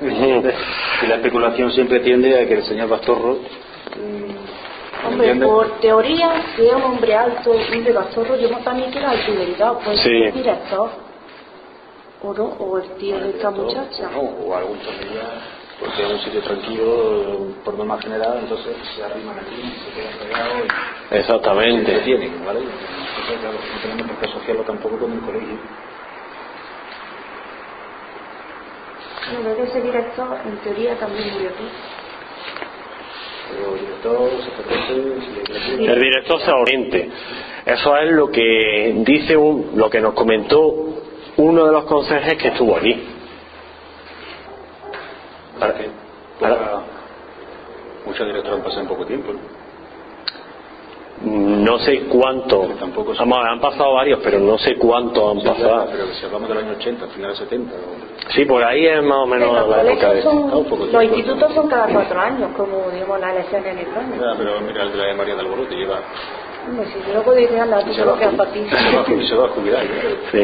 y 0.00 1.06
la 1.06 1.14
especulación 1.16 1.72
siempre 1.72 2.00
tiende 2.00 2.40
a 2.40 2.46
que 2.46 2.54
el 2.54 2.64
señor 2.64 2.88
Bastorro. 2.88 3.38
mm, 3.96 5.06
Hombre, 5.06 5.30
¿entiendes? 5.30 5.48
por 5.48 5.80
teoría, 5.80 6.30
si 6.54 6.66
es 6.66 6.72
un 6.74 6.82
hombre 6.82 7.14
alto, 7.14 7.50
un 7.50 7.84
de 7.84 7.92
bastorro, 7.92 8.36
yo 8.36 8.48
también 8.58 8.90
quiero 8.92 9.08
alto 9.08 9.32
y 9.32 9.36
delgado, 9.36 9.80
pues 9.84 9.98
Sí. 10.00 10.30
director. 10.30 10.90
O 12.24 12.32
no, 12.32 12.44
o 12.44 12.78
el 12.78 12.88
tío 12.98 13.18
de 13.18 13.30
esta 13.30 13.50
muchacha. 13.50 14.10
No, 14.10 14.20
o 14.20 14.54
algún 14.54 14.78
familiar, 14.78 15.42
porque 15.80 16.02
es 16.04 16.12
un 16.12 16.18
sitio 16.20 16.40
tranquilo, 16.42 17.46
por 17.64 17.74
norma 17.76 18.00
general, 18.00 18.38
entonces 18.42 18.76
se 18.94 19.02
arriman 19.02 19.36
aquí, 19.40 19.60
se 19.84 20.00
quedan 20.00 20.18
pegados 20.18 20.64
y 20.64 21.08
se 21.08 21.18
Exactamente. 21.18 21.78
entretienen, 21.80 22.44
¿vale? 22.44 22.60
Entonces, 22.60 23.40
claro, 23.40 23.56
no 23.56 23.80
tenemos 23.82 24.06
por 24.06 24.16
qué 24.20 24.30
asociarlo 24.30 24.62
tampoco 24.62 24.98
con 24.98 25.12
un 25.12 25.20
colegio. 25.20 25.56
No, 29.32 29.38
pero 29.42 29.64
ese 29.64 29.80
director, 29.80 30.38
en 30.44 30.56
teoría, 30.58 30.96
también 30.98 31.32
murió 31.32 31.48
aquí. 31.48 31.68
Pero 33.50 33.74
director, 33.74 34.30
le 35.76 35.92
El 35.92 36.00
director 36.00 36.40
se 36.40 36.50
oriente. 36.52 37.10
Eso 37.66 37.96
es 37.96 38.12
lo 38.12 38.30
que 38.30 38.94
dice 38.98 39.36
un, 39.36 39.72
lo 39.74 39.90
que 39.90 40.00
nos 40.00 40.14
comentó 40.14 41.01
uno 41.36 41.64
de 41.66 41.72
los 41.72 41.84
conserjes 41.84 42.34
que 42.36 42.48
estuvo 42.48 42.76
allí. 42.76 43.08
¿Para 45.58 45.74
qué? 45.74 45.88
Para... 46.40 46.82
Muchos 48.04 48.26
directores 48.26 48.58
han 48.58 48.64
pasado 48.64 48.82
en 48.82 48.88
poco 48.88 49.06
tiempo, 49.06 49.32
¿no? 49.32 49.38
No 51.24 51.78
sé 51.78 52.00
cuánto. 52.08 52.62
Tampoco. 52.80 53.12
Vamos, 53.16 53.38
han 53.48 53.60
pasado 53.60 53.94
varios, 53.94 54.18
pero 54.24 54.40
no 54.40 54.58
sé 54.58 54.74
cuánto 54.76 55.30
han 55.30 55.36
Sí, 55.36 55.42
claro, 55.44 55.58
pasado. 55.60 55.88
pero 55.92 56.06
si 56.14 56.24
hablamos 56.26 56.48
del 56.48 56.58
año 56.58 56.72
80, 56.72 57.06
final 57.08 57.30
de 57.30 57.36
70, 57.36 57.74
o- 57.74 58.32
Sí, 58.32 58.44
por 58.44 58.64
ahí 58.64 58.86
es 58.86 59.02
más 59.04 59.18
o 59.18 59.26
menos 59.26 59.52
los 59.54 59.68
la 59.68 59.82
época 59.82 60.12
de. 60.14 60.22
son, 60.22 60.50
Ah, 60.50 60.54
los 60.56 60.66
tiempo. 60.66 61.16
institutos 61.16 61.54
son 61.54 61.68
cada 61.68 61.86
cuatro 61.92 62.20
años, 62.20 62.50
como 62.56 62.90
digamos 62.90 63.20
las 63.20 63.34
elecciones 63.36 63.66
en 63.72 63.78
España. 63.78 64.16
Ya, 64.16 64.34
pero 64.36 64.60
mira 64.62 64.82
el 64.82 64.92
de 64.92 64.98
la 64.98 65.14
María 65.14 65.36
del 65.36 65.46
Alborote 65.46 65.74
lleva 65.76 66.00
Hombre, 66.68 66.86
si 66.86 67.08
yo 67.08 67.14
lo 67.14 67.22
puedo 67.24 67.38
ir 67.40 67.58
anda, 67.58 67.84
tú 67.84 67.92
se 67.92 68.04
lo 68.04 68.16
quedas 68.18 68.34
para 68.34 68.50
ti. 68.52 68.64
Se 68.70 69.34
va, 69.36 69.44
a- 69.46 69.48
jubilar. 69.48 69.84
Sí. 70.30 70.38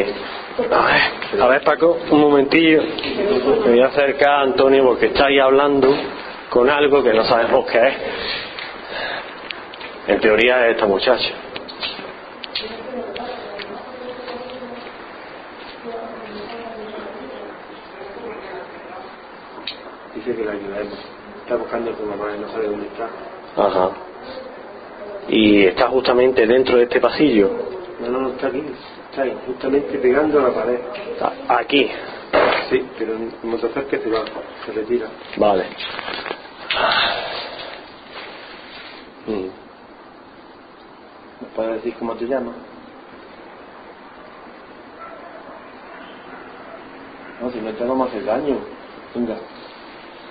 Ver, 0.58 1.42
a 1.42 1.46
ver 1.48 1.62
Paco, 1.62 1.98
un 2.10 2.20
momentillo. 2.20 2.82
Me 2.82 3.70
voy 3.70 3.80
a 3.80 3.86
acercar 3.86 4.28
a 4.30 4.40
Antonio 4.42 4.84
porque 4.84 5.06
está 5.06 5.26
ahí 5.26 5.38
hablando 5.38 5.88
con 6.50 6.68
algo 6.68 7.02
que 7.02 7.12
no 7.14 7.24
sabemos 7.24 7.66
qué 7.70 7.78
es. 7.78 7.94
En 10.08 10.20
teoría 10.20 10.66
es 10.66 10.74
esta 10.74 10.86
muchacha. 10.86 11.30
Dice 20.14 20.34
que 20.34 20.44
la 20.44 20.52
ayudemos. 20.52 20.98
Está 21.42 21.56
buscando 21.56 21.90
a 21.92 21.96
su 21.96 22.02
mamá 22.04 22.34
y 22.36 22.40
no 22.40 22.48
sabe 22.48 22.66
dónde 22.68 22.86
está. 22.88 23.08
Ajá. 23.56 23.90
Y 25.28 25.66
está 25.66 25.88
justamente 25.88 26.46
dentro 26.46 26.78
de 26.78 26.84
este 26.84 27.00
pasillo. 27.00 27.50
No, 28.00 28.08
no, 28.08 28.20
no, 28.20 28.28
está 28.30 28.48
aquí. 28.48 28.62
Está 29.10 29.22
ahí, 29.22 29.36
justamente 29.46 29.98
pegando 29.98 30.40
a 30.40 30.42
la 30.44 30.54
pared. 30.54 30.80
Aquí. 31.48 31.90
Sí, 32.70 32.86
pero 32.98 33.14
como 33.40 33.56
te 33.56 33.66
acerques 33.66 34.02
se 34.02 34.10
va, 34.10 34.24
se 34.64 34.72
retira. 34.72 35.08
Vale. 35.36 35.64
Mm. 39.26 39.46
¿Nos 41.40 41.50
puedes 41.54 41.74
decir 41.76 41.94
cómo 41.98 42.14
te 42.14 42.26
llamas? 42.26 42.54
No, 47.40 47.50
si 47.50 47.60
no 47.60 47.70
te 47.72 47.84
vamos 47.84 48.06
a 48.06 48.10
hacer 48.10 48.24
daño. 48.24 48.56
Venga, 49.14 49.36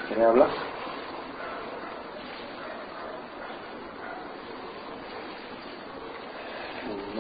¿quieres 0.08 0.26
hablar? 0.26 0.67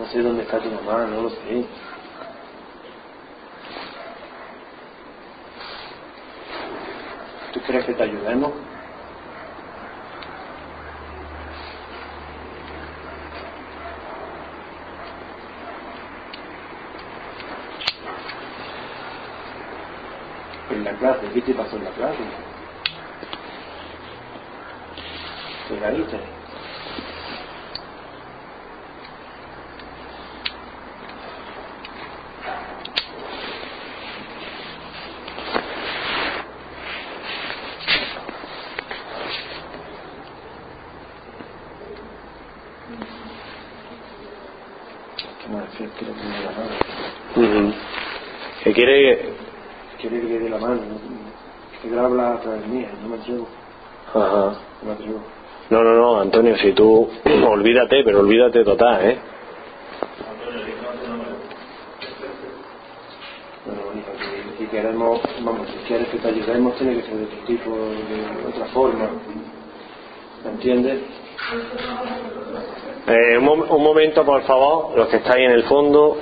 No 0.08 0.14
sé 0.14 0.24
dónde 0.24 0.44
está 0.44 0.60
tu 0.60 0.70
mamá, 0.72 1.08
no 1.08 1.24
lo 1.24 1.32
sé. 1.32 1.68
¿Tú 7.54 7.62
crees 7.68 7.86
que 7.86 7.94
te 7.96 8.04
ayudemos? 8.04 8.54
En 20.72 20.84
la 20.86 20.98
clase, 21.00 21.32
¿qué 21.34 21.42
te 21.42 21.54
pasó 21.56 21.78
en 21.78 21.86
la 21.86 21.92
clase? 21.94 22.24
¿Te 25.70 25.80
caíste? 25.80 26.22
Que 45.42 45.50
no 45.50 45.60
decías 45.62 45.94
que 45.94 46.06
le 46.06 46.14
dé 46.14 46.44
la 46.44 46.52
mano. 46.52 46.78
Ujú. 47.38 47.74
¿Qué 48.64 48.67
quiere? 48.78 49.34
Quiere 50.00 50.22
que 50.22 50.28
le 50.28 50.40
dé 50.40 50.50
la 50.50 50.60
mano. 50.60 50.82
Que 51.82 51.88
él 51.88 51.98
habla 51.98 52.34
a 52.34 52.40
través 52.42 52.68
mía, 52.68 52.92
no 53.02 53.10
me 53.10 53.16
atrevo. 53.18 53.48
Ajá. 54.14 54.60
No 54.82 54.88
me 54.88 54.92
atrevo. 54.94 55.20
No, 55.70 55.84
no, 55.84 55.94
no, 55.96 56.22
Antonio, 56.22 56.56
si 56.58 56.72
tú 56.74 57.10
olvídate, 57.26 58.04
pero 58.04 58.20
olvídate 58.20 58.64
total, 58.64 59.04
¿eh? 59.06 59.18
Si, 63.66 64.64
si 64.64 64.66
queremos, 64.68 65.20
vamos, 65.44 65.68
si 65.70 65.78
quieres 65.88 66.08
que 66.10 66.18
te 66.20 66.28
ayudemos, 66.28 66.76
tiene 66.78 66.96
que 66.96 67.02
ser 67.02 67.16
de 67.18 67.26
otro 67.26 67.40
tipo, 67.46 67.72
de 67.72 68.48
otra 68.48 68.66
forma. 68.68 69.10
¿Me 70.46 70.52
entiendes? 70.52 71.02
Eh, 73.08 73.38
un, 73.38 73.48
un 73.48 73.84
momento, 73.84 74.24
por 74.24 74.44
favor, 74.44 74.96
los 74.98 75.08
que 75.10 75.18
estáis 75.18 75.46
en 75.46 75.52
el 75.52 75.64
fondo. 75.64 76.18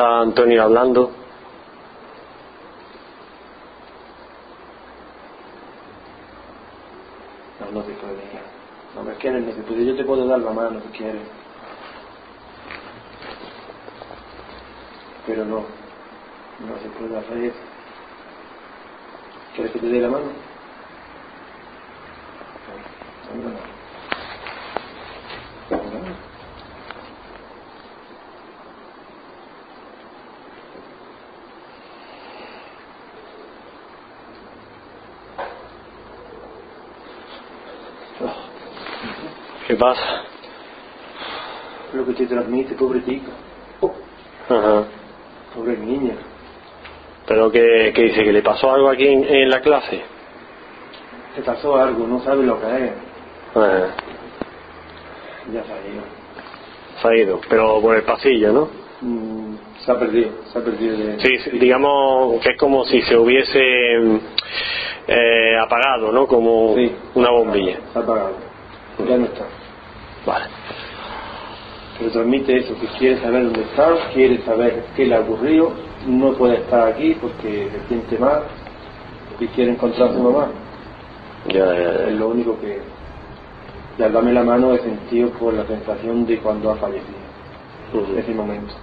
Está 0.00 0.20
Antonio 0.20 0.62
hablando. 0.62 1.12
No, 7.60 7.70
no 7.70 7.82
se 7.84 7.92
puede. 7.92 8.22
No 8.94 9.02
me 9.02 9.14
quieres, 9.16 9.44
no 9.44 9.52
se 9.52 9.60
puede. 9.60 9.84
Yo 9.84 9.96
te 9.96 10.04
puedo 10.04 10.26
dar 10.26 10.38
la 10.38 10.52
mano 10.52 10.80
si 10.80 10.88
quieres. 10.96 11.20
Pero 15.26 15.44
no, 15.44 15.56
no 15.58 16.78
se 16.82 16.88
puede 16.98 17.18
hacer 17.18 17.36
eso. 17.44 17.58
¿Quieres 19.54 19.70
que 19.70 19.80
te 19.80 19.86
dé 19.86 20.00
la 20.00 20.08
mano? 20.08 20.32
Dame 23.28 23.42
la 23.42 23.48
mano. 23.50 23.60
Dame 25.68 25.84
la 25.92 26.00
mano. 26.00 26.30
¿Qué 39.69 39.69
pasa? 39.80 40.22
Lo 41.94 42.06
que 42.06 42.12
te 42.12 42.26
transmite, 42.26 42.74
pobretica. 42.74 43.32
Ajá. 44.48 44.84
Pobre 45.54 45.76
niña. 45.76 46.14
¿Pero 47.26 47.50
qué, 47.50 47.92
qué 47.94 48.02
dice? 48.02 48.22
¿Que 48.24 48.32
le 48.32 48.42
pasó 48.42 48.72
algo 48.72 48.88
aquí 48.90 49.06
en, 49.08 49.24
en 49.24 49.50
la 49.50 49.60
clase? 49.60 50.00
Te 51.34 51.42
pasó 51.42 51.76
algo, 51.76 52.06
no 52.06 52.20
sabes 52.20 52.44
lo 52.46 52.60
que 52.60 52.66
es. 52.66 52.92
Ajá. 53.54 53.94
Ya 55.52 55.64
se 55.64 55.72
ha 55.72 55.78
ido. 55.88 56.02
Se 57.02 57.08
ha 57.08 57.16
ido, 57.16 57.40
pero 57.48 57.80
por 57.80 57.96
el 57.96 58.02
pasillo, 58.02 58.52
¿no? 58.52 58.68
Mm, 59.00 59.54
se 59.84 59.90
ha 59.92 59.98
perdido, 59.98 60.30
se 60.52 60.58
ha 60.58 60.62
perdido 60.62 60.96
de... 60.96 61.20
Sí, 61.20 61.38
sí, 61.38 61.50
digamos 61.58 62.40
que 62.42 62.50
es 62.50 62.56
como 62.58 62.84
si 62.84 63.00
se 63.02 63.16
hubiese 63.16 63.60
eh, 65.08 65.56
apagado, 65.58 66.12
¿no? 66.12 66.26
Como 66.26 66.74
Sí. 66.76 66.94
una 67.14 67.30
bombilla. 67.30 67.78
Se 67.92 67.98
ha 67.98 68.02
apagado. 68.02 68.32
Ya 69.08 69.16
no 69.16 69.24
está. 69.26 69.46
Transmite 72.12 72.58
eso, 72.58 72.74
que 72.80 72.86
quiere 72.98 73.20
saber 73.20 73.44
dónde 73.44 73.62
está, 73.62 74.10
quiere 74.12 74.42
saber 74.44 74.84
qué 74.96 75.06
le 75.06 75.14
ha 75.14 75.20
ocurrido, 75.20 75.72
no 76.06 76.32
puede 76.34 76.56
estar 76.56 76.88
aquí 76.88 77.14
porque 77.20 77.70
se 77.70 77.88
siente 77.88 78.18
mal 78.18 78.44
y 79.38 79.46
quiere 79.48 79.72
encontrar 79.72 80.08
a 80.08 80.12
su 80.12 80.22
mamá. 80.22 80.50
Ya, 81.46 81.64
ya, 81.64 81.92
Es 82.06 82.06
ya. 82.06 82.10
lo 82.18 82.28
único 82.28 82.58
que... 82.60 82.82
Y 83.98 84.02
al 84.02 84.12
darme 84.12 84.32
la 84.32 84.42
mano 84.42 84.74
he 84.74 84.78
sentido 84.80 85.30
por 85.30 85.54
la 85.54 85.64
sensación 85.66 86.26
de 86.26 86.38
cuando 86.38 86.70
ha 86.72 86.76
fallecido, 86.76 87.18
Ujú. 87.94 88.16
ese 88.16 88.32
momento. 88.32 88.74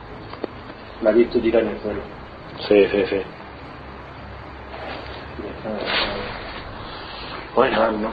La 1.01 1.11
he 1.11 1.13
visto 1.13 1.39
tirar 1.39 1.63
en 1.63 1.69
el 1.69 1.79
suelo. 1.79 2.01
Sí, 2.67 2.87
sí, 2.91 3.05
sí. 3.09 3.17
Bueno, 7.55 7.91
¿no? 7.91 8.09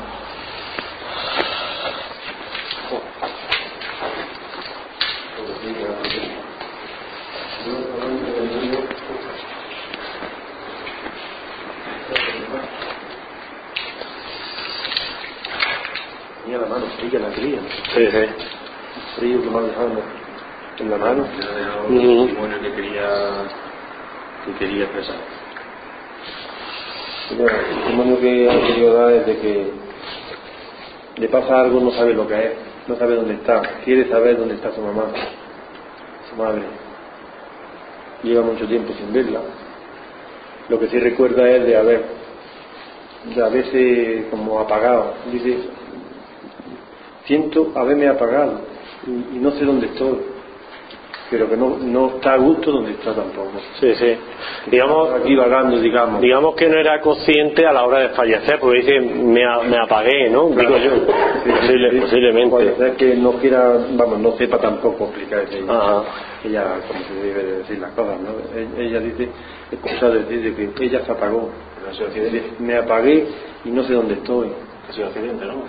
Mira 16.46 16.58
la 16.60 16.66
mano, 16.66 16.86
fría 16.98 17.20
la 17.20 17.30
cría. 17.30 17.58
sí, 17.94 18.06
sí. 18.10 18.26
Frío 19.16 19.42
que 19.42 19.50
me 19.50 19.58
ha 19.58 19.62
dejado 19.62 20.02
en 20.80 20.90
la 20.90 20.98
mano. 20.98 21.26
un 21.88 21.96
Ujú. 21.96 22.26
testimonio 22.26 22.60
que 22.60 22.72
quería, 22.74 23.08
que 24.44 24.52
quería 24.58 24.84
expresar. 24.84 25.16
Mira, 27.30 27.56
el 27.56 27.76
testimonio 27.76 28.20
que 28.20 28.50
ha 28.50 28.66
querido 28.66 28.94
dar 28.94 29.12
es 29.14 29.26
de 29.26 29.38
que 29.38 29.72
le 31.16 31.28
pasa 31.28 31.60
algo, 31.60 31.80
no 31.80 31.90
sabe 31.92 32.12
lo 32.12 32.28
que 32.28 32.34
es, 32.34 32.52
no 32.86 32.96
sabe 32.96 33.14
dónde 33.16 33.34
está, 33.34 33.62
quiere 33.84 34.08
saber 34.10 34.36
dónde 34.36 34.56
está 34.56 34.72
su 34.74 34.82
mamá, 34.82 35.06
madre. 36.36 36.62
Lleva 38.22 38.42
mucho 38.42 38.66
tiempo 38.66 38.92
sin 38.94 39.12
verla. 39.12 39.40
Lo 40.68 40.78
que 40.78 40.88
sí 40.88 40.98
recuerda 40.98 41.48
es 41.48 41.66
de 41.66 41.76
haber, 41.76 42.04
de 43.34 43.44
haberse 43.44 44.26
como 44.30 44.58
apagado. 44.58 45.14
Dice, 45.30 45.58
siento 47.26 47.72
haberme 47.74 48.08
apagado 48.08 48.60
y 49.06 49.38
no 49.38 49.50
sé 49.52 49.64
dónde 49.64 49.86
estoy. 49.86 50.33
Pero 51.34 51.50
que 51.50 51.56
no, 51.56 51.76
no 51.78 52.06
está 52.16 52.34
a 52.34 52.36
gusto 52.36 52.70
donde 52.70 52.92
está 52.92 53.12
tampoco. 53.12 53.50
Sí, 53.80 53.92
sí. 53.96 54.16
Digamos, 54.70 55.12
aquí 55.14 55.34
vagando, 55.34 55.80
digamos. 55.80 56.20
digamos 56.20 56.54
que 56.54 56.68
no 56.68 56.76
era 56.78 57.00
consciente 57.00 57.66
a 57.66 57.72
la 57.72 57.84
hora 57.84 57.98
de 57.98 58.08
fallecer, 58.10 58.60
porque 58.60 58.82
dice, 58.82 59.00
me, 59.00 59.44
a- 59.44 59.62
me 59.62 59.76
apagué, 59.76 60.30
¿no? 60.30 60.48
Digo 60.50 60.76
yo. 60.78 60.90
Posible- 61.06 61.90
Sí, 61.90 62.00
posiblemente. 62.00 62.50
Puede 62.50 62.76
ser 62.76 62.92
que 62.96 63.16
no 63.16 63.32
quiera, 63.32 63.72
vamos, 63.96 64.20
no 64.20 64.32
sepa 64.36 64.58
tampoco 64.58 65.06
explicarse 65.06 65.58
ella, 65.58 66.02
ella 66.44 66.80
como 66.86 67.00
se 67.04 67.14
debe 67.14 67.42
de 67.44 67.58
decir 67.58 67.78
las 67.80 67.92
cosas, 67.94 68.20
¿no? 68.20 68.30
E- 68.56 68.86
Ella 68.86 69.00
dice, 69.00 69.28
he 69.72 69.74
escuchado 69.74 70.14
decir 70.14 70.42
de 70.54 70.72
que 70.72 70.84
ella 70.84 71.04
se 71.04 71.10
apagó. 71.10 71.50
Me 72.60 72.76
apagué 72.78 73.26
y 73.64 73.70
no 73.70 73.82
sé 73.82 73.92
dónde 73.94 74.14
estoy. 74.14 74.52
Ha 74.88 74.92
sido 74.92 75.08
accidente, 75.08 75.44
¿no? 75.44 75.64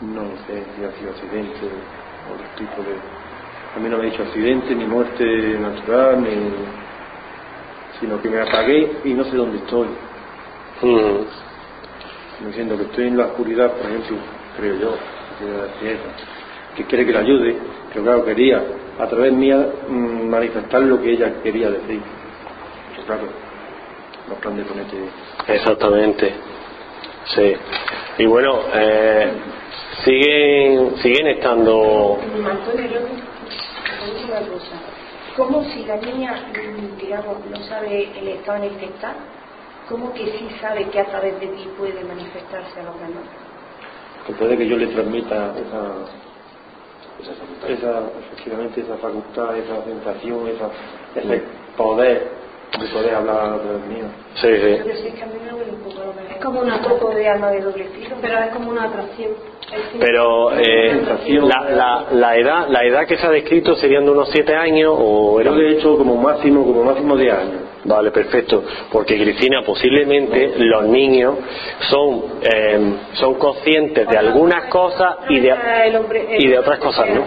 No 0.00 0.36
sé 0.46 0.64
si 0.76 0.84
ha 0.84 0.90
sido 0.92 1.10
accidente 1.10 1.58
tipo 2.56 2.82
de... 2.82 2.94
A 3.74 3.80
mí 3.80 3.88
no 3.88 3.98
me 3.98 4.04
ha 4.04 4.10
dicho 4.10 4.22
accidente, 4.22 4.74
ni 4.74 4.86
muerte 4.86 5.24
natural, 5.58 6.22
ni... 6.22 6.30
sino 8.00 8.20
que 8.20 8.28
me 8.28 8.40
apagué 8.40 8.98
y 9.04 9.14
no 9.14 9.24
sé 9.24 9.36
dónde 9.36 9.58
estoy. 9.58 9.88
Mm. 10.82 12.46
Diciendo 12.46 12.76
que 12.76 12.84
estoy 12.84 13.06
en 13.08 13.16
la 13.16 13.26
oscuridad, 13.26 13.72
por 13.72 13.86
ejemplo, 13.86 14.16
creo 14.56 14.74
yo, 14.76 14.96
que 15.38 15.78
quiere 15.80 15.98
que 16.76 16.84
quiere 16.84 17.06
que 17.06 17.12
la 17.12 17.20
ayude, 17.20 17.56
pero 17.92 18.04
claro, 18.04 18.24
quería 18.24 18.62
a 18.98 19.06
través 19.06 19.32
mía 19.32 19.66
mm, 19.88 20.28
manifestar 20.28 20.82
lo 20.82 21.00
que 21.00 21.12
ella 21.12 21.40
quería 21.42 21.70
decir. 21.70 22.00
Pero 22.90 23.06
claro, 23.06 23.22
los 24.28 24.38
plan 24.38 24.56
de 24.56 24.64
ponerte... 24.64 24.96
Exactamente. 25.48 26.34
Sí. 27.26 27.54
Y 28.18 28.26
bueno, 28.26 28.60
eh, 28.74 29.32
siguen, 30.04 30.96
siguen 30.98 31.26
estando... 31.28 32.18
Antonio, 32.20 32.86
yo 32.90 33.00
te 33.00 34.14
digo 34.14 34.32
una 34.32 34.46
cosa. 34.48 34.76
¿Cómo 35.36 35.64
si 35.64 35.84
la 35.84 35.96
niña, 35.96 36.52
digamos, 37.00 37.38
no 37.50 37.56
sabe 37.64 38.08
el 38.18 38.28
estado 38.28 38.58
en 38.58 38.64
el 38.64 38.76
que 38.76 38.86
está, 38.86 39.14
cómo 39.88 40.12
que 40.14 40.26
sí 40.26 40.48
sabe 40.60 40.88
que 40.90 41.00
a 41.00 41.06
través 41.06 41.40
de 41.40 41.48
ti 41.48 41.68
puede 41.76 42.04
manifestarse 42.04 42.80
a 42.80 42.84
los 42.84 42.94
demás? 43.00 43.24
que 44.26 44.32
puede 44.32 44.56
que 44.56 44.66
yo 44.66 44.76
le 44.76 44.86
transmita 44.86 45.54
esa, 45.58 45.92
esa, 47.68 48.02
efectivamente 48.20 48.80
esa 48.80 48.96
facultad, 48.96 49.56
esa 49.56 49.84
sensación, 49.84 50.48
esa, 50.48 50.70
ese 51.14 51.42
poder 51.76 52.43
de 52.80 52.88
poder 52.88 53.14
hablar 53.14 53.36
a 53.36 53.58
través 53.58 53.86
mío. 53.86 54.04
Sí, 54.34 54.48
sí. 54.48 54.78
Pero 54.82 54.90
es 54.90 55.14
que 55.14 55.22
a 55.22 55.26
mí 55.26 55.32
me 55.44 55.52
huele 55.54 55.72
un 55.72 55.80
poco 55.82 56.02
a 56.02 56.06
lo 56.06 56.12
mejor. 56.14 56.30
Es 56.30 56.44
como 56.44 56.60
una 56.60 56.76
un 56.76 56.82
poco 56.82 57.10
de 57.14 57.28
alma 57.28 57.50
de 57.50 57.60
doble 57.60 57.84
filo. 57.84 58.16
Pero 58.20 58.38
es 58.38 58.50
como 58.50 58.70
una 58.70 58.84
atracción. 58.84 59.30
Pero 59.98 60.52
eh, 60.58 61.02
la, 61.40 61.70
la, 61.70 62.06
la 62.12 62.36
edad 62.36 62.68
la 62.68 62.84
edad 62.84 63.06
que 63.06 63.16
se 63.16 63.26
ha 63.26 63.30
descrito 63.30 63.74
serían 63.76 64.04
de 64.04 64.10
unos 64.10 64.28
siete 64.30 64.54
años 64.54 64.94
o 64.96 65.40
Yo 65.40 65.40
era 65.40 65.50
le 65.52 65.68
he 65.68 65.72
hecho 65.78 65.96
como 65.96 66.16
máximo, 66.16 66.64
como 66.64 66.84
máximo 66.84 67.16
de 67.16 67.30
años. 67.30 67.60
Vale, 67.84 68.10
perfecto. 68.10 68.62
Porque 68.90 69.16
Cristina, 69.16 69.62
posiblemente 69.62 70.54
los 70.56 70.84
niños 70.84 71.34
son 71.90 72.24
eh, 72.42 72.94
son 73.14 73.34
conscientes 73.34 74.08
de 74.08 74.16
algunas 74.16 74.66
cosas 74.66 75.16
y 75.28 75.40
de 75.40 75.54
y 76.38 76.48
de 76.48 76.58
otras 76.58 76.78
cosas, 76.78 77.08
¿no? 77.10 77.24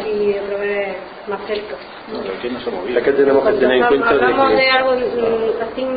Más 1.28 1.42
cerca. 1.46 1.76
Es 2.96 3.04
que 3.04 3.12
tenemos 3.12 3.46
que 3.46 3.54
tener 3.54 3.78
en 3.78 3.88
cuenta 3.88 4.14
de 4.18 4.24
Hablamos 4.24 4.52
de 4.52 4.58
que 4.58 4.70
algo 4.70 4.92
mm, 4.94 5.62
así 5.62 5.88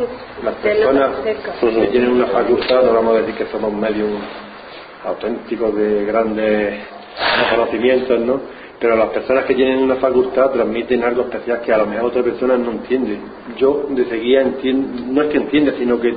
las 0.43 0.55
personas 0.57 1.11
que 1.61 1.87
tienen 1.87 2.11
una 2.11 2.27
facultad, 2.27 2.83
no 2.83 2.95
vamos 2.95 3.15
a 3.15 3.19
decir 3.21 3.35
que 3.37 3.47
somos 3.47 3.73
medios 3.73 4.11
auténticos 5.05 5.77
de 5.77 6.05
grandes 6.05 6.81
conocimientos, 7.51 8.21
¿no? 8.21 8.41
Pero 8.81 8.97
las 8.97 9.11
personas 9.11 9.45
que 9.45 9.55
tienen 9.55 9.79
una 9.79 9.97
facultad 9.97 10.51
transmiten 10.51 11.05
algo 11.05 11.23
especial 11.23 11.61
que 11.61 11.73
a 11.73 11.79
lo 11.79 11.87
mejor 11.87 12.07
otra 12.07 12.23
persona 12.23 12.57
no 12.57 12.73
entiende. 12.73 13.19
Yo 13.57 13.87
de 13.91 14.07
seguida 14.07 14.41
entiendo, 14.41 15.03
no 15.07 15.23
es 15.23 15.29
que 15.29 15.37
entienda, 15.37 15.75
sino 15.79 16.01
que 16.01 16.13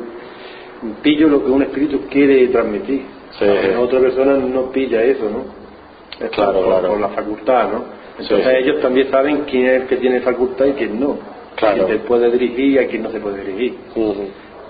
pillo 1.04 1.28
lo 1.28 1.44
que 1.44 1.52
un 1.52 1.62
espíritu 1.62 2.08
quiere 2.10 2.48
transmitir. 2.48 3.04
Sí. 3.38 3.46
A 3.46 3.48
lo 3.48 3.54
mejor 3.62 3.86
otra 3.86 4.00
persona 4.00 4.34
no 4.38 4.72
pilla 4.72 5.04
eso, 5.04 5.30
¿no? 5.30 6.26
Es 6.26 6.32
Claro, 6.32 6.54
por, 6.54 6.66
claro. 6.66 6.88
por 6.90 7.00
la 7.00 7.10
facultad, 7.10 7.70
¿no? 7.70 8.03
Entonces 8.20 8.48
Sí. 8.48 8.56
ellos 8.64 8.82
también 8.82 9.10
saben 9.10 9.44
quién 9.50 9.66
es 9.68 9.82
el 9.82 9.88
que 9.88 9.98
tiene 9.98 10.22
facultad 10.22 10.66
y 10.66 10.74
quién 10.74 11.00
no. 11.00 11.18
Claro. 11.56 11.86
Quién 11.86 12.00
se 12.00 12.06
puede 12.06 12.32
dirigir 12.32 12.66
y 12.72 12.78
a 12.78 12.88
quién 12.88 13.04
no 13.04 13.12
se 13.12 13.20
puede 13.20 13.44
dirigir 13.44 13.76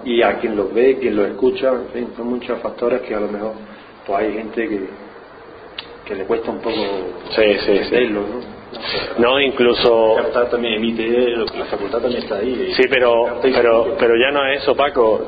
y 0.06 0.21
a 0.21 0.38
quien 0.38 0.56
los 0.56 0.73
ve, 0.73 0.97
quien 0.99 1.15
los 1.15 1.27
escucha, 1.29 1.69
en 1.69 1.88
fin, 1.93 2.08
son 2.17 2.27
muchos 2.27 2.60
factores 2.60 3.01
que 3.01 3.15
a 3.15 3.19
lo 3.21 3.27
mejor 3.29 3.53
pues 4.06 4.19
hay 4.19 4.34
gente 4.34 4.67
que, 4.67 4.79
que 6.06 6.15
le 6.15 6.25
cuesta 6.25 6.51
un 6.51 6.60
poco 6.60 6.75
Sí, 7.29 7.43
sí, 7.65 7.77
sí. 7.86 7.91
verlo, 7.91 8.21
¿no? 8.21 8.63
No, 9.19 9.39
incluso 9.39 10.15
La 10.17 10.23
facultad 10.23 10.49
también 10.49 10.73
emite, 10.73 11.08
lo 11.38 11.45
que 11.45 11.58
la 11.60 11.65
facultad 11.65 11.99
también 12.01 12.23
está 12.23 12.36
ahí. 12.38 12.73
Sí, 12.75 12.84
pero, 12.89 13.39
pero, 13.41 13.95
pero 13.97 14.13
ya 14.17 14.32
no 14.32 14.45
es 14.47 14.62
eso, 14.63 14.75
Paco. 14.75 15.21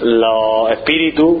Los 0.00 0.70
espíritus 0.72 1.36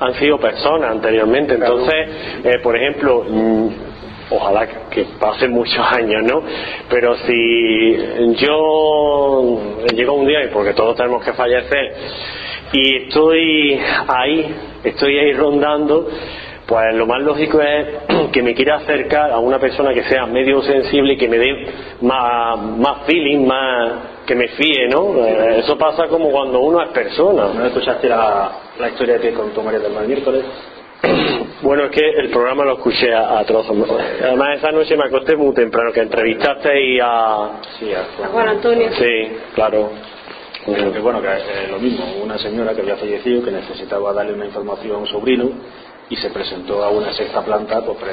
han 0.00 0.14
sido 0.14 0.38
personas 0.38 0.90
anteriormente. 0.90 1.54
Entonces, 1.54 2.08
eh, 2.44 2.58
por 2.62 2.76
ejemplo, 2.76 3.24
mm, 3.28 3.68
ojalá 4.30 4.66
que 4.90 5.04
pasen 5.18 5.52
muchos 5.52 5.84
años, 5.92 6.22
¿no? 6.24 6.42
Pero 6.88 7.16
si 7.18 7.96
yo 8.36 9.58
llego 9.94 10.14
un 10.14 10.26
día, 10.26 10.44
y 10.44 10.48
porque 10.48 10.74
todos 10.74 10.96
tenemos 10.96 11.24
que 11.24 11.32
fallecer, 11.32 11.94
y 12.72 13.04
estoy 13.04 13.80
ahí, 14.08 14.54
estoy 14.84 15.18
ahí 15.18 15.32
rondando, 15.32 16.08
pues 16.66 16.94
lo 16.94 17.06
más 17.06 17.22
lógico 17.22 17.60
es 17.60 17.86
que 18.32 18.42
me 18.42 18.54
quiera 18.54 18.76
acercar 18.76 19.30
a 19.30 19.38
una 19.38 19.58
persona 19.58 19.94
que 19.94 20.02
sea 20.04 20.26
medio 20.26 20.62
sensible 20.62 21.12
y 21.14 21.16
que 21.16 21.28
me 21.28 21.38
dé 21.38 21.66
más, 22.00 22.58
más 22.58 23.02
feeling, 23.06 23.46
más 23.46 23.92
que 24.26 24.34
me 24.34 24.48
fíe, 24.48 24.88
¿no? 24.88 25.24
Eh, 25.24 25.60
Eso 25.60 25.78
pasa 25.78 26.08
como 26.08 26.30
cuando 26.30 26.58
uno 26.58 26.82
es 26.82 26.88
persona. 26.88 27.46
¿No 27.54 27.64
escuchaste 27.66 28.08
la, 28.08 28.50
la 28.80 28.88
historia 28.88 29.18
que 29.20 29.32
contó 29.32 29.62
María 29.62 29.78
del 29.78 29.92
Mar 29.92 30.06
miércoles? 30.08 30.44
Bueno, 31.62 31.84
es 31.84 31.90
que 31.90 32.00
el 32.20 32.28
programa 32.30 32.64
lo 32.64 32.74
escuché 32.74 33.12
a, 33.14 33.38
a 33.38 33.44
trozos. 33.44 33.76
Además, 34.22 34.58
esa 34.58 34.70
noche 34.72 34.96
me 34.96 35.04
acosté 35.04 35.36
muy 35.36 35.54
temprano, 35.54 35.90
que 35.92 36.00
entrevistaste 36.00 37.00
a... 37.02 37.60
Sí, 37.78 37.92
A 37.94 38.28
Juan 38.28 38.48
Antonio. 38.48 38.88
Sí, 38.92 39.32
claro. 39.54 39.90
Pero 40.66 40.92
que 40.92 40.98
bueno, 40.98 41.22
que 41.22 41.28
eh, 41.28 41.68
lo 41.70 41.78
mismo, 41.78 42.04
una 42.22 42.38
señora 42.38 42.74
que 42.74 42.82
había 42.82 42.96
fallecido, 42.96 43.42
que 43.44 43.50
necesitaba 43.52 44.12
darle 44.12 44.34
una 44.34 44.44
información 44.46 44.96
a 44.96 44.98
un 44.98 45.06
sobrino 45.06 45.50
y 46.10 46.16
se 46.16 46.28
presentó 46.30 46.84
a 46.84 46.90
una 46.90 47.12
sexta 47.14 47.42
planta 47.42 47.80
pues, 47.84 47.96
pre- 47.98 48.10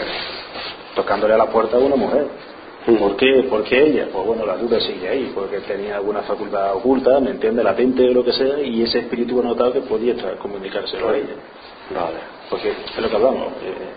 tocándole 0.95 1.33
a 1.33 1.37
la 1.37 1.47
puerta 1.47 1.77
a 1.77 1.79
una 1.79 1.95
mujer. 1.95 2.25
¿Por 2.85 3.15
qué? 3.17 3.43
¿Por 3.49 3.63
qué 3.63 3.81
ella? 3.87 4.07
Pues 4.11 4.25
bueno, 4.25 4.45
la 4.45 4.55
duda 4.57 4.79
sigue 4.79 5.07
ahí, 5.09 5.31
porque 5.33 5.59
tenía 5.59 5.95
alguna 5.97 6.21
facultad 6.23 6.75
oculta, 6.75 7.19
me 7.19 7.31
entiende, 7.31 7.63
latente 7.63 8.07
o 8.09 8.13
lo 8.13 8.23
que 8.23 8.33
sea, 8.33 8.59
y 8.59 8.83
ese 8.83 8.99
espíritu 8.99 9.39
ha 9.39 9.43
notado 9.43 9.73
que 9.73 9.81
podía 9.81 10.15
comunicárselo 10.37 11.09
a 11.09 11.17
ella. 11.17 11.33
Vale. 11.89 12.17
Porque 12.49 12.69
es 12.71 12.97
lo 13.01 13.09
que 13.09 13.15
hablamos. 13.15 13.47
eh, 13.63 13.93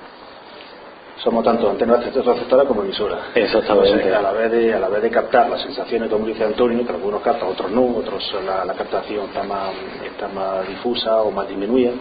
somos 1.23 1.43
tanto 1.45 1.71
antena 1.71 1.97
receptora 1.97 2.65
como 2.67 2.83
emisora. 2.83 3.29
Exactamente. 3.35 4.15
A 4.15 4.21
la 4.21 4.33
vez 4.33 4.51
de 4.53 4.75
a 4.75 4.79
la 4.79 4.89
vez 4.89 5.03
de 5.03 5.11
captar 5.11 5.49
las 5.49 5.63
sensaciones, 5.63 6.11
como 6.11 6.27
dice 6.27 6.45
Antonio, 6.45 6.85
que 6.87 6.93
algunos 6.93 7.23
captan, 7.23 7.49
otros 7.49 7.71
no, 7.71 7.87
otros 7.97 8.23
la, 8.45 8.65
la 8.67 8.75
captación 8.75 9.25
está 9.27 9.43
más, 9.43 9.71
está 10.05 10.29
más 10.29 10.69
difusa 10.69 11.23
o 11.23 11.31
más 11.31 11.49
disminuida, 11.49 11.93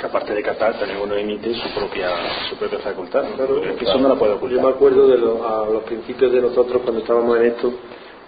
que 0.00 0.06
aparte 0.06 0.34
de 0.34 0.42
captar, 0.42 0.74
también 0.74 1.00
uno 1.00 1.14
emite 1.14 1.54
su 1.54 1.68
propia 1.70 2.08
su 2.48 2.56
propia 2.56 2.80
facultad. 2.80 3.22
¿no? 3.38 3.62
Es 3.70 3.76
que 3.76 3.84
eso 3.84 3.98
no 3.98 4.08
la 4.08 4.16
puede 4.16 4.32
Yo 4.32 4.40
me 4.40 4.46
ocultar. 4.48 4.72
acuerdo 4.74 5.06
de 5.08 5.18
los, 5.18 5.40
a 5.40 5.66
los 5.72 5.82
principios 5.84 6.32
de 6.32 6.40
nosotros 6.42 6.82
cuando 6.82 7.00
estábamos 7.02 7.38
en 7.38 7.44
esto, 7.46 7.72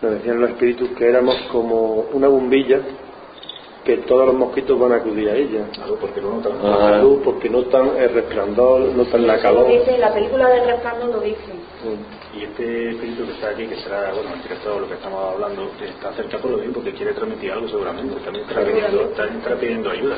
nos 0.03 0.13
decían 0.13 0.41
los 0.41 0.51
espíritus 0.51 0.91
que 0.91 1.09
éramos 1.09 1.35
como 1.51 2.07
una 2.13 2.29
bombilla 2.29 2.79
que 3.87 3.99
todos 3.99 4.27
los 4.27 4.35
mosquitos 4.35 4.79
van 4.79 4.93
a 4.93 4.97
acudir 4.97 5.29
a 5.31 5.37
ella. 5.37 5.65
Claro, 5.73 5.97
porque 6.01 6.21
no 6.21 6.35
notan. 6.35 6.53
A 6.61 6.91
la 6.91 6.99
luz, 6.99 7.21
porque 7.25 7.49
notan 7.49 7.97
el 7.97 8.13
resplandor, 8.13 8.81
notan 8.81 9.27
la 9.27 9.39
calor. 9.39 9.69
dice, 9.69 9.97
la 9.97 10.13
película 10.13 10.49
del 10.49 10.67
resplandor 10.67 11.09
lo 11.15 11.21
dice. 11.21 11.53
Y 12.37 12.43
este 12.43 12.91
espíritu 12.91 13.25
que 13.25 13.33
está 13.33 13.51
aquí, 13.51 13.67
que 13.67 13.77
será, 13.77 14.13
bueno, 14.13 14.35
el 14.35 14.43
director 14.43 14.75
de 14.75 14.81
lo 14.81 14.89
que 14.89 14.95
estamos 14.95 15.35
hablando, 15.35 15.71
está 15.81 16.13
cerca 16.15 16.39
por 16.39 16.51
lo 16.51 16.59
bien 16.59 16.73
porque 16.73 16.93
quiere 16.93 17.13
transmitir 17.13 17.53
algo 17.53 17.69
seguramente. 17.69 18.17
También 18.25 18.45
está 18.49 18.65
pidiendo, 18.65 19.03
está 19.03 19.57
pidiendo 19.57 19.91
ayuda. 19.91 20.17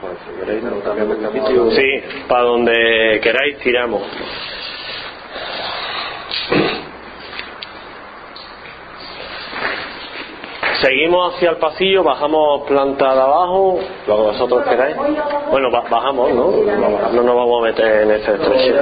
Pues 0.00 0.12
si 0.26 0.40
queréis. 0.40 1.74
Sí, 1.74 2.24
para 2.28 2.42
donde 2.42 3.20
queráis 3.22 3.58
tiramos. 3.58 4.02
Seguimos 10.80 11.34
hacia 11.34 11.50
el 11.50 11.56
pasillo, 11.56 12.02
bajamos 12.02 12.62
planta 12.66 13.14
de 13.14 13.20
abajo, 13.20 13.78
lo 14.06 14.16
que 14.16 14.22
vosotros 14.22 14.64
queráis. 14.68 14.96
Bueno, 15.50 15.70
ba- 15.70 15.84
bajamos, 15.90 16.32
¿no? 16.32 16.50
No 16.50 17.22
nos 17.22 17.36
vamos 17.36 17.62
a 17.62 17.66
meter 17.66 18.02
en 18.02 18.10
ese 18.12 18.32
estrecho. 18.32 18.74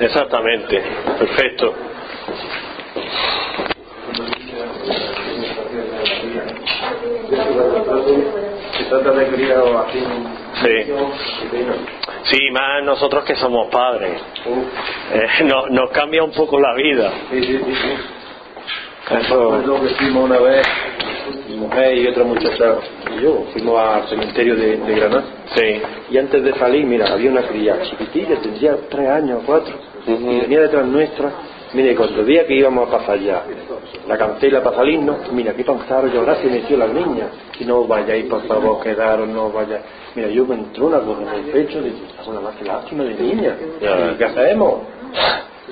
Exactamente, 0.00 0.82
perfecto. 1.18 1.74
Sí. 10.62 10.92
Sí, 12.24 12.50
más 12.52 12.82
nosotros 12.84 13.24
que 13.24 13.34
somos 13.36 13.68
padres. 13.68 14.20
Eh, 15.12 15.44
no- 15.44 15.66
nos 15.68 15.90
cambia 15.90 16.22
un 16.22 16.30
poco 16.32 16.58
la 16.60 16.74
vida. 16.74 17.10
Eso- 19.10 19.56
Recuerdo 19.58 19.80
que 19.82 19.94
fuimos 19.96 20.24
una 20.24 20.38
vez, 20.38 20.62
mi 21.48 21.56
mujer 21.56 21.98
y 21.98 22.06
otra 22.08 22.24
muchacha 22.24 22.76
y 23.16 23.22
yo, 23.22 23.44
fuimos 23.52 23.78
al 23.80 24.08
cementerio 24.08 24.56
de, 24.56 24.76
de 24.78 24.94
Granada. 24.94 25.24
Sí. 25.54 25.82
Y 26.10 26.18
antes 26.18 26.42
de 26.42 26.54
salir, 26.54 26.86
mira, 26.86 27.12
había 27.12 27.30
una 27.30 27.42
cría 27.42 27.80
chiquitilla, 27.82 28.36
tendría 28.40 28.76
tres 28.88 29.08
años 29.08 29.42
o 29.42 29.46
cuatro, 29.46 29.74
y 30.06 30.12
venía 30.14 30.60
detrás 30.60 30.86
nuestra. 30.86 31.30
Mire, 31.74 31.94
cuando 31.96 32.20
el 32.20 32.26
día 32.26 32.46
que 32.46 32.54
íbamos 32.54 32.86
a 32.88 32.98
pasar 32.98 33.18
ya 33.18 33.44
la 34.06 34.18
cancela 34.18 34.62
para 34.62 34.76
salirnos, 34.76 35.32
mira, 35.32 35.54
qué 35.54 35.64
panzaro 35.64 36.06
llorar 36.06 36.36
se 36.42 36.48
metió 36.48 36.76
la 36.76 36.86
niña. 36.86 37.28
Y 37.58 37.64
no 37.64 37.86
vayáis, 37.86 38.26
por 38.26 38.46
favor, 38.46 38.82
quedaros, 38.82 39.26
no 39.28 39.50
vayáis. 39.50 39.82
Mira, 40.14 40.28
yo 40.28 40.44
me 40.44 40.54
entró 40.56 40.86
una 40.88 41.00
cosa 41.00 41.22
en 41.34 41.44
el 41.46 41.50
pecho, 41.50 41.80
dije, 41.80 41.96
una 42.26 42.40
más 42.40 42.54
que 42.56 42.64
lástima 42.66 43.04
de 43.04 43.14
niña. 43.14 43.56
Ya. 43.80 44.10
¿Y 44.12 44.16
¿Qué 44.16 44.24
hacemos? 44.24 44.80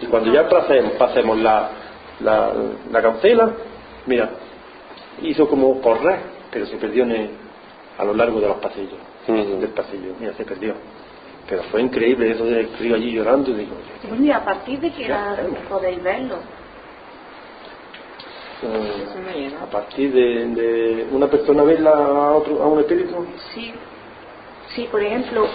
Y 0.01 0.07
cuando 0.07 0.33
ya 0.33 0.49
pasemos, 0.49 0.93
pasemos 0.93 1.39
la, 1.39 1.68
la, 2.22 2.52
la 2.90 3.02
cancela, 3.02 3.52
mira, 4.06 4.30
hizo 5.22 5.48
como 5.48 5.80
correr, 5.80 6.20
pero 6.50 6.66
se 6.66 6.76
perdió 6.76 7.04
en 7.04 7.10
el- 7.12 7.30
a 7.98 8.04
lo 8.04 8.14
largo 8.14 8.40
de 8.40 8.48
los 8.48 8.58
pasillos, 8.58 8.94
Ujú. 9.28 9.60
del 9.60 9.70
pasillo, 9.70 10.14
mira, 10.18 10.32
se 10.34 10.44
perdió. 10.44 10.74
Pero 11.48 11.62
fue 11.64 11.82
increíble 11.82 12.30
eso 12.30 12.44
del 12.44 12.68
crío 12.70 12.94
allí 12.94 13.12
llorando, 13.12 13.52
digo, 13.52 13.74
Bueno, 14.08 14.24
y 14.24 14.30
a 14.30 14.44
partir 14.44 14.78
de 14.80 14.92
que 14.92 15.06
edad 15.06 15.36
podéis 15.68 16.02
verlo. 16.02 16.36
eh, 18.62 19.52
a 19.60 19.66
partir 19.66 20.12
de, 20.12 20.46
de 20.48 21.08
una 21.12 21.28
persona 21.28 21.62
verla 21.62 21.90
a, 21.92 22.32
otro, 22.32 22.62
a 22.62 22.66
un 22.68 22.80
espíritu, 22.80 23.26
Sí. 23.54 23.72
Sí, 24.74 24.86
por 24.90 25.02
ejemplo, 25.02 25.48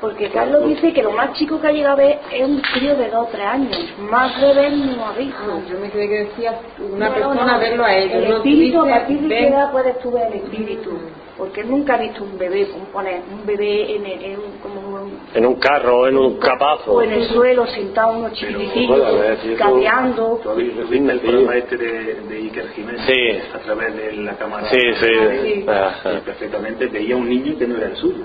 porque 0.00 0.30
Carlos 0.30 0.66
dice 0.66 0.92
que 0.92 1.02
lo 1.02 1.10
más 1.12 1.32
chico 1.34 1.60
que 1.60 1.66
ha 1.68 1.72
llegado 1.72 1.94
a 1.94 1.96
ver 1.96 2.18
es 2.32 2.42
un 2.48 2.60
crío 2.60 2.96
de 2.96 3.10
2 3.10 3.22
o 3.26 3.28
3 3.30 3.46
años. 3.46 3.94
Más 4.10 4.40
bebés 4.40 4.72
no 4.72 5.06
ha 5.06 5.12
visto. 5.12 5.36
Ah, 5.42 5.60
yo 5.70 5.78
me 5.78 5.90
creí 5.90 6.08
que 6.08 6.18
decía 6.24 6.58
una 6.78 7.08
No, 7.08 7.14
persona 7.14 7.52
no, 7.54 7.58
verlo 7.60 7.84
a 7.84 7.94
ellos. 7.96 8.14
El 8.14 8.28
no 8.30 8.36
espíritu, 8.38 8.80
a 8.82 8.88
partir 8.88 9.20
de 9.20 9.28
qué 9.28 9.46
edad 9.48 9.72
puedes 9.72 9.98
tú 10.00 10.10
ver 10.10 10.28
el 10.28 10.34
espíritu. 10.34 10.98
Porque 11.36 11.62
él 11.62 11.70
nunca 11.70 11.94
ha 11.94 11.96
visto 11.96 12.22
un 12.22 12.36
bebé, 12.36 12.68
como 12.68 12.84
poner 12.86 13.22
un 13.32 13.46
bebé 13.46 13.96
en, 13.96 14.04
el, 14.04 14.22
en 14.24 14.38
un, 14.40 14.58
como 14.62 14.80
un- 14.80 15.18
En 15.32 15.46
un 15.46 15.54
carro, 15.54 16.06
en 16.06 16.18
un 16.18 16.36
capazo. 16.38 16.92
o 16.92 17.02
en 17.02 17.12
el 17.12 17.24
suelo 17.24 17.66
sentado 17.66 18.18
unos 18.18 18.32
chiquititos, 18.32 18.98
si 19.42 19.52
eso- 19.54 19.64
gateando. 19.64 20.40
¿Viste 20.56 20.96
el 21.12 21.20
programa 21.20 21.56
este 21.56 21.76
de, 21.78 22.14
de 22.28 22.36
Iker 22.36 22.68
Jiménez? 22.72 23.00
Sí. 23.06 23.38
A 23.54 23.58
través 23.58 23.96
de 23.96 24.12
la 24.16 24.34
cámara. 24.36 24.68
Sí, 24.70 24.78
sí. 25.00 25.06
sí. 25.42 25.64
Ajá. 25.66 26.12
Y 26.14 26.20
perfectamente 26.20 26.86
veía 26.88 27.16
un 27.16 27.26
niño 27.28 27.56
que 27.58 27.66
no 27.66 27.76
era 27.78 27.86
el 27.86 27.96
suyo. 27.96 28.24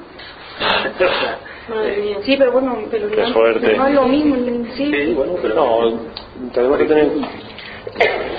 Sí, 2.24 2.36
pero 2.38 2.52
bueno, 2.52 2.78
pero 2.92 3.10
Qué 3.10 3.22
no, 3.22 3.28
suerte. 3.30 3.76
no 3.78 3.88
es 3.88 3.94
lo 3.94 4.04
mismo. 4.08 4.36
Sí. 4.76 4.92
sí, 4.94 5.14
bueno, 5.14 5.34
pero 5.42 5.56
no, 5.56 6.00
tenemos 6.54 6.78
que 6.78 6.86
tener, 6.86 7.12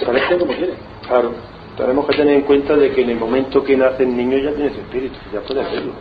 parece 0.04 0.38
como 0.38 0.52
quiere. 0.52 0.74
claro, 1.06 1.32
tenemos 1.76 2.06
que 2.06 2.16
tener 2.16 2.34
en 2.34 2.42
cuenta 2.42 2.76
de 2.76 2.92
que 2.92 3.02
en 3.02 3.10
el 3.10 3.16
momento 3.16 3.62
que 3.64 3.76
nace 3.76 4.04
el 4.04 4.16
niño 4.16 4.38
ya 4.38 4.52
tiene 4.54 4.70
su 4.70 4.80
espíritu, 4.80 5.16
ya 5.32 5.40
puede 5.40 5.60
hacerlo. 5.60 5.92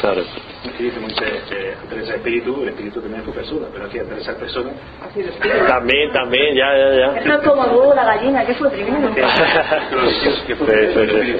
Claro. 0.00 0.22
Sí, 0.64 0.84
dice 0.84 0.98
Moisés, 0.98 1.42
que 1.48 1.72
antes 1.82 1.98
de 1.98 2.06
ser 2.06 2.16
espíritu, 2.16 2.62
el 2.62 2.68
espíritu 2.70 3.00
también 3.00 3.20
es 3.20 3.26
tu 3.26 3.32
persona, 3.32 3.66
pero 3.72 3.84
aquí 3.86 3.98
de 3.98 4.20
ser 4.24 4.36
persona, 4.36 4.70
Así 5.02 5.22
de 5.22 5.28
espíritu. 5.28 5.66
También, 5.66 6.12
también, 6.12 6.54
ya, 6.56 6.66
ya, 6.76 6.94
ya. 6.96 7.18
Esto 7.20 7.32
es 7.34 7.48
como 7.48 7.64
el 7.64 7.70
huevo 7.70 7.90
de 7.90 7.96
la 7.96 8.04
gallina, 8.04 8.44
que 8.46 8.54
fue 8.54 8.70
primero. 8.70 9.14
que 9.14 10.56
fue 10.56 10.66
Sí, 10.66 10.92
sí, 10.94 10.98
el 10.98 11.10
sí. 11.10 11.16
espíritu. 11.16 11.38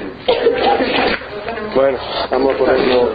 Bueno, 1.75 1.97
vamos 2.31 2.53
a 2.53 2.57
ponerlo. 2.57 3.09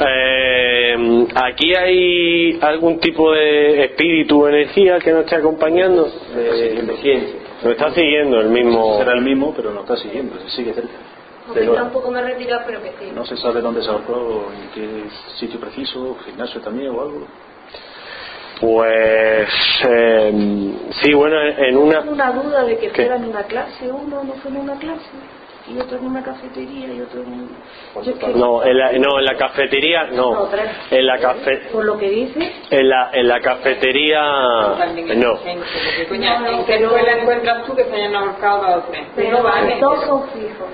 Eh, 0.00 1.26
aquí 1.34 1.74
hay 1.74 2.58
algún 2.62 2.98
tipo 2.98 3.30
de 3.32 3.84
espíritu 3.84 4.42
o 4.44 4.48
energía 4.48 4.98
que 4.98 5.12
nos 5.12 5.24
esté 5.24 5.36
acompañando. 5.36 6.08
de 6.34 6.78
emergencia. 6.80 7.38
Nos 7.62 7.72
está 7.72 7.90
siguiendo 7.92 8.40
el 8.40 8.48
mismo. 8.48 8.98
Será 8.98 9.12
el 9.12 9.22
mismo, 9.22 9.52
pero 9.54 9.70
no 9.72 9.80
está 9.80 9.96
siguiendo, 9.96 10.38
se 10.40 10.50
sigue 10.50 10.74
cerca. 10.74 10.90
Aunque 11.46 11.64
está 11.64 11.82
un 11.84 11.90
poco 11.90 12.10
más 12.10 12.24
retirado, 12.24 12.62
pero 12.66 12.82
que 12.82 12.90
sí. 12.98 13.10
No 13.14 13.24
se 13.24 13.36
sabe 13.36 13.60
dónde 13.60 13.82
se 13.82 13.88
ahorcó, 13.90 14.50
en 14.52 14.68
qué 14.74 15.04
sitio 15.36 15.60
preciso, 15.60 16.16
gimnasio 16.24 16.60
también 16.60 16.90
o 16.90 17.00
algo. 17.00 17.26
Pues 18.60 19.48
eh, 19.86 20.72
sí, 21.02 21.12
bueno, 21.12 21.40
en 21.42 21.76
una. 21.76 22.00
Una 22.00 22.32
duda 22.32 22.64
de 22.64 22.78
que 22.78 22.90
fuera 22.90 23.16
en 23.16 23.26
una 23.26 23.42
clase, 23.44 23.90
uno 23.90 24.24
no 24.24 24.32
fue 24.34 24.50
en 24.50 24.56
una 24.56 24.78
clase, 24.78 25.02
y 25.68 25.78
otro 25.78 25.98
en 25.98 26.06
una 26.06 26.22
cafetería, 26.24 26.86
y 26.94 27.00
otro 27.02 27.20
en 27.20 27.32
un... 27.32 27.50
Yo 28.02 28.12
es 28.12 28.18
que- 28.18 28.28
No, 28.28 28.64
en 28.64 28.78
la, 28.78 28.92
no, 28.92 29.18
en 29.18 29.24
la 29.26 29.36
cafetería, 29.36 30.04
no. 30.04 30.48
En 30.90 31.06
la 31.06 31.18
cafe, 31.18 31.68
Por 31.70 31.84
lo 31.84 31.98
que 31.98 32.08
dice, 32.08 32.52
en 32.70 32.88
la, 32.88 33.10
en 33.12 33.28
la 33.28 33.40
cafetería, 33.40 34.22
no. 34.22 34.76
porque, 34.78 35.50
¿En 35.50 36.64
qué 36.64 36.74
escuela 36.76 37.12
encuentras 37.18 37.66
tú 37.66 37.74
que 37.76 37.84
se 37.84 37.92
hayan 37.94 38.14
ahorcado 38.14 38.84
tres? 38.90 39.06
pero 39.14 39.42
son 40.06 40.28
fijos. 40.30 40.68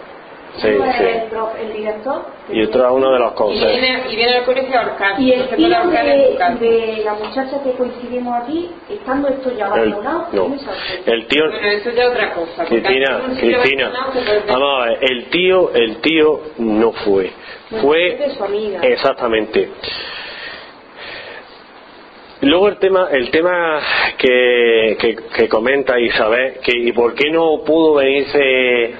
Sí, 0.56 0.68
sí. 0.68 0.68
el, 0.68 1.66
el 1.66 1.72
director 1.72 2.26
Y 2.50 2.62
otro 2.64 2.84
es 2.86 2.92
uno 2.92 3.12
de 3.12 3.18
los 3.20 3.32
Y 3.32 3.34
consejos. 3.36 3.72
viene, 3.80 4.02
y 4.10 4.16
viene 4.16 4.34
al 4.34 4.44
colegio 4.44 4.78
a 4.78 4.82
ahorcar. 4.82 5.18
y 5.20 5.32
el 5.32 5.40
no 5.40 5.56
tío 5.56 5.68
de, 5.68 6.56
de 6.60 7.02
la 7.04 7.14
muchacha 7.14 7.62
que 7.64 7.72
coincidimos 7.72 8.42
aquí, 8.42 8.70
estando 8.90 9.28
esto 9.28 9.50
ya 9.56 9.66
El, 9.68 9.72
abandonado, 9.72 10.26
no. 10.32 10.48
me 10.50 10.58
sorprende. 10.58 11.10
el 11.12 11.26
tío, 11.26 11.44
Bueno, 11.50 11.66
eso 11.68 11.90
ya 11.92 12.02
es 12.02 12.10
otra 12.10 12.34
cosa. 12.34 12.64
Cristina, 12.66 13.20
Cristina, 13.40 13.90
vamos 14.50 14.82
a 14.82 14.84
ver, 14.86 14.98
el 15.00 15.24
tío, 15.30 15.72
el 15.72 15.96
tío 16.02 16.40
no 16.58 16.92
fue, 16.92 17.30
Bueno, 17.70 17.86
fue 17.86 18.16
de 18.16 18.34
su 18.36 18.44
amiga. 18.44 18.80
exactamente. 18.82 19.70
Luego 22.42 22.68
el 22.68 22.76
tema, 22.78 23.08
el 23.12 23.30
tema 23.30 23.80
que, 24.18 24.96
que, 25.00 25.16
que 25.34 25.48
comenta 25.48 25.98
Isabel, 26.00 26.54
que 26.62 26.76
y 26.76 26.90
por 26.92 27.14
qué 27.14 27.30
no 27.30 27.62
pudo 27.64 27.94
venirse 27.94 28.94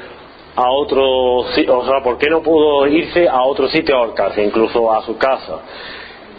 a 0.55 0.71
otro, 0.71 1.45
si- 1.55 1.67
o 1.67 1.85
sea, 1.85 2.03
por 2.03 2.19
qué 2.19 2.29
no 2.29 2.43
pudo 2.43 2.87
irse 2.87 3.29
a 3.29 3.43
otro 3.43 3.69
sitio 3.69 3.97
a 3.97 3.99
ahorcarse, 4.01 4.43
incluso 4.45 4.93
a 4.93 5.03
su 5.03 5.17
casa. 5.17 5.61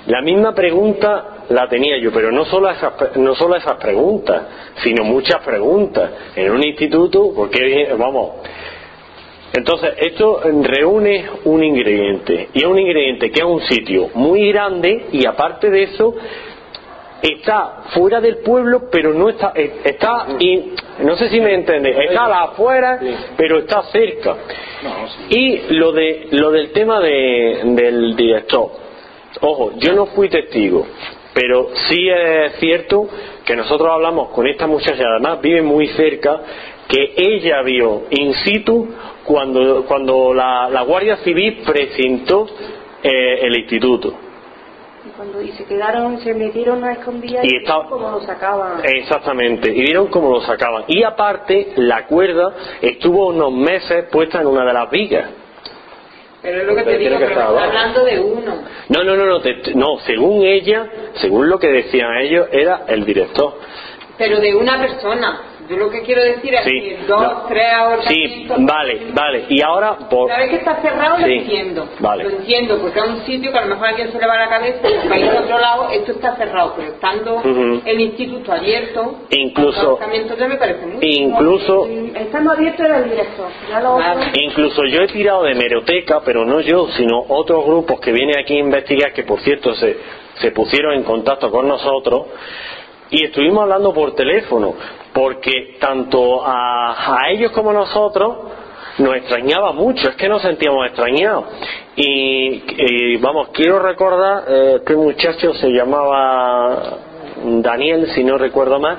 La 0.08 0.22
misma 0.22 0.54
pregunta 0.54 1.46
la 1.50 1.68
tenía 1.68 1.98
yo, 1.98 2.12
pero 2.12 2.32
no 2.32 2.46
solo 2.46 2.70
esas, 2.70 3.16
no 3.16 3.36
solo 3.36 3.56
esas 3.56 3.78
preguntas, 3.78 4.44
sino 4.84 5.04
muchas 5.04 5.42
preguntas. 5.44 6.12
En 6.36 6.52
un 6.52 6.64
instituto, 6.64 7.32
porque, 7.36 7.90
vamos, 7.98 8.32
entonces 9.54 9.94
esto 9.98 10.42
reúne 10.62 11.26
un 11.46 11.64
ingrediente, 11.64 12.50
y 12.54 12.60
es 12.60 12.66
un 12.66 12.80
ingrediente 12.80 13.32
que 13.32 13.40
es 13.40 13.46
un 13.46 13.62
sitio 13.62 14.10
muy 14.16 14.52
grande, 14.52 15.06
y 15.12 15.26
aparte 15.26 15.70
de 15.70 15.84
eso, 15.84 16.16
está 17.24 17.84
fuera 17.94 18.20
del 18.20 18.40
pueblo, 18.40 18.90
pero 18.92 19.14
no 19.14 19.30
está, 19.30 19.54
eh, 19.56 19.80
está, 19.86 20.28
y, 20.40 20.74
no 21.00 21.16
sé 21.16 21.30
si 21.30 21.40
me 21.40 21.54
entiende, 21.56 21.92
está 22.06 22.26
a 22.26 22.30
la 22.30 22.42
afuera, 22.44 23.00
pero 23.38 23.60
está 23.60 23.84
cerca. 23.84 24.36
Y 25.30 25.74
lo 25.74 25.94
de, 25.94 26.28
lo 26.32 26.52
del 26.52 26.72
tema 26.72 27.00
de, 27.00 27.62
del 27.64 28.18
director, 28.18 28.72
ojo, 29.40 29.72
yo 29.78 29.94
no 29.94 30.08
fui 30.08 30.28
testigo, 30.28 30.86
pero 31.34 31.70
sí 31.88 32.10
es 32.10 32.58
cierto 32.60 33.08
que 33.46 33.56
nosotros 33.56 33.90
hablamos 33.90 34.30
con 34.30 34.46
esta 34.46 34.68
muchacha, 34.68 35.04
además 35.08 35.40
vive 35.42 35.62
muy 35.62 35.88
cerca, 35.90 36.42
que 36.90 37.14
ella 37.16 37.62
vio 37.62 38.04
in 38.10 38.34
situ 38.34 38.90
cuando, 39.24 39.86
cuando 39.86 40.34
la, 40.34 40.70
la 40.70 40.82
Guardia 40.82 41.16
Civil 41.18 41.62
presentó 41.66 42.48
eh, 43.02 43.40
el 43.44 43.56
instituto. 43.56 44.14
Y 45.24 45.32
cuando 45.32 45.42
y 45.42 45.52
se 45.54 45.64
quedaron, 45.66 46.20
se 46.20 46.34
metieron 46.34 46.84
a 46.84 46.94
escondidas 46.94 47.46
Y 47.46 47.54
y, 47.54 47.58
está- 47.58 47.84
como 47.90 48.10
lo 48.12 48.22
sacaban. 48.22 48.82
Exactamente, 48.84 49.70
y 49.70 49.82
vieron 49.82 50.08
cómo 50.08 50.30
lo 50.32 50.42
sacaban. 50.42 50.84
Y 50.88 51.04
aparte, 51.04 51.74
la 51.78 52.06
cuerda 52.08 52.54
estuvo 52.82 53.28
unos 53.28 53.52
meses 53.54 54.06
puesta 54.12 54.42
en 54.42 54.48
una 54.48 54.66
de 54.66 54.74
las 54.74 54.90
vigas. 54.90 55.30
Pero 56.42 56.60
es 56.62 56.68
lo 56.68 56.76
que 56.76 56.84
te 56.84 56.98
digo, 56.98 57.18
que 57.18 57.26
pero 57.26 57.40
está 57.40 57.48
hablando 57.66 58.04
de 58.04 58.20
uno. 58.20 58.56
No, 58.90 59.04
no, 59.04 59.16
no, 59.16 59.26
no, 59.26 59.40
te- 59.42 59.74
no, 59.76 59.98
según 60.06 60.44
ella, 60.46 60.90
según 61.16 61.50
lo 61.50 61.58
que 61.58 61.68
decían 61.70 62.18
ellos, 62.18 62.48
era 62.52 62.82
el 62.88 63.06
director. 63.06 63.54
Pero 64.18 64.40
de 64.42 64.54
una 64.54 64.78
persona. 64.80 65.42
Yo 65.70 65.78
lo 65.78 65.90
que 65.90 66.02
quiero 66.02 66.22
decir 66.22 66.54
es 66.54 66.64
Sí, 66.66 66.72
que 66.82 66.98
dos, 67.08 67.22
no. 67.22 67.44
tres 67.48 67.64
Sí, 68.08 68.48
vale, 68.60 69.00
vale. 69.14 69.46
Y 69.50 69.62
ahora, 69.62 69.98
por... 70.10 70.26
Una 70.26 70.38
vez 70.38 70.50
que 70.50 70.56
está 70.58 70.82
cerrado 70.82 71.18
lo 71.20 71.26
Sí, 71.26 71.34
entiendo. 71.34 71.88
vale. 72.00 72.24
Lo 72.26 72.30
entiendo, 72.32 72.80
porque 72.80 73.00
es 73.00 73.06
un 73.06 73.22
sitio 73.26 73.52
que 73.52 73.58
a 73.58 73.62
lo 73.62 73.68
mejor 73.76 73.88
a 73.88 73.94
quien 73.94 74.12
se 74.12 74.20
le 74.20 74.28
va 74.28 74.38
la 74.38 74.50
cabeza, 74.50 74.88
y 74.90 75.08
va 75.08 75.16
a 75.16 75.20
ir 75.20 75.30
a 75.30 75.40
otro 75.42 75.60
lado, 75.60 75.90
esto 75.92 76.12
está 76.12 76.36
cerrado, 76.36 76.74
pero 76.76 76.92
estando 76.94 77.42
el 77.86 78.00
instituto 78.02 78.52
abierto, 78.52 79.20
Incluso- 79.30 79.78
los 79.82 79.90
ahorcamientos 79.90 80.38
ya 80.38 80.48
me 80.48 80.58
parece 80.58 80.86
mucho. 80.86 81.00
incluso, 81.08 81.88
Estando 82.16 82.52
abierto 82.52 82.84
era 82.84 82.98
el 83.00 83.10
director. 83.10 83.48
Ya 83.70 83.80
lo 83.80 83.96
Vale. 83.96 84.26
incluso 84.42 84.86
yo 84.86 85.02
he 85.02 85.08
tirado 85.08 85.44
de 85.44 85.56
meroteca, 85.56 86.22
pero 86.26 86.46
no 86.46 86.60
yo, 86.62 86.88
sino 86.98 87.24
otros 87.30 87.66
grupos 87.66 88.00
que 88.00 88.12
vienen 88.12 88.38
aquí 88.38 88.56
a 88.58 88.60
investigar, 88.60 89.14
que 89.14 89.24
por 89.24 89.40
cierto 89.42 89.74
se, 89.76 89.98
se 90.36 90.52
pusieron 90.52 90.94
en 90.94 91.04
contacto 91.04 91.50
con 91.52 91.68
nosotros, 91.68 92.28
y 93.14 93.26
estuvimos 93.26 93.62
hablando 93.62 93.94
por 93.94 94.16
teléfono, 94.16 94.74
porque 95.14 95.78
tanto 95.80 96.44
a, 96.44 97.16
a 97.16 97.30
ellos 97.30 97.52
como 97.52 97.70
a 97.70 97.74
nosotros 97.74 98.38
nos 98.98 99.16
extrañaba 99.18 99.72
mucho, 99.72 100.10
es 100.10 100.16
que 100.16 100.28
nos 100.28 100.42
sentíamos 100.42 100.88
extrañados. 100.88 101.46
Y, 101.96 102.64
y, 102.76 103.18
vamos, 103.18 103.50
quiero 103.54 103.78
recordar, 103.78 104.46
eh, 104.48 104.74
este 104.78 104.96
muchacho 104.96 105.54
se 105.54 105.70
llamaba 105.70 106.98
Daniel, 107.62 108.08
si 108.16 108.24
no 108.24 108.40
recuerdo 108.40 108.80
más, 108.80 108.98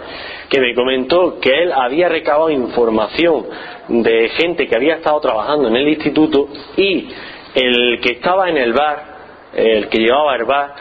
que 0.48 0.60
me 0.60 0.76
comentó 0.76 1.40
que 1.40 1.50
él 1.50 1.72
había 1.72 2.08
recabado 2.08 2.50
información 2.50 3.46
de 3.88 4.28
gente 4.28 4.68
que 4.68 4.76
había 4.76 4.94
estado 4.94 5.20
trabajando 5.20 5.66
en 5.66 5.74
el 5.74 5.88
instituto 5.88 6.46
y 6.76 7.08
el 7.52 7.98
que 8.00 8.12
estaba 8.12 8.48
en 8.48 8.58
el 8.58 8.72
bar, 8.72 9.14
el 9.54 9.88
que 9.88 9.98
llevaba 9.98 10.36
el 10.36 10.44
bar, 10.44 10.74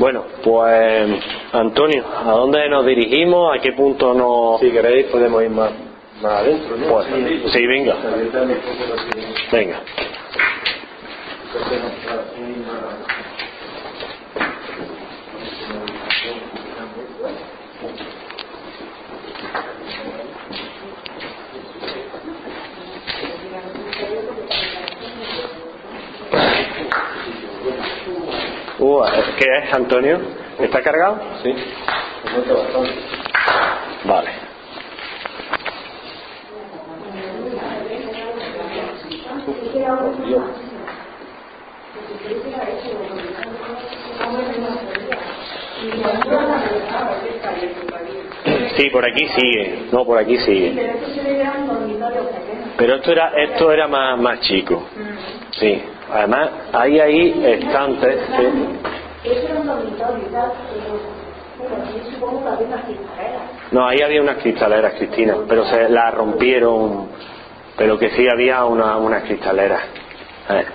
Bueno, 0.04 0.26
pues 0.44 1.10
Antonio, 1.54 2.04
¿a 2.14 2.32
dónde 2.32 2.68
nos 2.68 2.86
dirigimos? 2.86 3.58
¿A 3.58 3.62
qué 3.62 3.72
punto 3.72 4.14
nos...? 4.14 4.60
Si 4.60 4.70
queréis 4.70 5.06
podemos 5.06 5.42
ir 5.42 5.50
más, 5.50 5.72
más 6.22 6.42
adentro, 6.42 6.76
¿no? 6.76 6.88
Pues, 6.90 7.08
sí, 7.54 7.66
venga. 7.66 7.96
Venga. 9.50 9.80
Uh, 28.84 29.02
¿Qué 29.38 29.46
es, 29.60 29.74
Antonio? 29.74 30.20
¿Está 30.60 30.82
cargado? 30.82 31.18
Sí. 31.42 31.56
Vale. 34.04 34.30
Sí, 48.76 48.90
por 48.90 49.06
aquí 49.06 49.28
sigue. 49.30 49.88
No, 49.94 50.04
por 50.04 50.18
aquí 50.18 50.38
sigue. 50.40 50.94
Pero 52.78 52.96
esto 52.96 53.12
era 53.14 53.32
esto 53.38 53.72
era 53.72 53.88
más 53.88 54.20
más 54.20 54.42
chico. 54.42 54.88
Sí. 55.52 55.82
Además, 56.14 56.50
hay 56.74 57.00
ahí 57.00 57.44
estantes. 57.44 58.20
Eso 59.24 59.48
era 59.48 59.60
un 59.60 59.68
dormitorio 59.68 60.28
y 60.28 60.32
tal, 60.32 60.52
pero 60.72 61.00
bueno, 61.70 61.86
yo 61.92 62.12
supongo 62.12 62.44
que 62.44 62.50
había 62.50 62.68
unas 62.68 62.86
cristaleras. 62.86 63.42
No, 63.72 63.88
ahí 63.88 64.02
había 64.02 64.22
unas 64.22 64.38
cristaleras, 64.38 64.94
Cristina, 64.96 65.38
pero 65.48 65.66
se 65.66 65.90
las 65.90 66.14
rompieron. 66.14 67.08
Pero 67.78 67.98
que 67.98 68.12
sí 68.12 68.28
había 68.32 68.64
una, 68.66 68.98
unas 68.98 69.24
cristaleras. 69.24 69.82
Eh. 70.50 70.66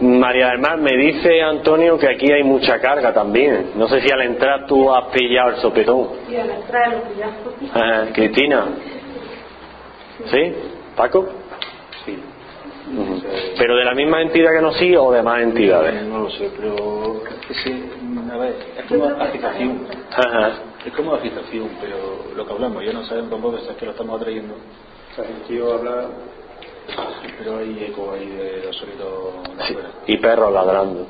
María 0.00 0.50
del 0.50 0.58
Mar, 0.60 0.78
me 0.78 0.96
dice 0.96 1.42
Antonio 1.42 1.98
que 1.98 2.08
aquí 2.08 2.30
hay 2.30 2.44
mucha 2.44 2.78
carga 2.78 3.12
también. 3.12 3.72
No 3.74 3.88
sé 3.88 4.00
si 4.02 4.12
al 4.12 4.22
entrar 4.22 4.66
tú 4.66 4.94
has 4.94 5.06
pillado 5.06 5.50
el 5.50 5.56
sopetón. 5.56 6.10
Y 6.28 6.36
al 6.36 6.50
entrar 6.50 7.02
pillazos. 7.02 7.54
Eh, 7.74 8.12
Cristina. 8.12 8.66
¿Sí? 10.26 10.54
¿Paco? 10.94 11.26
¿Pero 13.58 13.76
de 13.76 13.84
la 13.84 13.94
misma 13.94 14.22
entidad 14.22 14.50
que 14.54 14.62
nos 14.62 14.76
sigue 14.76 14.96
o 14.96 15.10
de 15.12 15.22
más 15.22 15.42
entidades? 15.42 16.02
No 16.04 16.20
lo 16.20 16.30
sé, 16.30 16.50
pero 16.56 17.22
es 17.50 17.62
que, 17.64 17.84
a 18.32 18.36
ver, 18.36 18.54
es 18.78 18.84
como 18.86 19.06
agitación. 19.06 19.86
Ajá. 20.12 20.50
Es 20.84 20.92
como 20.92 21.14
agitación, 21.14 21.68
pero 21.80 21.96
lo 22.36 22.46
que 22.46 22.52
hablamos, 22.52 22.84
ya 22.84 22.92
no 22.92 23.04
sabemos 23.04 23.30
tampoco 23.30 23.56
es 23.56 23.64
que 23.76 23.84
lo 23.86 23.90
estamos 23.90 24.20
atrayendo. 24.20 24.54
Se 25.14 25.22
ha 25.22 25.24
sentido 25.24 25.74
hablar 25.74 26.08
Pero 27.38 27.58
hay 27.58 27.84
eco 27.90 28.12
ahí 28.12 28.26
de 28.28 28.62
los 28.66 28.76
sonidos 28.76 29.34
Sí. 29.66 29.76
Y 30.06 30.18
perros 30.18 30.52
ladrando. 30.52 31.06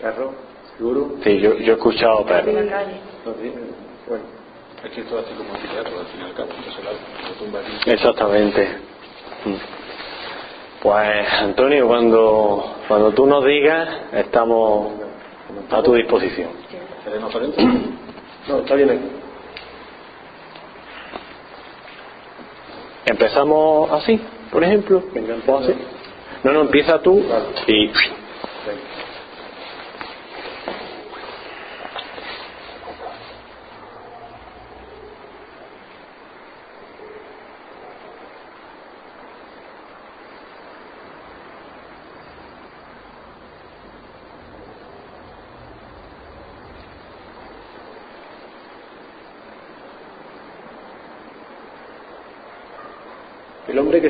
perro, 0.00 0.32
seguro. 0.76 1.12
Sí, 1.22 1.38
yo, 1.38 1.54
yo 1.58 1.72
he 1.74 1.76
escuchado 1.76 2.24
perros. 2.26 2.56
En 2.56 2.66
la 2.66 2.72
calle. 2.72 3.00
No, 3.24 3.32
sí, 3.40 3.52
Bueno, 4.08 4.24
Es 4.84 4.90
que 4.90 5.00
esto 5.02 5.18
hace 5.18 5.32
como 5.34 5.50
un 5.50 5.58
teatro 5.60 6.00
al 6.00 6.06
fin 6.06 6.20
y 6.20 6.24
al 6.24 6.34
cabo, 6.34 6.48
entonces 6.56 6.84
lo 6.84 7.44
tumba 7.44 7.60
aquí. 7.60 7.90
Exactamente. 7.90 8.68
Mm. 9.44 9.77
Pues 10.82 11.32
Antonio, 11.32 11.88
cuando, 11.88 12.76
cuando 12.86 13.10
tú 13.12 13.26
nos 13.26 13.44
digas, 13.44 13.88
estamos 14.12 14.92
a 15.70 15.82
tu 15.82 15.94
disposición. 15.94 16.50
¿Queremos 17.04 17.32
para 17.32 17.46
adentro? 17.46 17.64
no, 18.48 18.58
está 18.58 18.74
bien 18.76 18.90
aquí. 18.90 19.08
¿Empezamos 23.06 23.90
así, 23.90 24.20
por 24.52 24.62
ejemplo? 24.62 25.02
Venga, 25.12 25.36
¿O 25.46 25.58
así? 25.58 25.74
No, 26.44 26.52
no, 26.52 26.60
empieza 26.60 27.00
tú 27.00 27.24
y... 27.66 27.90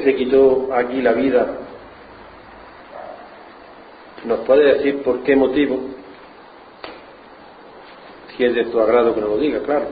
Se 0.08 0.16
quitó 0.16 0.70
aquí 0.72 1.02
la 1.02 1.12
vida, 1.12 1.46
¿nos 4.24 4.38
puede 4.46 4.72
decir 4.72 5.02
por 5.02 5.22
qué 5.22 5.36
motivo? 5.36 5.80
Si 8.34 8.42
es 8.42 8.54
de 8.54 8.64
tu 8.64 8.80
agrado 8.80 9.14
que 9.14 9.20
no 9.20 9.28
lo 9.28 9.36
diga, 9.36 9.60
claro. 9.60 9.88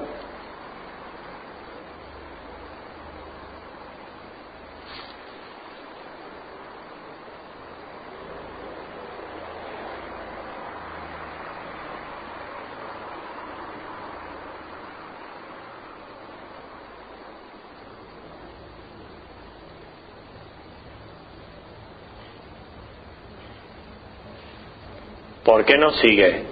Qué 25.66 25.76
no 25.76 25.90
sigue? 25.94 26.44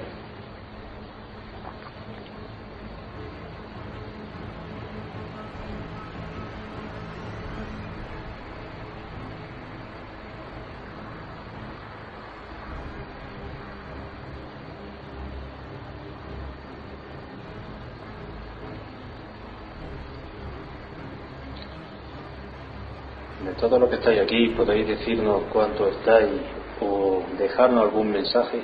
De 23.45 23.53
todo 23.61 23.79
lo 23.79 23.89
que 23.89 23.97
estáis 23.97 24.21
aquí, 24.21 24.49
podéis 24.57 24.89
decirnos 24.89 25.45
cuánto 25.53 25.87
estáis 25.89 26.31
o 26.81 27.23
dejarnos 27.39 27.85
algún 27.85 28.11
mensaje. 28.11 28.63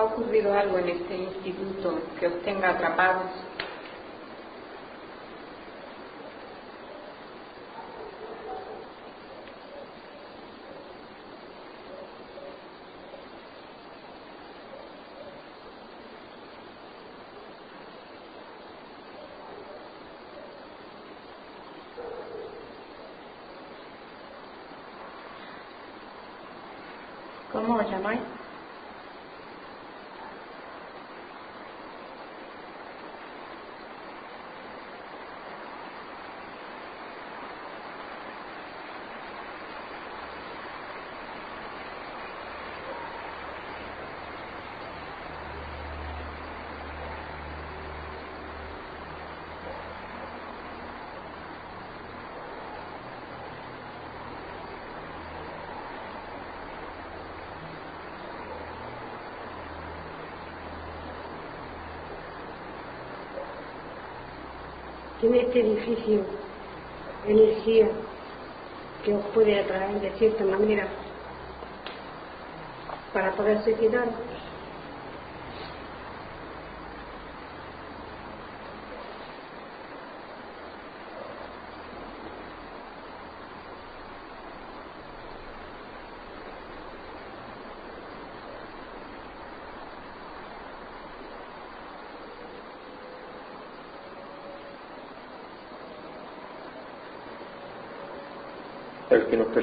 ¿Ha 0.00 0.04
ocurrido 0.40 0.54
algo 0.58 0.78
en 0.78 0.88
este 0.88 1.16
instituto 1.16 2.00
que 2.18 2.26
os 2.26 2.42
tenga 2.42 2.70
atrapados? 2.70 3.30
¿Cómo 27.52 27.76
os 27.76 27.90
llamáis? 27.90 28.20
Tiene 65.30 65.46
este 65.46 65.60
edificio 65.60 66.24
energía 67.24 67.88
que 69.04 69.14
os 69.14 69.24
puede 69.26 69.60
atraer 69.60 70.00
de 70.00 70.10
cierta 70.18 70.44
manera 70.44 70.88
para 73.12 73.30
poder 73.36 73.62
suicidaros. 73.62 74.12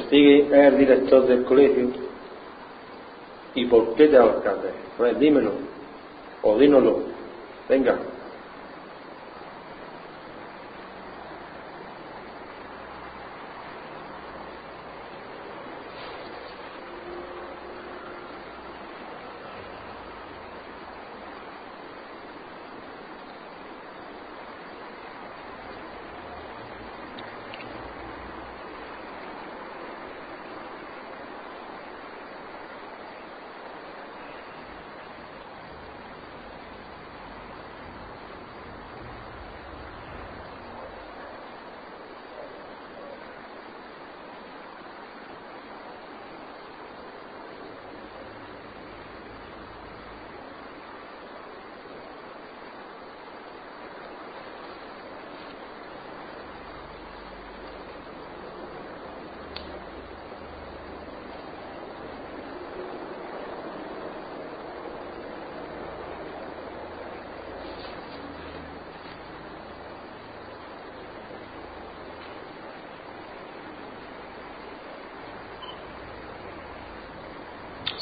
Persigue 0.09 0.47
es 0.47 0.51
el 0.51 0.77
director 0.77 1.27
del 1.27 1.43
colegio. 1.43 1.89
¿Y 3.55 3.65
por 3.65 3.95
qué 3.95 4.07
te 4.07 4.17
alcalde? 4.17 4.69
Pues 4.97 5.19
dímelo. 5.19 5.51
O 6.43 6.57
dínoslo. 6.57 7.01
Venga. 7.67 7.99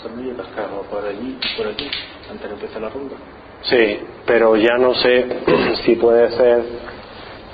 Sarmillo 0.05 0.37
cascado 0.37 0.81
por 0.83 1.03
allí 1.03 1.35
y 1.41 1.57
por 1.57 1.67
aquí, 1.71 1.89
antes 2.29 2.47
de 2.47 2.53
empezar 2.53 2.81
la 2.81 2.89
ronda. 2.89 3.15
Sí, 3.63 3.99
pero 4.27 4.55
ya 4.55 4.77
no 4.77 4.93
sé 4.93 5.25
si 5.85 5.95
puede 5.95 6.29
ser 6.31 6.63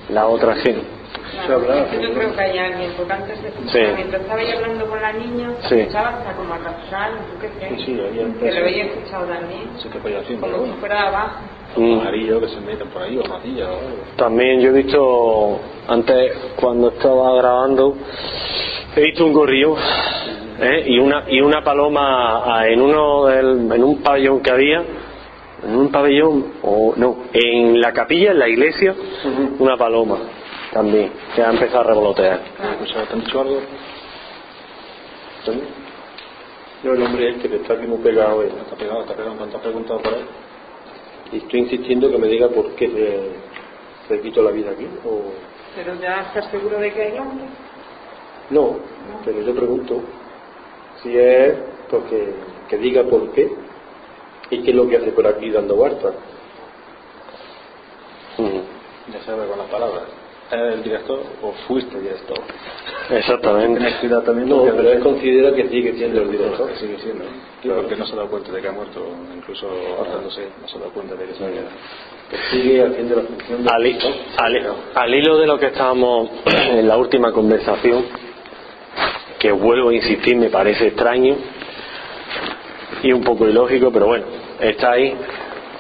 la 0.10 0.28
otra 0.28 0.56
gente. 0.56 0.84
Claro, 1.46 1.62
yo 2.02 2.14
creo 2.14 2.36
que 2.36 2.42
hay 2.42 2.58
alguien, 2.58 2.92
porque 2.98 3.14
antes 3.14 3.40
escuchaba, 3.42 3.72
Sí. 3.72 3.94
mientras 3.96 4.22
estaba 4.22 4.44
yo 4.44 4.58
hablando 4.58 4.86
con 4.90 5.02
la 5.02 5.14
niña, 5.14 5.50
se 5.62 5.70
Sí. 5.70 5.80
escuchaba 5.82 6.10
hasta 6.10 6.34
como 6.34 6.54
arrastrar, 6.54 7.12
¿tú 7.12 7.40
qué 7.40 7.48
crees? 7.58 7.80
Sí, 7.80 7.86
sí, 7.86 8.00
ahí 8.02 8.34
Que 8.40 8.52
lo 8.60 8.66
había 8.66 8.84
escuchado 8.86 9.26
también, 9.28 9.70
Sí 9.82 9.88
que 9.90 10.00
podía 10.00 10.18
decir, 10.20 10.40
como 10.40 10.66
si 10.66 10.72
fuera 10.74 10.96
de 11.04 11.08
abajo. 11.08 11.40
Mm. 11.78 12.00
Amarillo 12.02 12.42
que 12.42 12.48
se 12.50 12.60
meten 12.60 12.88
por 12.90 13.02
ahí, 13.04 13.18
o 13.18 13.24
matilla 13.30 13.66
o 13.68 13.76
algo. 13.78 13.98
También 14.18 14.60
yo 14.60 14.72
he 14.72 14.74
visto, 14.74 15.60
antes 15.88 16.34
cuando 16.58 16.90
estaba 16.90 17.34
grabando, 17.36 17.96
he 18.98 19.02
visto 19.02 19.26
un 19.26 19.32
gorrión 19.32 19.76
¿eh? 20.62 20.84
y 20.88 21.00
una 21.00 21.26
y 21.28 21.42
una 21.42 21.64
paloma 21.64 22.44
ah, 22.46 22.68
en 22.68 22.82
uno 22.82 23.26
del- 23.26 23.72
en 23.72 23.84
un 23.84 24.02
pabellón 24.02 24.42
que 24.42 24.52
había, 24.52 24.84
en 25.64 25.76
un 25.76 25.92
pabellón 25.92 26.54
o 26.62 26.94
no, 26.96 27.18
en 27.34 27.80
la 27.82 27.92
capilla, 27.92 28.32
en 28.32 28.40
la 28.40 28.48
iglesia, 28.48 28.96
una 29.60 29.76
paloma 29.78 30.18
también 30.72 31.12
que 31.36 31.42
ha 31.44 31.50
empezado 31.52 31.82
a 31.82 31.84
revolotear. 31.84 32.40
O 32.82 32.86
sea, 32.88 33.04
¿te 33.06 33.14
han 33.14 33.20
dicho 33.24 33.42
algo? 33.42 33.60
No, 36.84 36.94
el 36.94 37.04
hombre 37.04 37.30
este 37.30 37.48
que 37.50 37.56
está 37.58 37.74
aquí 37.74 37.86
muy 37.86 38.00
pegado, 38.00 38.42
eh. 38.44 38.48
Está 38.62 38.76
pegado, 38.76 39.02
está 39.02 39.14
pegado. 39.16 39.36
¿Cuánto 39.38 39.58
has 39.58 39.64
preguntado 39.64 40.00
por 40.02 40.14
él? 40.14 40.26
y 41.34 41.38
estoy 41.38 41.62
insistiendo 41.62 42.12
que 42.12 42.18
me 42.18 42.28
diga 42.28 42.50
por 42.50 42.72
qué 42.76 42.90
se, 42.90 44.16
se 44.16 44.22
quitó 44.22 44.42
la 44.42 44.52
vida 44.52 44.72
aquí. 44.72 44.86
O... 45.06 45.22
Pero 45.76 45.96
ya 46.02 46.24
estás 46.24 46.52
seguro 46.52 46.78
de 46.78 46.92
que 46.92 47.02
hay 47.04 47.18
hombre. 47.18 47.46
No, 48.50 48.76
pero 49.24 49.42
yo 49.42 49.56
pregunto 49.56 50.02
si 51.04 51.18
es 51.18 51.54
porque 51.90 52.34
que 52.70 52.78
diga 52.78 53.04
por 53.04 53.32
qué 53.32 53.52
y 54.50 54.62
qué 54.64 54.72
es 54.72 54.76
lo 54.76 54.88
que 54.88 54.98
hace 54.98 55.12
por 55.12 55.28
aquí 55.28 55.50
dando 55.50 55.76
vueltas. 55.76 56.14
Ya 59.12 59.22
sabe 59.26 59.48
con 59.48 59.58
las 59.58 59.68
palabras. 59.68 60.04
¿Eres 60.52 60.74
el 60.76 60.84
director 60.84 61.20
o 61.42 61.54
fuiste 61.68 61.98
director? 62.00 62.38
Exactamente. 63.10 63.80
Tienes 63.80 64.00
cuidado 64.00 64.22
también 64.24 64.50
No, 64.50 64.64
pero 64.66 64.92
él 64.92 65.00
considera 65.00 65.54
que 65.56 65.70
sigue 65.70 65.94
siendo 65.94 66.22
el 66.24 66.32
director. 66.32 66.70
Que 66.72 66.76
sigue 66.78 66.98
siendo. 67.00 67.24
Claro. 67.62 67.82
Porque 67.82 67.96
no 67.96 68.06
se 68.06 68.14
ha 68.14 68.16
dado 68.18 68.30
cuenta 68.30 68.52
de 68.52 68.62
que 68.62 68.68
ha 68.68 68.72
muerto, 68.72 69.02
incluso 69.36 69.68
ahorrándose, 69.98 70.48
no 70.62 70.68
se 70.68 70.76
ha 70.76 70.80
dado 70.80 70.92
cuenta 70.92 71.16
de 71.16 71.26
que 71.26 71.34
se 71.34 72.52
sigue 72.52 72.84
haciendo 72.84 73.16
la 73.16 73.22
función 73.24 73.64
de 73.64 73.70
Al, 73.70 74.56
al- 74.56 74.76
al 74.96 75.16
hilo 75.16 75.38
de 75.38 75.48
lo 75.48 75.58
que 75.60 75.68
estábamos 75.68 76.30
en 76.46 76.88
la 76.88 76.98
última 76.98 77.32
conversación, 77.32 78.06
que 79.42 79.52
vuelvo 79.52 79.90
a 79.90 79.96
insistir, 79.96 80.36
me 80.36 80.52
parece 80.52 80.88
extraño 80.88 81.36
y 83.02 83.12
un 83.12 83.24
poco 83.24 83.48
ilógico, 83.48 83.92
pero 83.92 84.06
bueno, 84.06 84.26
está 84.60 84.92
ahí. 84.92 85.16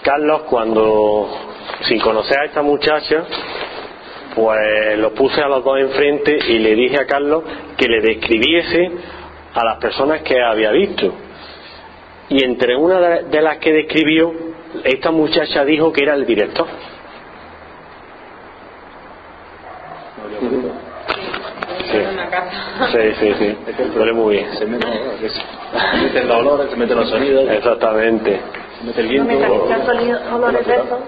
Carlos, 0.01 0.41
cuando, 0.49 1.29
sin 1.81 1.99
conocer 1.99 2.39
a 2.39 2.45
esta 2.45 2.63
muchacha, 2.63 3.23
pues 4.33 4.97
lo 4.97 5.13
puse 5.13 5.41
a 5.41 5.47
los 5.47 5.63
dos 5.63 5.79
enfrente 5.79 6.39
y 6.47 6.57
le 6.57 6.73
dije 6.73 6.97
a 7.01 7.05
Carlos 7.05 7.43
que 7.77 7.87
le 7.87 8.01
describiese 8.01 8.91
a 9.53 9.63
las 9.63 9.77
personas 9.77 10.21
que 10.23 10.41
había 10.41 10.71
visto. 10.71 11.13
Y 12.29 12.43
entre 12.43 12.75
una 12.75 12.99
de 12.99 13.41
las 13.43 13.59
que 13.59 13.73
describió, 13.73 14.33
esta 14.83 15.11
muchacha 15.11 15.63
dijo 15.65 15.93
que 15.93 16.01
era 16.01 16.15
el 16.15 16.25
director. 16.25 16.65
Sí. 21.91 21.97
En 21.97 22.09
una 22.09 22.29
casa. 22.29 22.87
Sí, 22.91 22.99
sí, 23.19 23.33
sí. 23.39 23.57
Huele 23.97 24.13
muy 24.13 24.35
bien. 24.37 24.53
Se 24.55 24.65
mete, 24.65 24.87
que 25.19 25.29
se 25.29 25.39
se 25.39 26.03
meten 26.03 26.27
los 26.27 26.37
olores, 26.37 26.69
se 26.69 26.75
meten 26.77 26.97
los 26.97 27.09
sonidos, 27.09 27.49
Exactamente. 27.49 28.39
se 28.79 28.85
mete 28.85 29.01
el 29.01 29.17
No 29.17 29.25
viento. 29.25 29.65
me 29.67 29.75
tantos 29.75 30.31
olores 30.33 30.67
de 30.67 30.73
eso. 30.73 30.99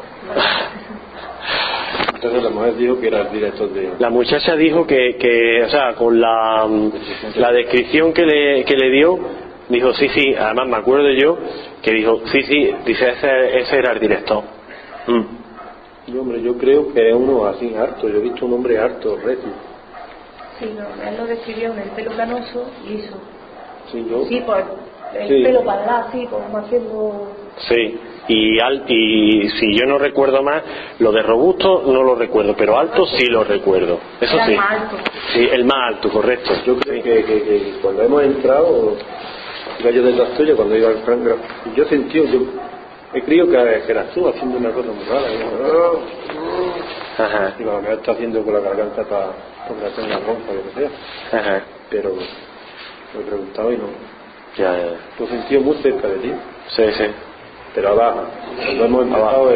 Entonces 2.16 2.44
la 2.44 2.50
mujer 2.50 2.76
dijo 2.78 3.00
que 3.00 3.08
era 3.08 3.22
el 3.22 3.32
director 3.32 3.70
de... 3.70 3.94
La 4.00 4.10
muchacha 4.10 4.56
dijo 4.56 4.88
que, 4.88 5.18
que 5.20 5.64
o 5.66 5.70
sea, 5.70 5.94
con 5.96 6.20
la, 6.22 6.66
la 7.36 7.52
descripción 7.52 8.14
que 8.14 8.26
le, 8.26 8.64
que 8.64 8.76
le 8.78 8.90
dio, 8.92 9.20
dijo, 9.68 9.94
sí, 9.94 10.08
sí, 10.10 10.34
además 10.34 10.68
me 10.70 10.78
acuerdo 10.78 11.10
yo, 11.12 11.38
que 11.82 11.92
dijo, 11.92 12.22
sí, 12.32 12.42
sí, 12.44 12.74
dice, 12.86 13.10
ese, 13.10 13.60
ese 13.60 13.78
era 13.78 13.92
el 13.92 14.00
director. 14.00 14.42
Mm. 15.08 15.22
Yo, 16.08 16.22
hombre, 16.22 16.42
yo 16.42 16.58
creo 16.58 16.94
que 16.94 17.10
es 17.10 17.16
uno 17.16 17.46
así 17.46 17.74
harto. 17.76 18.08
Yo 18.08 18.18
he 18.18 18.22
visto 18.22 18.46
un 18.46 18.54
hombre 18.54 18.78
harto, 18.78 19.18
recio. 19.18 19.50
Sí, 20.60 20.76
no, 20.78 21.04
él 21.10 21.18
lo 21.18 21.26
describió 21.26 21.70
con 21.70 21.80
el 21.80 21.90
pelo 21.90 22.16
canoso 22.16 22.72
y 22.88 23.00
eso. 23.00 23.16
Sí, 23.92 24.06
yo. 24.10 24.26
Sí, 24.26 24.42
pues 24.46 24.64
el 25.16 25.28
Sí. 25.28 25.44
pelo 25.44 25.64
para 25.64 25.82
atrás, 25.82 26.06
así, 26.10 26.26
como 26.28 26.58
haciendo... 26.58 27.32
Sí, 27.68 28.00
y, 28.28 28.60
al, 28.60 28.84
y 28.88 29.50
si 29.50 29.76
yo 29.78 29.86
no 29.86 29.98
recuerdo 30.00 30.42
más, 30.42 30.64
lo 31.00 31.12
de 31.12 31.22
robusto 31.22 31.84
no 31.86 32.02
lo 32.04 32.16
recuerdo, 32.16 32.56
pero 32.58 32.78
alto 32.80 33.06
sí 33.08 33.26
lo 33.26 33.44
recuerdo. 33.44 34.00
Eso 34.22 34.36
Era 34.36 34.46
sí. 34.46 34.52
el 34.54 34.58
más 34.58 34.72
alto. 34.72 34.98
Sí, 35.34 35.50
el 35.52 35.66
más 35.66 35.78
alto, 35.96 36.10
correcto. 36.10 36.52
Yo 36.66 36.78
creo 36.78 37.04
que, 37.04 37.24
que- 37.26 37.44
que 37.44 37.74
cuando 37.82 38.02
hemos 38.04 38.24
entrado, 38.24 38.96
iba 39.80 39.92
yo 39.92 40.04
detrás 40.04 40.30
tuya 40.38 40.56
cuando 40.56 40.76
iba 40.78 40.90
al 40.90 40.98
frangro, 41.04 41.38
y 41.66 41.76
yo 41.78 41.86
sentí, 41.86 42.24
yo 42.32 42.40
he 43.14 43.22
creído 43.22 43.48
que, 43.48 43.84
que 43.86 43.92
eras 43.92 44.10
tú 44.14 44.28
haciendo 44.28 44.58
una 44.58 44.72
cosa 44.72 44.88
muy 44.92 45.04
rara. 45.06 45.28
Ajá, 47.18 47.54
Y 47.60 47.64
bueno, 47.64 47.82
me 47.82 47.94
está 47.94 48.12
haciendo 48.14 48.44
con 48.44 48.54
la 48.54 48.60
garganta 48.60 49.04
para 49.04 49.28
porque 49.68 49.86
hacer 49.86 50.04
una 50.06 50.20
ronca 50.20 50.52
o 50.52 50.54
lo 50.56 50.64
que 50.64 50.72
sea. 50.80 51.40
ajá. 51.40 51.64
Pero 51.90 52.10
lo 53.14 53.20
he 53.20 53.24
preguntado 53.24 53.72
y 53.72 53.78
no. 53.78 53.86
Ya, 54.58 54.76
ya. 54.78 54.98
Lo 55.20 55.26
he 55.26 55.28
sentido 55.30 55.62
muy 55.62 55.76
cerca 55.78 56.08
de 56.08 56.16
ti, 56.20 56.34
Sí, 56.70 56.84
sí. 56.98 57.06
pero 57.76 57.90
abajo. 57.90 58.26
Cuando 58.66 58.86
hemos 58.86 59.04
empezado, 59.04 59.50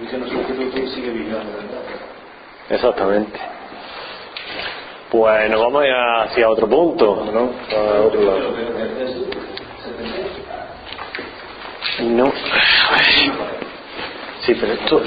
Dice 0.00 0.18
nosotros 0.18 0.46
que 0.46 0.80
tú 0.80 0.86
sigue 0.88 1.10
viviendo. 1.10 1.38
Exactamente. 2.68 3.38
Pues 5.10 5.50
nos 5.50 5.60
vamos 5.60 5.82
a 5.82 5.86
ir 5.86 5.92
hacia 5.94 6.48
otro 6.48 6.68
punto. 6.68 7.24
¿no? 7.32 7.52
A 7.76 8.02
otro 8.02 8.20
lado. 8.22 8.54
No. 12.02 12.32
Sí, 14.40 14.54
pero 14.60 14.72
esto. 14.72 15.00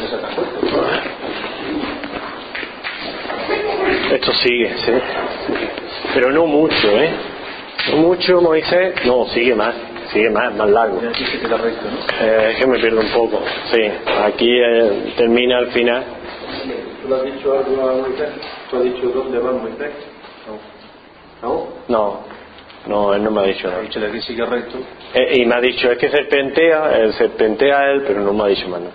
Esto 4.11 4.31
sigue, 4.33 4.73
sí. 4.77 4.91
Pero 6.13 6.31
no 6.31 6.45
mucho, 6.45 6.87
¿eh? 6.99 7.09
No 7.91 7.97
mucho, 7.97 8.41
Moisés. 8.41 8.95
No, 9.05 9.25
sigue 9.27 9.53
más. 9.55 9.75
Sigue 10.11 10.29
más, 10.29 10.53
más 10.55 10.69
largo. 10.69 11.01
Eh, 11.03 12.51
es 12.51 12.57
que 12.59 12.67
me 12.67 12.79
pierdo 12.79 13.01
un 13.01 13.09
poco. 13.09 13.41
Sí, 13.71 13.81
aquí 14.23 14.49
eh, 14.49 15.13
termina 15.17 15.57
al 15.57 15.67
final. 15.71 16.03
¿Tú 17.05 17.13
has 17.13 17.23
dicho 17.23 17.53
algo 17.57 17.89
a 17.89 17.93
Moisés? 18.07 18.29
¿Tú 18.69 18.77
has 18.77 18.83
dicho 18.83 19.07
dónde 19.09 19.37
va 19.39 19.51
Moisés? 19.51 19.91
No. 21.41 21.67
¿No? 21.87 22.19
No, 22.87 23.13
él 23.13 23.21
no 23.23 23.31
me 23.31 23.41
ha 23.41 23.43
dicho 23.43 23.67
Ha 23.67 23.71
nada. 23.71 23.83
dicho 23.83 23.99
de 23.99 24.07
aquí 24.07 24.21
sigue 24.21 24.45
recto. 24.45 24.77
Eh, 25.13 25.39
y 25.39 25.45
me 25.45 25.55
ha 25.55 25.61
dicho, 25.61 25.91
es 25.91 25.97
que 25.97 26.09
serpentea, 26.09 26.97
él 26.99 27.13
serpentea 27.13 27.91
él, 27.91 28.03
pero 28.07 28.21
no 28.21 28.31
me 28.33 28.43
ha 28.43 28.47
dicho 28.47 28.69
más 28.69 28.79
nada. 28.79 28.93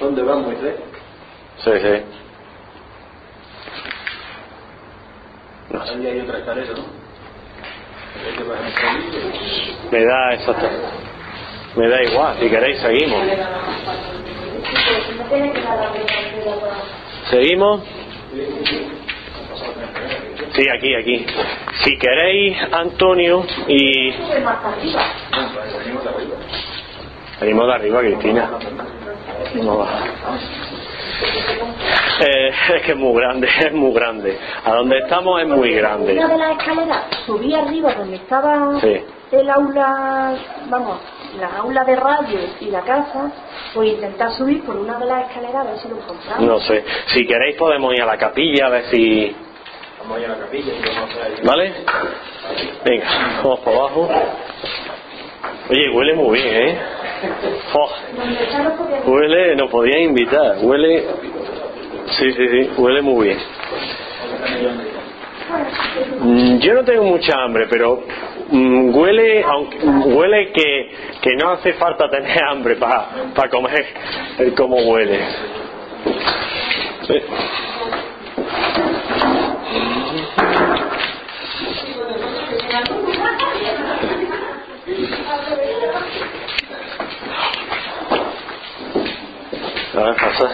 ¿dónde 0.00 0.22
va 0.22 0.36
Moisés? 0.36 0.74
Sí, 1.64 1.70
sí. 1.82 2.02
No. 5.70 5.82
Me 9.90 10.04
da 10.04 10.34
exacto. 10.34 10.68
Me 11.76 11.88
da 11.88 12.02
igual, 12.02 12.36
si 12.38 12.50
queréis 12.50 12.80
seguimos. 12.80 13.22
¿Seguimos? 17.30 17.80
Sí, 20.52 20.64
aquí, 20.68 20.94
aquí. 20.94 21.26
Si 21.82 21.98
queréis, 21.98 22.56
Antonio, 22.72 23.44
y... 23.66 24.10
Venimos 27.40 27.66
de 27.66 27.74
arriba, 27.74 28.00
Cristina. 28.00 28.50
No 29.54 29.78
va. 29.78 29.88
Eh, 32.20 32.48
es 32.76 32.82
que 32.82 32.92
es 32.92 32.96
muy 32.96 33.20
grande, 33.20 33.48
es 33.66 33.72
muy 33.72 33.92
grande. 33.92 34.38
A 34.64 34.72
donde 34.74 34.98
estamos 34.98 35.40
es 35.42 35.48
muy 35.48 35.74
grande. 35.74 36.12
Una 36.14 36.28
de 36.28 36.38
las 36.38 36.50
escaleras 36.58 37.02
subí 37.26 37.54
arriba 37.54 37.94
donde 37.94 38.16
estaba 38.16 38.80
Sí. 38.80 39.00
el 39.32 39.50
aula, 39.50 40.34
vamos, 40.68 40.98
la 41.38 41.58
aula 41.58 41.84
de 41.84 41.96
radio 41.96 42.38
y 42.60 42.66
la 42.66 42.82
casa, 42.82 43.30
pues 43.74 43.88
intentar 43.90 44.32
subir 44.32 44.64
por 44.64 44.76
una 44.76 44.98
de 44.98 45.06
las 45.06 45.28
escaleras 45.28 45.66
a 45.66 45.70
ver 45.70 45.78
si 45.78 45.88
lo 45.88 45.96
encontramos. 45.96 46.40
No 46.46 46.60
sé. 46.60 46.84
Si 47.06 47.26
queréis 47.26 47.56
podemos 47.56 47.92
ir 47.94 48.02
a 48.02 48.06
la 48.06 48.16
capilla 48.16 48.66
a 48.66 48.70
ver 48.70 48.84
si... 48.90 49.34
Vamos 50.00 50.18
allá 50.18 50.26
a 50.26 50.36
la 50.36 50.44
capilla 50.44 50.72
y 50.72 50.94
vamos 50.94 51.10
a. 51.16 51.46
¿Vale? 51.46 51.72
Venga, 52.84 53.06
vamos 53.42 53.60
para 53.60 53.76
abajo. 53.76 54.08
Oye, 55.70 55.90
huele 55.90 56.14
muy 56.14 56.40
bien, 56.42 56.56
¿eh? 56.68 56.78
Porque- 57.72 59.10
huele, 59.10 59.56
nos 59.56 59.70
podían 59.70 60.00
invitar. 60.00 60.56
Huele... 60.62 61.04
Sí, 62.18 62.32
sí, 62.32 62.48
sí, 62.48 62.70
huele 62.76 63.00
muy 63.02 63.28
bien. 63.28 63.38
Mm, 66.20 66.58
Yo 66.58 66.74
no 66.74 66.84
tengo 66.84 67.04
mucha 67.04 67.34
hambre, 67.42 67.66
pero 67.68 68.02
mm, 68.50 68.94
huele, 68.94 69.42
aunque 69.42 69.78
huele 69.78 70.52
que, 70.52 70.90
que 71.22 71.36
no 71.36 71.50
hace 71.52 71.72
falta 71.74 72.08
tener 72.10 72.42
hambre 72.48 72.76
para 72.76 73.48
comer 73.50 73.86
el 74.38 74.54
cómo 74.54 74.76
huele. 74.76 75.18
Sí. 77.06 77.14
نعم 89.94 90.14
حصل 90.14 90.48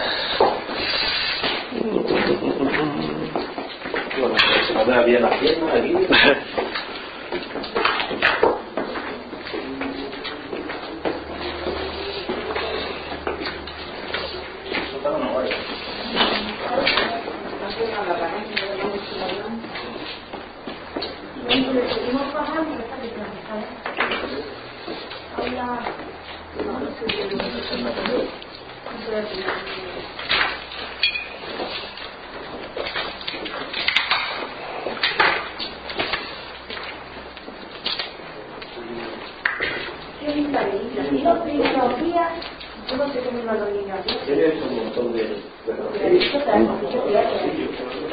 Thank 27.83 28.35
you. 28.35 28.50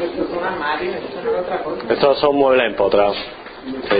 Estos 0.00 0.28
son 0.30 0.44
armarios, 0.44 0.94
esto 0.96 1.22
no 1.22 1.30
es 1.32 1.40
otra 1.40 1.62
cosa. 1.62 1.82
Estos 1.88 2.18
son 2.18 2.36
muebles 2.36 2.66
empotrados. 2.66 3.16
Sí. 3.64 3.96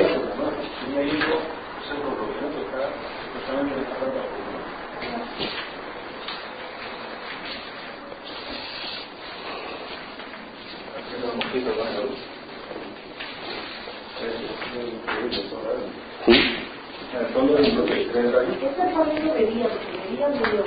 Eso 17.19 18.83
es 18.83 18.93
por 18.93 19.09
eso 19.09 19.25
que 19.25 19.33
veía, 19.33 19.67
porque 19.69 19.97
veía 20.09 20.29
medio 20.29 20.65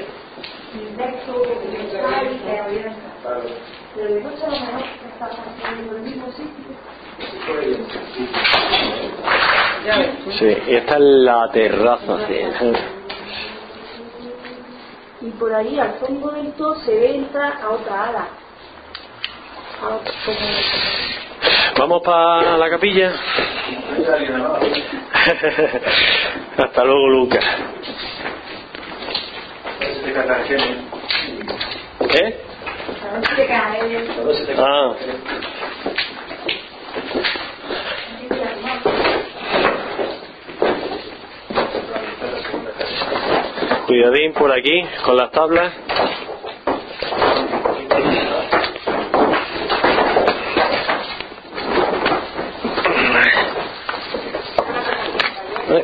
inverso, 0.74 1.34
medio 1.72 2.02
tal, 2.02 2.28
que 2.44 2.60
había 2.60 2.96
Pero 3.96 4.08
de 4.14 4.22
noche 4.22 4.46
a 4.46 4.50
lo 4.50 4.60
mejor 4.60 4.84
está 5.12 5.28
pasando 5.30 5.92
en 5.92 5.98
el 5.98 6.04
mismo 6.04 6.28
sitio. 6.32 6.72
Ya 9.86 9.98
ves 9.98 10.12
tú. 10.24 10.32
Sí, 10.32 10.46
y 10.46 10.61
esta 10.76 10.96
es 10.96 11.02
la 11.02 11.50
terraza. 11.52 12.28
sí. 12.28 12.42
Y 15.22 15.30
por 15.32 15.54
ahí, 15.54 15.78
al 15.80 15.94
fondo 15.96 16.30
del 16.32 16.54
todo, 16.54 16.76
se 16.82 16.96
ve 16.96 17.16
entrar 17.16 17.60
a 17.62 17.70
otra 17.70 18.10
ala. 18.10 18.28
A 19.84 20.00
Vamos 21.78 22.02
para 22.02 22.58
la 22.58 22.70
capilla. 22.70 23.12
Hasta 26.58 26.84
luego, 26.84 27.10
Lucas. 27.10 27.46
¿Eh? 32.14 32.36
te 33.36 33.46
cae. 33.46 34.10
Ah. 34.58 34.94
Cuidadín 43.92 44.32
por 44.32 44.50
aquí 44.54 44.86
con 45.04 45.18
las 45.18 45.32
tablas. 45.32 45.74
Eh. 55.72 55.84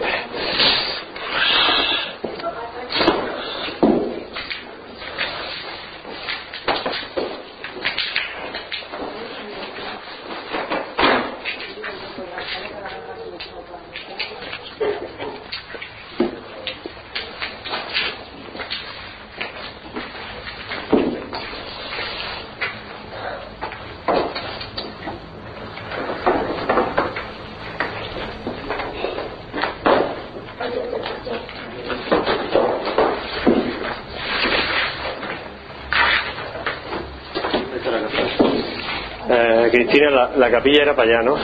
Eh, 39.29 39.69
Cristina, 39.71 40.26
la, 40.37 40.47
la 40.47 40.51
capilla 40.51 40.83
era 40.83 40.95
para 40.95 41.09
allá, 41.09 41.23
¿no? 41.23 41.35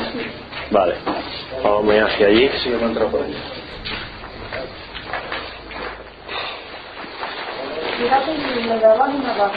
Vale. 0.72 0.96
Vamos 1.64 1.86
hacia 2.04 2.28
allí. 2.28 2.50
Sí, 2.64 2.70
me 2.70 2.76
he 2.76 2.80
por 3.10 3.24
allí. 3.24 3.36
Lo 8.02 8.10
lo. 8.10 9.52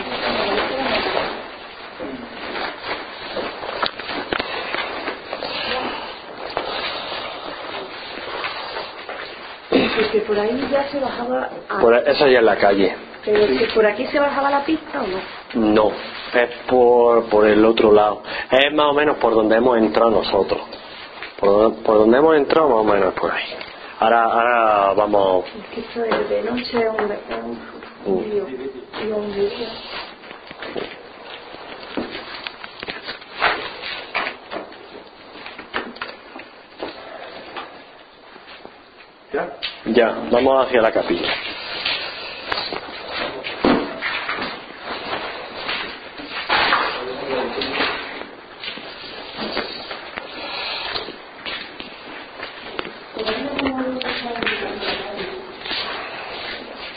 Porque 9.97 10.21
por 10.21 10.39
ahí 10.39 10.69
ya 10.71 10.89
se 10.91 11.01
bajaba 11.01 11.51
a... 11.69 11.79
Por, 11.81 11.95
esa 11.97 12.29
ya 12.29 12.39
es 12.39 12.45
la 12.45 12.57
calle. 12.57 12.95
Pero 13.27 13.47
que 13.59 13.67
por 13.75 13.85
aquí 13.85 14.07
se 14.07 14.19
bajaba 14.21 14.49
la 14.51 14.65
pista 14.65 15.03
o 15.03 15.07
no. 15.07 15.73
No, 15.75 15.91
es 16.33 16.49
por, 16.69 17.29
por 17.29 17.47
el 17.47 17.65
otro 17.65 17.93
lado. 17.93 18.23
Es 18.51 18.73
más 18.73 18.87
o 18.87 18.93
menos 18.95 19.19
por 19.19 19.35
donde 19.35 19.57
hemos 19.57 19.77
entrado 19.79 20.11
nosotros. 20.11 20.61
Por, 21.39 21.51
donde- 21.51 21.83
por 21.83 21.99
donde 21.99 22.19
hemos 22.19 22.37
entrado, 22.37 22.69
más 22.69 22.79
o 22.79 22.85
menos 22.85 23.13
es 23.15 23.21
por 23.21 23.31
ahí. 23.33 23.45
Ahora, 23.99 24.25
ahora 24.25 24.93
vamos. 24.95 25.45
Es 25.47 25.75
que 25.75 25.81
esto 25.81 26.01
de, 26.03 26.25
de 26.37 26.43
noche 26.51 26.79
es 26.79 26.89
un, 26.89 28.15
un, 28.15 28.15
un 28.17 28.31
lío. 28.31 28.47
Y 28.49 29.11
un 29.11 29.33
lío. 29.33 29.51
Ya, 39.87 40.09
vamos 40.31 40.67
hacia 40.67 40.81
la 40.83 40.93
capilla. 40.93 41.33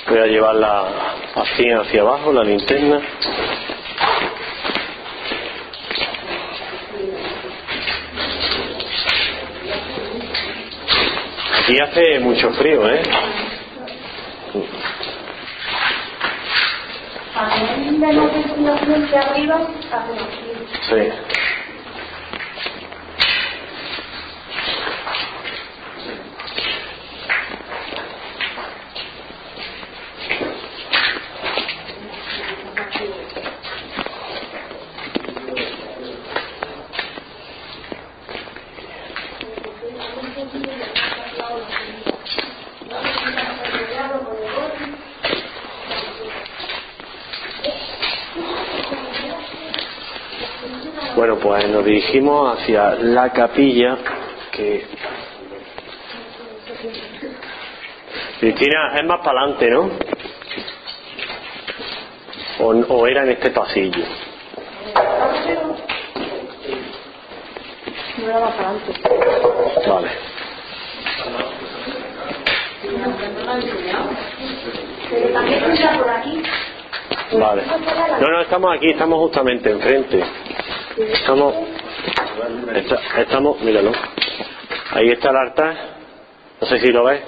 Voy 0.08 0.18
a 0.18 0.19
llevarla 0.30 0.88
así 1.36 1.70
hacia 1.70 2.02
abajo, 2.02 2.32
la 2.32 2.44
linterna. 2.44 3.02
Aquí 11.62 11.80
hace 11.80 12.20
mucho 12.20 12.52
frío, 12.54 12.88
¿eh? 12.90 13.02
Para 17.34 17.56
tener 17.76 18.16
la 18.16 18.24
ventilación 18.24 19.12
de 19.12 19.18
arriba, 19.18 19.56
hace 19.92 20.14
frío. 20.90 21.12
Sí. 21.12 21.40
Bueno, 51.16 51.38
pues 51.38 51.59
nos 51.70 51.86
dirigimos 51.86 52.58
hacia 52.58 52.96
la 52.96 53.30
capilla 53.32 53.98
que... 54.52 54.86
Cristina, 58.40 58.96
es 58.96 59.06
más 59.06 59.20
para 59.24 59.42
adelante, 59.42 59.70
¿no? 59.70 59.90
O, 62.60 62.68
o 62.70 63.08
era 63.08 63.24
en 63.24 63.32
este 63.32 63.52
pasillo. 63.52 64.04
No 68.18 68.28
era 68.28 68.40
más 68.40 68.54
para 68.54 68.70
adelante. 68.70 68.94
Vale. 69.88 70.10
Pero 75.10 75.34
también 75.34 75.64
entra 75.64 75.98
por 75.98 76.10
aquí. 76.10 76.42
Vale. 77.34 77.64
No, 78.22 78.28
no, 78.28 78.42
estamos 78.42 78.76
aquí, 78.76 78.88
estamos 78.92 79.20
justamente 79.20 79.70
enfrente. 79.70 80.24
Estamos... 81.00 81.56
esta- 82.76 83.22
estamos, 83.22 83.62
míralo. 83.62 83.92
Ahí 84.92 85.10
está 85.12 85.30
el 85.32 85.38
altar. 85.38 85.78
No 86.62 86.68
sé 86.68 86.80
si 86.80 86.92
lo 86.92 87.06
ves. 87.06 87.22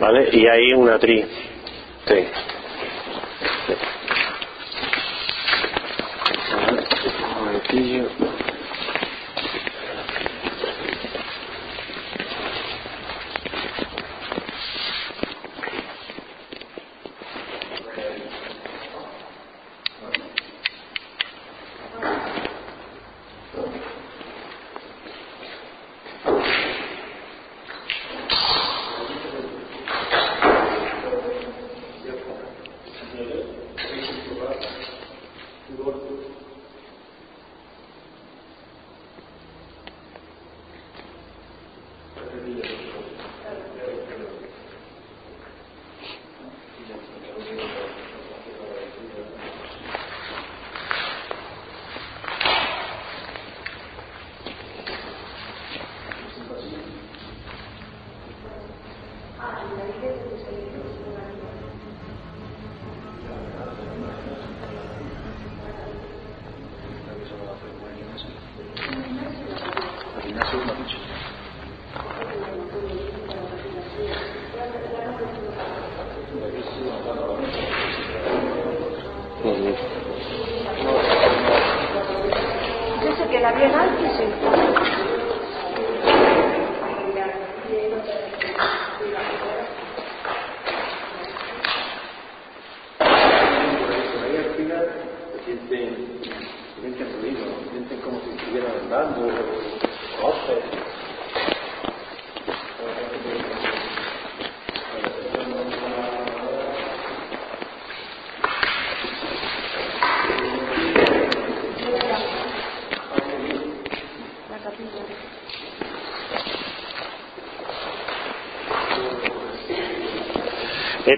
¿Vale? 0.00 0.28
Y 0.32 0.46
ahí 0.48 0.72
una 0.74 0.98
tri. 0.98 1.22
Sí. 2.06 2.26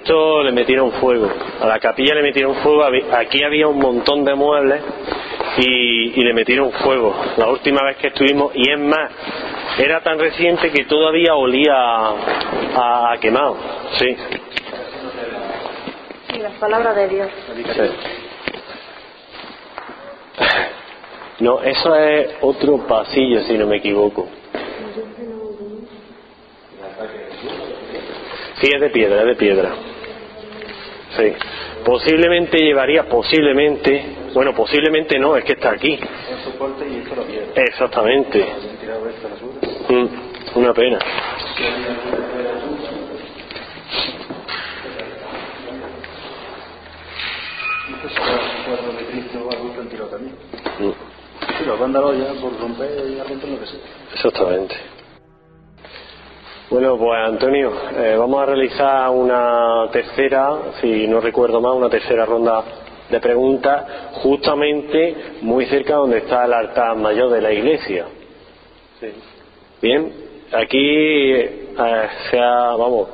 Esto 0.07 0.41
le 0.45 0.53
metieron 0.53 0.93
fuego. 0.93 1.29
A 1.61 1.67
la 1.67 1.81
capilla 1.81 2.15
le 2.15 2.23
metieron 2.23 2.55
fuego. 2.63 2.85
Aquí 3.13 3.43
había 3.43 3.67
un 3.67 3.81
montón 3.81 4.25
de 4.25 4.37
muebles 4.37 4.81
y, 5.59 6.21
y 6.21 6.23
le 6.23 6.33
metieron 6.33 6.71
fuego. 6.71 7.13
La 7.37 7.49
última 7.49 7.83
vez 7.83 7.97
que 7.97 8.07
estuvimos, 8.07 8.53
y 8.55 8.71
es 8.71 8.79
más, 8.79 9.11
era 9.77 10.01
tan 10.03 10.17
reciente 10.17 10.71
que 10.71 10.85
todavía 10.85 11.35
olía 11.35 11.75
a, 11.75 13.15
a 13.15 13.19
quemado. 13.19 13.57
Sí. 13.99 14.17
Sí, 16.31 16.39
las 16.39 16.53
palabras 16.53 16.95
de 16.95 17.09
Dios. 17.09 17.29
Sí. 17.75 17.91
No, 21.41 21.63
eso 21.63 21.97
es 21.97 22.29
otro 22.43 22.87
pasillo, 22.87 23.41
si 23.41 23.59
no 23.59 23.67
me 23.67 23.79
equivoco. 23.79 24.29
Sí, 28.61 28.69
es 28.73 28.81
de 28.81 28.91
piedra, 28.91 29.23
es 29.23 29.27
de 29.27 29.35
piedra. 29.35 29.75
Sí. 31.17 31.33
Posiblemente 31.85 32.59
llevaría, 32.59 33.05
posiblemente, 33.09 34.05
bueno, 34.35 34.55
posiblemente 34.55 35.19
no, 35.19 35.37
es 35.37 35.45
que 35.45 35.53
está 35.53 35.71
aquí. 35.71 35.99
Exactamente. 37.55 38.45
Mm, 39.89 40.59
una 40.59 40.75
pena. 40.75 40.99
Mm, 50.79 50.91
Sí, 51.59 51.64
los 51.64 51.79
vándalos 51.79 52.19
ya 52.19 52.41
por 52.41 52.59
romper 52.61 52.91
y 53.09 53.19
romper 53.19 53.49
lo 53.49 53.61
que 53.61 53.67
sea. 53.67 53.81
Exactamente. 54.12 54.75
Bueno, 56.69 56.99
pues 56.99 57.17
Antonio, 57.21 57.73
eh, 57.97 58.17
vamos 58.19 58.43
a 58.43 58.47
realizar 58.47 59.11
una 59.11 59.89
tercera, 59.93 60.73
si 60.81 61.07
no 61.07 61.21
recuerdo 61.21 61.61
mal, 61.61 61.75
una 61.75 61.89
tercera 61.89 62.27
ronda 62.27 62.64
de 63.09 63.21
preguntas, 63.21 63.85
justamente 64.14 65.14
muy 65.43 65.67
cerca 65.67 65.95
donde 65.95 66.19
está 66.19 66.45
el 66.45 66.53
altar 66.53 66.97
mayor 66.97 67.31
de 67.31 67.41
la 67.41 67.53
iglesia. 67.53 68.07
Sí. 68.99 69.07
Bien, 69.81 70.12
aquí 70.53 71.35
eh, 71.35 71.69
se 72.31 72.41
ha, 72.41 72.75
vamos, 72.75 73.11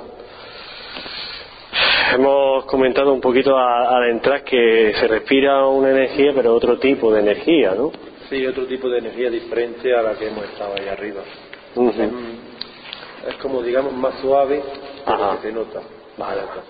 hemos 2.14 2.64
comentado 2.64 3.12
un 3.12 3.20
poquito 3.20 3.58
al 3.58 4.08
entrar 4.12 4.44
que 4.44 4.94
se 4.98 5.06
respira 5.08 5.66
una 5.66 5.90
energía, 5.90 6.32
pero 6.34 6.54
otro 6.54 6.78
tipo 6.78 7.12
de 7.12 7.20
energía, 7.20 7.74
¿no? 7.74 7.92
Sí, 8.30 8.46
otro 8.46 8.64
tipo 8.64 8.88
de 8.88 9.00
energía 9.00 9.28
diferente 9.28 9.94
a 9.94 10.00
la 10.00 10.14
que 10.14 10.28
hemos 10.28 10.44
estado 10.44 10.72
ahí 10.74 10.88
arriba. 10.88 11.20
Es 13.28 13.36
como, 13.36 13.62
digamos, 13.62 13.92
más 13.92 14.14
suave, 14.20 14.62
Ajá. 15.06 15.36
que 15.36 15.48
se 15.48 15.52
nota. 15.52 15.80
Vale, 16.16 16.42
vale. 16.42 16.62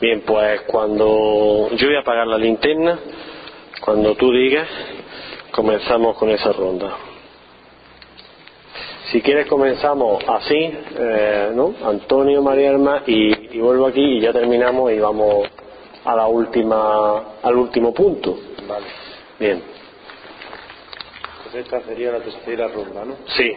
Bien, 0.00 0.22
pues 0.22 0.62
cuando 0.62 1.68
yo 1.72 1.86
voy 1.86 1.96
a 1.96 2.00
apagar 2.00 2.26
la 2.26 2.38
linterna, 2.38 2.98
cuando 3.80 4.14
tú 4.16 4.32
digas, 4.32 4.68
comenzamos 5.52 6.16
con 6.18 6.30
esa 6.30 6.52
ronda. 6.52 6.96
Si 9.12 9.22
quieres 9.22 9.46
comenzamos 9.46 10.24
así, 10.26 10.56
eh, 10.98 11.50
¿no? 11.54 11.74
Antonio, 11.84 12.42
María 12.42 12.70
Herma 12.70 13.02
y, 13.06 13.56
y 13.56 13.60
vuelvo 13.60 13.86
aquí 13.86 14.00
y 14.02 14.20
ya 14.20 14.32
terminamos 14.32 14.90
y 14.90 14.98
vamos 14.98 15.46
a 16.04 16.16
la 16.16 16.26
última, 16.26 17.36
al 17.42 17.54
último 17.54 17.94
punto. 17.94 18.36
Vale. 18.66 18.86
Bien, 19.38 19.62
Pues 21.44 21.54
esta 21.64 21.80
sería 21.82 22.12
la 22.12 22.18
tercera 22.20 22.66
ronda, 22.68 23.04
¿no? 23.04 23.14
sí. 23.36 23.52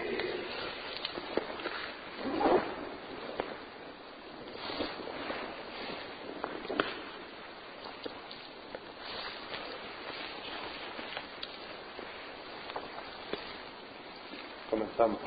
Comenzamos. 14.69 15.19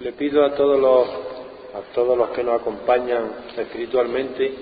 Le 0.00 0.07
pido 0.18 0.44
a 0.44 0.54
todos 0.54 0.78
los 0.78 1.08
a 1.74 1.94
todos 1.94 2.16
los 2.16 2.30
que 2.30 2.42
nos 2.42 2.60
acompañan 2.60 3.30
espiritualmente 3.56 4.52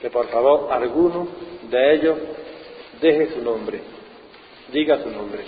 que 0.00 0.10
por 0.10 0.26
favor 0.28 0.72
alguno 0.72 1.28
de 1.70 1.94
ellos 1.94 2.18
deje 3.00 3.34
su 3.34 3.42
nombre, 3.42 3.80
diga 4.72 5.02
su 5.02 5.10
nombre. 5.10 5.44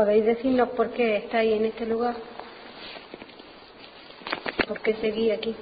¿Podéis 0.00 0.24
decirnos 0.24 0.70
por 0.70 0.92
qué 0.92 1.18
estáis 1.18 1.52
en 1.52 1.66
este 1.66 1.84
lugar? 1.84 2.14
¿Por 4.66 4.80
qué 4.80 4.94
seguís 4.94 5.30
aquí? 5.30 5.54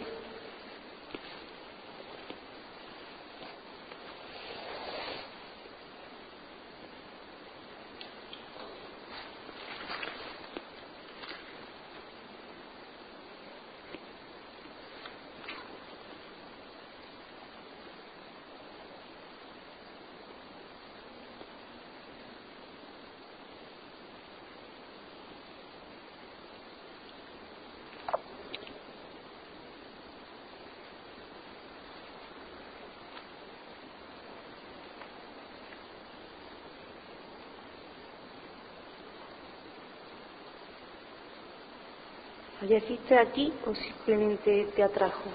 ¿Falleciste 42.69 43.19
aquí 43.19 43.51
o 43.65 43.75
simplemente 43.75 44.71
te 44.77 44.83
atrajo? 44.83 45.31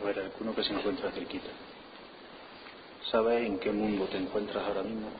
A 0.00 0.04
ver, 0.04 0.18
alguno 0.20 0.54
que 0.54 0.64
se 0.64 0.72
encuentra 0.74 1.12
cerquita. 1.12 1.50
¿Sabes 3.12 3.46
en 3.46 3.58
qué 3.60 3.72
mundo 3.72 4.08
te 4.08 4.18
encuentras 4.18 4.64
ahora 4.66 4.82
mismo? 4.84 5.12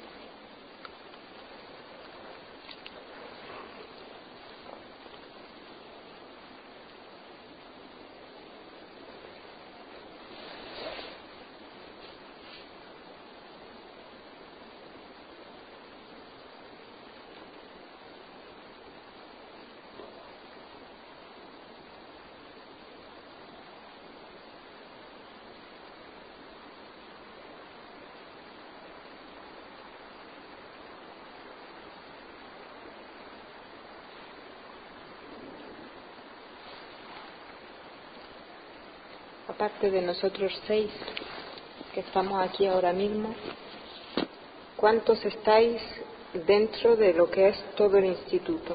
Aparte 39.60 39.90
de 39.90 40.00
nosotros 40.00 40.58
seis 40.66 40.90
que 41.92 42.00
estamos 42.00 42.40
aquí 42.40 42.64
ahora 42.64 42.94
mismo, 42.94 43.34
¿cuántos 44.74 45.22
estáis 45.22 45.82
dentro 46.32 46.96
de 46.96 47.12
lo 47.12 47.28
que 47.30 47.48
es 47.48 47.62
todo 47.76 47.98
el 47.98 48.06
instituto? 48.06 48.74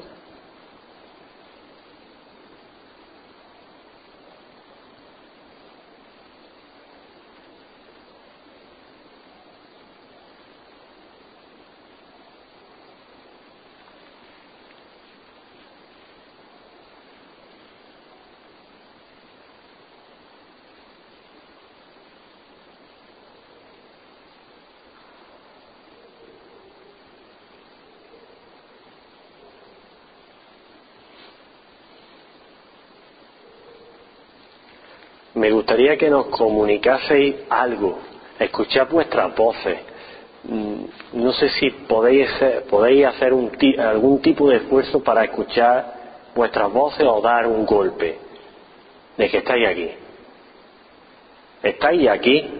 Me 35.46 35.52
gustaría 35.52 35.96
que 35.96 36.10
nos 36.10 36.26
comunicaseis 36.26 37.36
algo, 37.48 38.00
escuchar 38.36 38.88
vuestras 38.88 39.32
voces. 39.36 39.78
Mm, 40.42 40.84
No 41.12 41.32
sé 41.34 41.48
si 41.50 41.70
podéis, 41.70 42.28
podéis 42.68 43.06
hacer 43.06 43.32
un 43.32 43.52
algún 43.78 44.20
tipo 44.20 44.50
de 44.50 44.56
esfuerzo 44.56 45.04
para 45.04 45.22
escuchar 45.22 46.32
vuestras 46.34 46.72
voces 46.72 47.06
o 47.06 47.20
dar 47.20 47.46
un 47.46 47.64
golpe 47.64 48.18
de 49.16 49.30
que 49.30 49.36
estáis 49.38 49.68
aquí. 49.68 49.90
¿Estáis 51.62 52.08
aquí? 52.08 52.50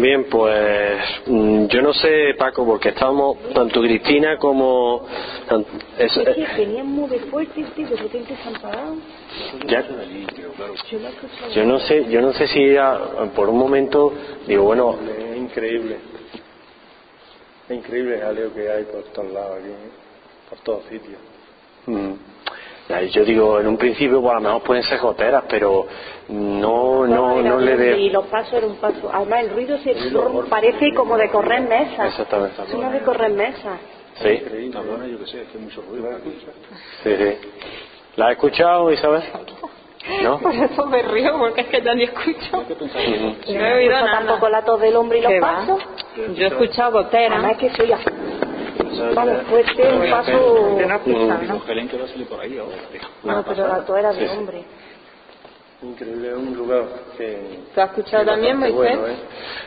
Bien, 0.00 0.24
pues 0.30 1.00
mm, 1.26 1.66
yo 1.66 1.82
no 1.82 1.92
sé, 1.92 2.34
Paco, 2.38 2.64
porque 2.64 2.90
estábamos, 2.90 3.36
tanto 3.52 3.80
Cristina 3.80 4.36
como... 4.38 5.04
tan- 5.48 5.64
es- 5.98 6.16
Es 6.16 6.34
que 6.36 6.42
eh, 6.42 6.48
venían 6.56 6.86
muy 6.86 7.08
de 7.08 7.18
fuerte 7.20 7.64
y 7.76 7.84
de 7.84 7.96
repente 7.96 8.36
se 8.36 8.48
han 8.48 8.54
parado. 8.62 8.94
ya- 9.66 9.84
Yo 11.54 11.64
no 11.64 11.78
sé, 11.80 12.04
yo 12.10 12.20
no 12.20 12.32
sé 12.32 12.46
si 12.46 12.62
era, 12.62 12.98
por 13.34 13.48
un 13.48 13.58
momento 13.58 14.12
digo, 14.46 14.64
bueno, 14.64 14.98
Es 15.18 15.36
increíble. 15.36 15.96
Es 17.68 17.76
increíble 17.76 18.14
el 18.16 18.20
jaleo 18.22 18.54
que 18.54 18.70
hay 18.70 18.84
por 18.84 19.02
todos 19.12 19.32
lados 19.32 19.58
aquí, 19.58 19.68
¿eh? 19.68 19.90
por 20.48 20.58
todos 20.60 20.84
sitios. 20.84 21.18
Yo 23.02 23.24
digo, 23.24 23.60
en 23.60 23.66
un 23.68 23.76
principio, 23.76 24.20
pues, 24.20 24.32
a 24.32 24.34
lo 24.36 24.40
mejor 24.40 24.62
pueden 24.62 24.82
ser 24.82 24.98
goteras, 24.98 25.44
pero 25.48 25.86
no, 26.28 27.06
no, 27.06 27.42
no 27.42 27.58
le 27.58 27.74
Y 27.74 28.08
de... 28.08 28.10
los 28.10 28.26
pasos 28.26 28.52
eran 28.54 28.70
un 28.70 28.76
paso. 28.76 29.10
Además, 29.12 29.40
el 29.44 29.50
ruido 29.50 29.78
se 29.78 29.94
parece 30.48 30.92
como 30.94 31.16
de 31.16 31.28
correr 31.30 31.62
mesas. 31.62 32.06
Exactamente. 32.08 32.62
Es 32.62 32.74
una 32.74 32.90
de 32.90 33.00
correr 33.00 33.30
mesas. 33.30 33.78
Sí, 34.14 34.70
Tablona, 34.72 35.06
yo 35.06 35.18
que 35.18 35.26
sé, 35.26 35.42
es 35.42 35.48
que 35.48 35.58
hay 35.58 35.64
mucho 35.64 35.82
ruido. 35.82 36.08
sí, 37.04 37.16
sí. 37.16 37.38
¿La 38.16 38.26
has 38.26 38.32
escuchado, 38.32 38.90
Isabel? 38.90 39.22
¿No? 40.22 40.38
Por 40.40 40.54
eso 40.54 40.86
me 40.86 41.02
río, 41.02 41.38
porque 41.38 41.60
es 41.62 41.66
que 41.68 41.82
ya 41.82 41.94
ni 41.94 42.04
escucho. 42.04 42.58
Ujú. 42.58 43.52
No 43.52 43.66
he 43.66 43.74
oído 43.74 43.92
nada. 43.92 44.10
tampoco 44.10 44.48
la 44.48 44.64
tos 44.64 44.80
del 44.80 44.96
hombre 44.96 45.18
y 45.18 45.22
los 45.22 45.32
pasos. 45.40 45.82
Yo 46.34 46.44
he 46.44 46.48
escuchado 46.48 46.92
gotera. 46.92 47.34
Además, 47.34 47.52
es 47.52 47.58
que 47.58 47.76
soy 47.76 47.92
así. 47.92 48.04
Vamos, 49.14 49.42
fuerte, 49.48 49.88
un 49.88 50.10
paso. 50.10 50.78
Yo 50.78 50.86
no 50.86 50.94
he 50.94 50.96
escuchado, 50.96 51.42
¿no? 51.42 51.56
Ojalá 51.56 51.88
que 51.88 51.98
va 51.98 52.04
a 52.04 52.08
salir 52.08 52.26
por 52.26 52.40
ahí 52.40 52.58
ahora. 52.58 52.76
No, 53.24 53.44
pero 53.44 53.68
la 53.68 53.84
tos 53.84 53.98
era 53.98 54.12
de 54.12 54.28
hombre. 54.28 54.64
Increíble, 55.80 56.34
un 56.34 56.56
lugar 56.56 56.86
que... 57.16 57.60
¿Tú 57.72 57.80
has 57.80 57.90
escuchado 57.90 58.24
también, 58.24 58.58
Moisés? 58.58 58.74
bueno, 58.74 59.06
¿eh? 59.06 59.16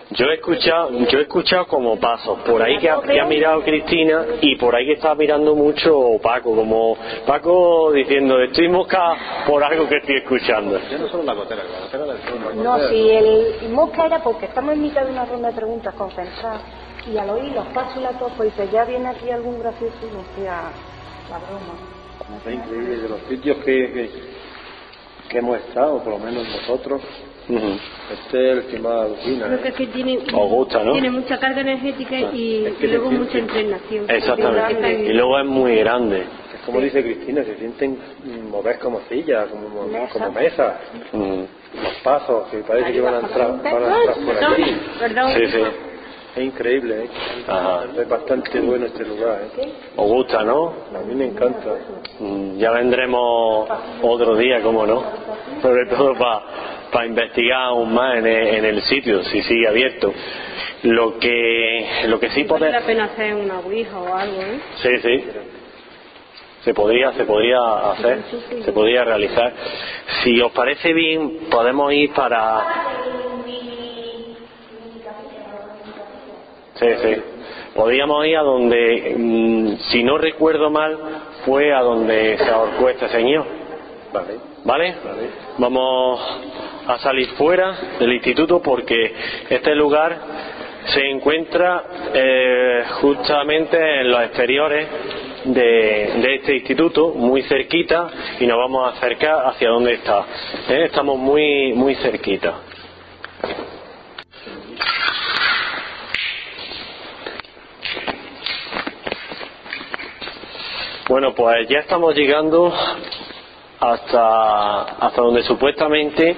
Yo 0.10 0.26
he 0.26 0.34
escuchado, 0.34 0.92
yo 1.08 1.20
he 1.20 1.22
escuchado 1.22 1.68
como 1.68 1.98
pasos, 1.98 2.40
por 2.40 2.62
ahí 2.62 2.78
que 2.80 2.90
ha, 2.90 3.00
que 3.00 3.18
ha 3.18 3.24
mirado 3.24 3.64
Cristina 3.64 4.26
y 4.42 4.58
por 4.58 4.76
ahí 4.76 4.88
que 4.88 4.94
estaba 4.94 5.16
mirando 5.16 5.56
mucho 5.56 6.20
Paco, 6.22 6.54
como 6.54 6.98
Paco 7.26 7.94
diciendo, 7.94 8.42
estoy 8.42 8.68
mosca 8.68 9.46
por 9.48 9.64
algo 9.64 9.88
que 9.88 10.00
estoy 10.00 10.18
escuchando. 10.18 10.82
Ya 10.92 10.98
no 10.98 11.08
solo 11.08 11.24
la 11.24 11.34
gotera, 11.34 11.64
la 11.64 11.80
gotera 11.80 12.06
del 12.06 12.18
fondo. 12.18 12.62
No, 12.62 12.90
si 12.90 13.10
el 13.10 13.70
mosca 13.70 14.06
era 14.06 14.22
porque 14.22 14.48
estamos 14.48 14.74
en 14.74 14.82
mitad 14.82 15.06
de 15.06 15.12
una 15.12 15.24
ronda 15.24 15.48
de 15.48 15.56
preguntas 15.56 15.94
concentradas 15.94 16.62
y 17.12 17.18
al 17.18 17.30
oír 17.30 17.52
los 17.54 17.66
pasos 17.68 17.98
y 17.98 18.02
la 18.02 18.12
tos, 18.20 18.32
pues 18.38 18.56
dice, 18.56 18.70
ya 18.72 18.86
viene 18.86 19.10
aquí 19.10 19.30
algún 19.32 19.60
gracioso 19.60 19.96
y 20.04 20.08
hacía 20.42 20.62
la 21.30 21.38
broma. 21.40 21.74
Es 22.46 22.54
increíble, 22.54 22.98
de 22.98 23.10
los 23.10 23.20
sitios 23.30 23.58
que, 23.58 23.64
que, 23.92 24.10
que 25.30 25.38
hemos 25.40 25.58
estado, 25.60 26.04
por 26.04 26.14
lo 26.14 26.20
menos 26.20 26.48
nosotros, 26.48 27.02
este 28.14 28.52
es 28.52 28.58
el 28.58 28.66
que 28.68 28.80
más 28.80 29.06
alucina. 29.06 29.46
Creo 29.48 29.58
¿eh? 29.58 29.62
que 29.62 29.68
es 29.70 29.76
que 29.76 29.88
tiene, 29.88 30.18
Os 30.34 30.50
gusta, 30.50 30.84
¿no? 30.84 30.94
tiene 30.94 31.10
mucha 31.12 31.38
carga 31.40 31.62
energética 31.62 32.16
y, 32.34 32.66
Es 32.66 32.74
que 32.76 32.86
y 32.86 32.90
luego 32.92 33.12
mucha 33.12 33.38
impregnación. 33.40 34.06
Exactamente. 34.10 35.04
Y 35.06 35.14
luego 35.14 35.40
es 35.40 35.46
muy 35.46 35.76
grande. 35.78 36.20
Es 36.22 36.62
como 36.66 36.80
dice 36.80 37.04
Cristina, 37.04 37.44
se 37.44 37.58
sienten 37.58 37.98
mm, 38.24 38.50
mover 38.50 38.78
como 38.80 39.02
sillas, 39.10 39.48
como, 39.50 39.68
mo- 39.70 39.88
Mesa. 39.88 40.14
como 40.14 40.32
mesas, 40.32 40.74
Ujú. 41.12 41.48
los 41.84 41.94
pasos, 42.04 42.48
que 42.50 42.58
parece 42.60 42.94
que 42.94 43.02
van 43.02 43.16
a 43.16 43.20
entrar, 43.20 43.48
van 43.64 43.66
a 43.66 43.98
entrar 43.98 44.16
por 44.26 44.38
aquí. 44.54 44.78
Perdón. 45.00 45.32
Sí, 45.36 45.48
sí. 45.52 45.64
Es 46.36 46.44
increíble, 46.44 47.04
¿eh? 47.06 47.10
Ajá. 47.48 47.84
es 47.98 48.08
bastante 48.08 48.60
bueno 48.62 48.86
este 48.86 49.04
lugar. 49.06 49.42
¿eh? 49.58 49.72
Os 49.98 50.08
gusta, 50.08 50.44
¿no? 50.44 50.74
A 50.96 51.00
mí 51.06 51.14
me 51.14 51.26
encanta. 51.26 51.76
Mm, 52.20 52.58
Ya 52.58 52.72
vendremos 52.72 53.68
otro 54.02 54.36
día, 54.38 54.62
como 54.62 54.86
no, 54.86 55.04
sobre 55.62 55.86
todo 55.88 56.14
para 56.16 57.06
investigar 57.06 57.62
aún 57.64 57.94
más 57.94 58.18
en 58.18 58.28
el, 58.28 58.48
en 58.56 58.66
el 58.66 58.82
sitio, 58.84 59.24
si 59.24 59.42
sigue 59.44 59.68
abierto. 59.68 60.14
Lo 60.84 61.20
que, 61.20 62.06
lo 62.08 62.20
que 62.20 62.30
sí 62.32 62.44
Vale 62.44 62.72
la 62.72 62.80
podemos... 62.80 62.84
pena 62.88 63.04
hacer 63.06 63.36
una 63.36 63.60
ouija 63.60 64.00
o 64.00 64.16
algo, 64.16 64.42
¿eh? 64.42 64.60
Sí, 64.82 64.90
sí. 65.04 65.26
Se 66.64 66.74
podría, 66.74 67.12
se 67.14 67.26
podría 67.26 67.60
hacer, 67.92 68.20
se 68.64 68.72
podría 68.72 69.04
realizar. 69.04 69.52
Si 70.24 70.40
os 70.42 70.52
parece 70.54 70.94
bien, 70.94 71.48
podemos 71.52 71.92
ir 71.92 72.14
para... 72.14 72.60
Sí, 76.82 76.88
sí. 77.04 77.22
Podríamos 77.76 78.26
ir 78.26 78.38
a 78.38 78.42
donde, 78.42 79.14
mm, 79.16 79.78
si 79.92 80.04
no 80.04 80.18
recuerdo 80.18 80.72
mal, 80.72 80.98
fue 81.46 81.72
a 81.72 81.82
donde 81.82 82.40
se 82.40 82.50
ahorcó 82.50 82.90
este 82.90 83.08
señor. 83.10 83.46
Vale. 84.12 84.40
¿Vale? 84.64 84.96
Vamos 85.60 86.20
a 86.88 86.98
salir 86.98 87.28
fuera 87.38 87.78
del 88.00 88.14
instituto 88.14 88.62
porque 88.64 89.14
este 89.50 89.76
lugar 89.76 90.18
se 90.88 91.08
encuentra 91.08 91.84
eh, 92.14 92.84
justamente 93.00 93.78
en 93.78 94.10
los 94.12 94.24
exteriores 94.24 94.88
de, 95.46 95.62
de 96.22 96.36
este 96.36 96.56
instituto, 96.56 97.10
muy 97.10 97.44
cerquita, 97.44 98.10
y 98.40 98.48
nos 98.48 98.58
vamos 98.58 98.88
a 98.88 98.98
acercar 98.98 99.46
hacia 99.46 99.70
donde 99.70 99.94
está. 99.94 100.26
¿eh? 100.68 100.86
Estamos 100.86 101.18
muy, 101.18 101.74
muy 101.74 101.94
cerquita. 101.96 102.71
Bueno, 111.12 111.34
pues 111.36 111.68
ya 111.68 111.80
estamos 111.80 112.16
llegando 112.16 112.72
hasta, 113.82 114.82
hasta 114.84 115.22
donde 115.22 115.44
supuestamente 115.44 116.38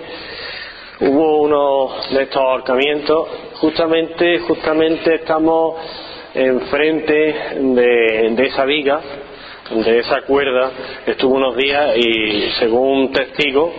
hubo 1.00 1.44
uno 1.44 1.92
de 2.10 2.24
estos 2.24 2.42
ahorcamientos. 2.42 3.28
Justamente, 3.60 4.40
justamente 4.40 5.14
estamos 5.14 5.76
enfrente 6.34 7.14
de, 7.60 8.48
esa 8.48 8.66
viga, 8.66 9.00
de 9.70 10.00
esa 10.00 10.24
cuerda, 10.24 10.72
estuvo 11.06 11.36
unos 11.36 11.56
días 11.56 11.96
y 11.96 12.50
según 12.58 12.98
un 12.98 13.12
testigo, 13.12 13.72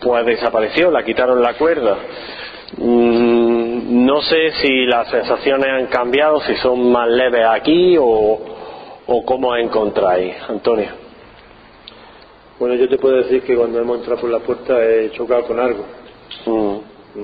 pues 0.00 0.26
desapareció, 0.26 0.92
la 0.92 1.04
quitaron 1.04 1.42
la 1.42 1.54
cuerda. 1.54 1.98
Mm, 2.76 4.06
no 4.06 4.22
sé 4.22 4.52
si 4.62 4.86
las 4.86 5.10
sensaciones 5.10 5.66
han 5.70 5.86
cambiado, 5.88 6.40
si 6.42 6.54
son 6.58 6.92
más 6.92 7.08
leves 7.08 7.44
aquí 7.46 7.96
o, 7.98 8.55
o 9.06 9.24
cómo 9.24 9.48
os 9.50 9.58
encontráis, 9.58 10.34
Antonio. 10.48 10.88
Bueno, 12.58 12.74
yo 12.74 12.88
te 12.88 12.98
puedo 12.98 13.16
decir 13.16 13.42
que 13.42 13.54
cuando 13.56 13.78
hemos 13.80 13.98
entrado 13.98 14.20
por 14.20 14.30
la 14.30 14.38
puerta 14.40 14.82
he 14.82 15.10
chocado 15.12 15.42
con 15.46 15.60
algo. 15.60 15.84
Mm, 16.46 16.78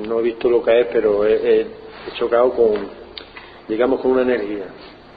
No 0.08 0.20
he 0.20 0.22
visto 0.22 0.48
lo 0.48 0.62
que 0.62 0.80
es, 0.80 0.86
pero 0.90 1.24
he, 1.26 1.34
he- 1.34 1.60
he 2.08 2.12
chocado 2.14 2.50
con, 2.54 2.88
digamos, 3.68 4.00
con 4.00 4.12
una 4.12 4.22
energía. 4.22 4.64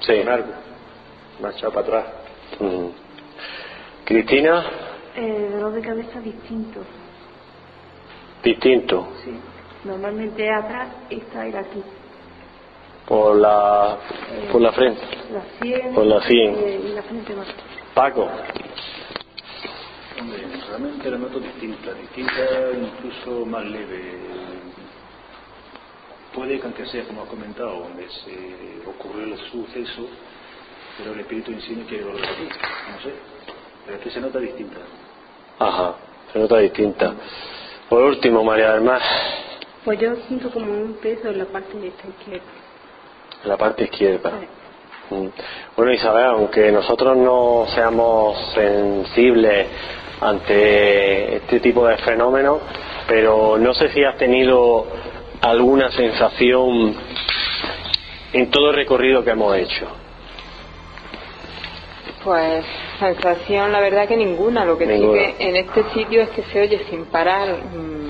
Sí. 0.01 0.17
Con 0.19 0.29
algo. 0.29 0.49
Me 1.41 1.47
ha 1.47 1.51
echado 1.51 1.71
para 1.71 1.87
atrás. 1.87 2.05
mm. 2.59 2.87
Cristina, 4.05 4.65
Eh, 5.15 5.49
dolor 5.53 5.71
de 5.73 5.81
cabeza 5.81 6.19
distinto. 6.19 6.81
distinto. 8.43 9.07
Sí. 9.23 9.31
Normalmente 9.85 10.49
atrás 10.51 10.89
está 11.09 11.47
ir 11.47 11.55
aquí. 11.57 11.81
Por 13.07 13.35
la, 13.35 13.97
por 14.51 14.61
la 14.61 14.71
frente. 14.71 15.01
Por 15.93 16.05
la 16.05 16.21
sien. 16.23 16.55
eh. 16.57 17.01
Paco. 17.93 18.27
Hombre, 20.19 20.37
realmente 20.69 21.11
la 21.11 21.17
noto 21.17 21.39
distinta, 21.39 21.93
distinta 21.93 22.33
incluso 22.73 23.45
más 23.45 23.63
leve. 23.65 24.17
Puede 26.33 26.59
que 26.59 26.63
aunque 26.65 26.85
sea, 26.87 27.03
como 27.05 27.23
has 27.23 27.29
comentado, 27.29 27.79
donde 27.79 28.09
se 28.09 28.89
ocurrió 28.89 29.25
el 29.25 29.37
suceso, 29.51 30.07
pero 30.97 31.13
el 31.13 31.19
espíritu 31.21 31.51
en 31.51 31.61
sí 31.61 31.75
no 31.75 31.85
quiere 31.85 32.03
volver 32.05 32.25
aquí, 32.25 32.43
no 32.43 33.01
sé. 33.03 33.13
Pero 33.85 33.97
es 33.97 34.03
que 34.03 34.09
se 34.09 34.19
nota 34.19 34.39
distinta. 34.39 34.77
Ajá, 35.59 35.95
se 36.33 36.39
nota 36.39 36.57
distinta. 36.57 37.13
Por 37.87 38.03
último, 38.03 38.43
María 38.43 38.73
del 38.73 38.81
Mar, 38.81 39.01
Pues 39.85 39.99
yo 39.99 40.15
siento 40.27 40.49
como 40.49 40.71
un 40.71 40.93
peso 40.95 41.29
en 41.29 41.37
la 41.37 41.45
parte 41.45 41.77
de 41.77 41.89
esta 41.89 42.07
izquierda. 42.07 42.43
En 43.45 43.49
la 43.49 43.57
parte 43.57 43.83
izquierda. 43.85 44.31
Mm. 45.09 45.27
Bueno, 45.77 45.93
Isabel, 45.93 46.25
aunque 46.25 46.71
nosotros 46.71 47.15
no 47.15 47.65
seamos 47.73 48.37
sensibles 48.53 49.67
ante 50.19 51.37
este 51.37 51.59
tipo 51.59 51.85
de 51.87 51.97
fenómenos, 51.97 52.59
pero 53.07 53.57
no 53.57 53.73
sé 53.73 53.89
si 53.89 54.03
has 54.03 54.17
tenido 54.17 54.87
alguna 55.41 55.91
sensación 55.91 56.95
en 58.33 58.49
todo 58.49 58.71
el 58.71 58.75
recorrido 58.75 59.23
que 59.23 59.29
hemos 59.31 59.55
hecho. 59.55 59.87
Pues 62.23 62.65
sensación, 62.99 63.71
la 63.71 63.79
verdad 63.79 64.07
que 64.07 64.17
ninguna. 64.17 64.65
Lo 64.65 64.77
que 64.77 64.87
Ninguna. 64.87 65.19
sí 65.27 65.33
que 65.37 65.47
en 65.47 65.55
este 65.57 65.83
sitio 65.93 66.23
es 66.23 66.29
que 66.29 66.41
se 66.43 66.61
oye 66.61 66.81
sin 66.89 67.05
parar 67.05 67.49
mm, 67.49 68.04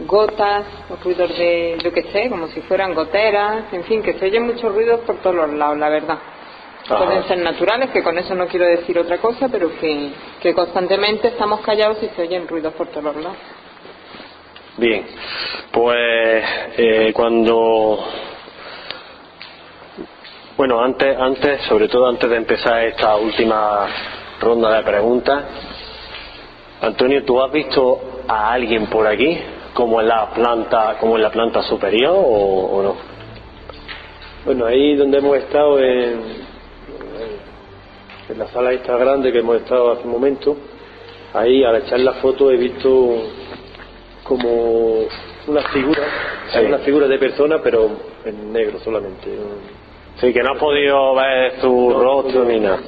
gotas, 0.00 0.64
ruidos 1.02 1.36
de, 1.36 1.76
yo 1.82 1.92
qué 1.92 2.04
sé, 2.04 2.28
como 2.28 2.48
si 2.48 2.60
fueran 2.62 2.94
goteras, 2.94 3.72
en 3.72 3.84
fin, 3.84 4.02
que 4.02 4.14
se 4.14 4.26
oyen 4.26 4.46
muchos 4.46 4.72
ruidos 4.72 5.00
por 5.00 5.16
todos 5.16 5.36
los 5.36 5.50
lados, 5.50 5.78
la 5.78 5.88
verdad. 5.88 6.18
Ajá. 6.84 7.04
Pueden 7.04 7.24
ser 7.24 7.38
naturales, 7.38 7.90
que 7.90 8.02
con 8.02 8.16
eso 8.16 8.34
no 8.34 8.46
quiero 8.46 8.66
decir 8.66 8.98
otra 8.98 9.18
cosa, 9.18 9.48
pero 9.48 9.70
que, 9.78 10.10
que 10.40 10.54
constantemente 10.54 11.28
estamos 11.28 11.60
callados 11.60 12.02
y 12.02 12.08
se 12.08 12.22
oyen 12.22 12.46
ruidos 12.46 12.72
por 12.74 12.86
todos 12.88 13.04
los 13.04 13.16
lados. 13.16 13.38
Bien, 14.78 15.04
pues 15.72 16.44
eh, 16.76 17.12
cuando 17.12 17.98
bueno 20.56 20.80
antes 20.80 21.16
antes 21.18 21.62
sobre 21.62 21.88
todo 21.88 22.06
antes 22.06 22.30
de 22.30 22.36
empezar 22.36 22.84
esta 22.84 23.16
última 23.16 23.86
ronda 24.40 24.76
de 24.76 24.82
preguntas 24.82 25.44
Antonio 26.80 27.24
tú 27.24 27.40
has 27.42 27.50
visto 27.52 28.22
a 28.28 28.52
alguien 28.52 28.86
por 28.86 29.06
aquí 29.06 29.40
como 29.74 30.00
en 30.00 30.08
la 30.08 30.30
planta 30.30 30.96
como 31.00 31.16
en 31.16 31.22
la 31.22 31.30
planta 31.30 31.62
superior 31.62 32.14
o, 32.16 32.20
o 32.78 32.82
no 32.82 32.96
Bueno, 34.44 34.66
ahí 34.66 34.96
donde 34.96 35.18
hemos 35.18 35.36
estado 35.36 35.78
en, 35.78 36.20
en 38.28 38.38
la 38.38 38.46
sala 38.48 38.72
esta 38.72 38.96
grande 38.96 39.32
que 39.32 39.38
hemos 39.40 39.56
estado 39.56 39.92
hace 39.92 40.04
un 40.04 40.12
momento, 40.12 40.56
ahí 41.34 41.64
al 41.64 41.76
echar 41.76 42.00
la 42.00 42.14
foto 42.14 42.50
he 42.50 42.56
visto 42.56 43.22
como 44.24 45.04
una 45.46 45.62
figura, 45.72 46.02
Sí. 46.52 46.58
una 46.60 46.78
figura 46.78 47.06
de 47.08 47.18
persona, 47.18 47.58
pero 47.62 47.90
en 48.24 48.52
negro 48.52 48.78
solamente. 48.80 49.28
Sí, 50.20 50.32
que 50.32 50.42
no 50.42 50.52
has 50.52 50.58
podido 50.58 51.14
ver 51.14 51.60
su 51.60 51.90
rostro 51.90 52.44
ni 52.44 52.60
nada. 52.60 52.80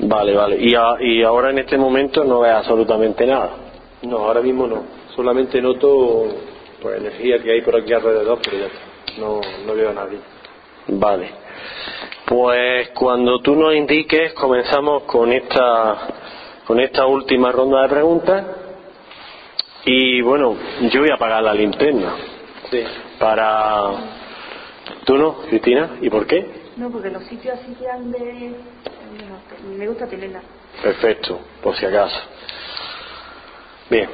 Vale, 0.00 0.34
vale. 0.34 0.56
Y, 0.58 0.74
a- 0.74 0.96
y 1.00 1.22
ahora 1.22 1.50
en 1.50 1.58
este 1.58 1.76
momento 1.76 2.24
no 2.24 2.40
ves 2.40 2.52
absolutamente 2.52 3.26
nada. 3.26 3.50
No, 4.02 4.18
ahora 4.18 4.40
mismo 4.40 4.66
no. 4.66 4.82
Solamente 5.20 5.60
noto 5.60 6.28
pues 6.80 6.98
energía 6.98 7.42
que 7.42 7.52
hay 7.52 7.60
por 7.60 7.76
aquí 7.76 7.92
alrededor, 7.92 8.38
pero 8.42 8.56
ya 8.56 8.66
está. 8.68 9.20
No, 9.20 9.38
no 9.66 9.74
veo 9.74 9.90
a 9.90 9.92
nadie. 9.92 10.18
Vale. 10.86 11.30
Pues 12.24 12.88
cuando 12.94 13.38
tú 13.40 13.54
nos 13.54 13.74
indiques, 13.74 14.32
comenzamos 14.32 15.02
con 15.02 15.30
esta, 15.30 15.94
con 16.66 16.80
esta 16.80 17.04
última 17.04 17.52
ronda 17.52 17.82
de 17.82 17.88
preguntas. 17.90 18.46
Y 19.84 20.22
bueno, 20.22 20.56
yo 20.90 21.00
voy 21.02 21.10
a 21.10 21.16
apagar 21.16 21.42
la 21.42 21.52
linterna. 21.52 22.14
Sí. 22.70 22.82
Para. 23.18 23.90
¿Tú 25.04 25.18
no, 25.18 25.42
Cristina? 25.42 25.98
¿Y 26.00 26.08
por 26.08 26.26
qué? 26.26 26.46
No, 26.78 26.90
porque 26.90 27.10
los 27.10 27.24
sitios 27.24 27.58
así 27.58 27.76
grandes 27.78 28.52
no, 28.52 29.76
me 29.76 29.86
gusta 29.86 30.06
tenerla. 30.06 30.40
Perfecto, 30.82 31.40
por 31.62 31.76
si 31.76 31.84
acaso. 31.84 32.18
Bien, 33.90 34.08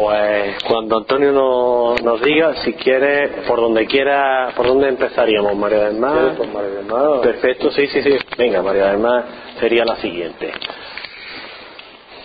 pues 0.00 0.62
cuando 0.62 0.98
Antonio 0.98 1.32
nos, 1.32 2.00
nos 2.04 2.22
diga, 2.22 2.54
si 2.62 2.72
quiere, 2.74 3.42
por 3.48 3.60
donde 3.60 3.84
quiera, 3.86 4.52
por 4.54 4.68
dónde 4.68 4.88
empezaríamos, 4.88 5.56
María 5.56 5.88
del 5.88 5.98
Mar. 5.98 6.12
¿Quieres 6.12 6.36
por 6.36 6.46
María 6.52 6.70
del 6.70 6.86
Mar? 6.86 7.20
Perfecto, 7.20 7.70
sí, 7.72 7.88
sí, 7.88 8.02
sí. 8.02 8.16
Venga, 8.36 8.62
María 8.62 8.86
del 8.86 8.98
Mar 8.98 9.24
sería 9.58 9.84
la 9.84 9.96
siguiente. 9.96 10.52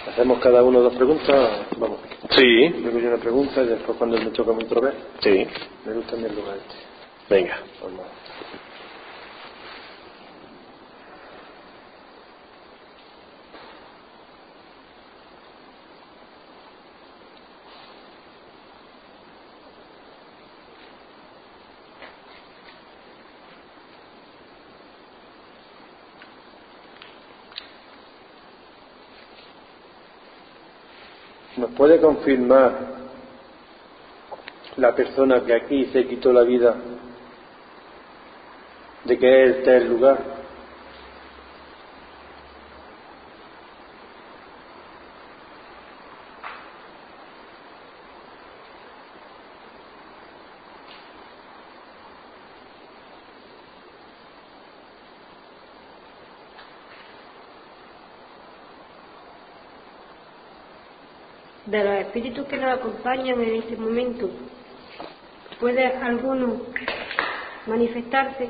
Hacemos 0.08 0.40
cada 0.40 0.62
uno 0.62 0.82
dos 0.82 0.94
preguntas. 0.94 1.50
Vamos. 1.78 1.98
Sí, 2.30 2.70
Luego 2.70 3.00
yo 3.00 3.08
una 3.08 3.18
pregunta 3.18 3.64
y 3.64 3.66
después 3.66 3.98
cuando 3.98 4.18
me 4.18 4.30
toca 4.30 4.54
mi 4.54 4.66
vez, 4.66 4.94
sí, 5.22 5.48
me 5.86 5.94
gusta 5.94 6.16
mi 6.16 6.30
lugar 6.30 6.58
este. 6.58 7.34
venga. 7.34 7.58
Vamos. 7.82 8.06
Puede 31.76 32.00
confirmar 32.00 32.94
la 34.78 34.96
persona 34.96 35.42
que 35.42 35.54
aquí 35.54 35.86
se 35.88 36.08
quitó 36.08 36.32
la 36.34 36.42
vida 36.42 36.76
de 39.04 39.20
que 39.20 39.44
este 39.46 39.78
es 39.78 39.84
el 39.84 39.90
lugar? 39.90 40.44
De 61.66 61.84
los 61.84 61.94
espíritus 62.34 62.48
que 62.48 62.58
nos 62.58 62.80
acompañan 62.80 63.42
en 63.42 63.56
este 63.56 63.76
momento, 63.78 64.30
¿puede 65.60 65.86
alguno 65.86 66.62
manifestarse? 67.68 68.50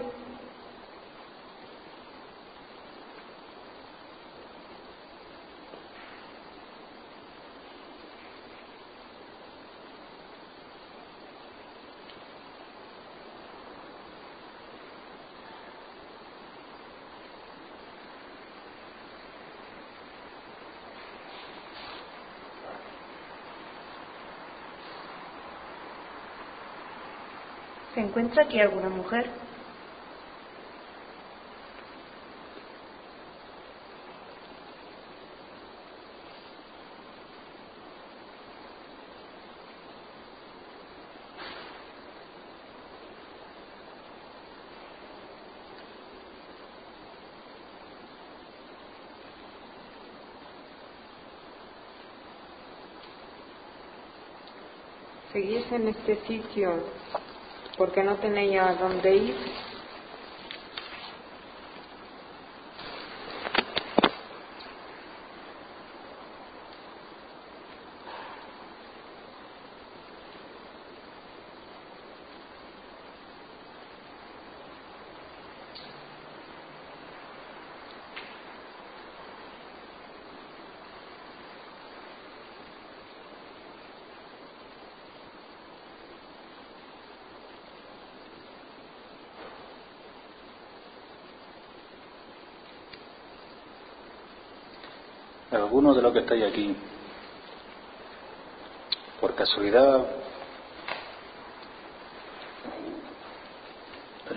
¿Se 27.93 27.99
encuentra 27.99 28.43
aquí 28.43 28.59
alguna 28.59 28.89
mujer? 28.89 29.29
¿Seguís 55.31 55.71
en 55.71 55.87
este 55.89 56.15
sitio 56.27 56.83
porque 57.77 58.03
no 58.03 58.19
tenéis 58.19 58.59
a 58.59 58.75
dónde 58.75 59.15
ir? 59.17 59.62
Algunos 95.83 95.97
de 95.97 96.03
los 96.03 96.13
que 96.13 96.19
estáis 96.19 96.43
aquí, 96.45 96.75
por 99.19 99.35
casualidad, 99.35 100.05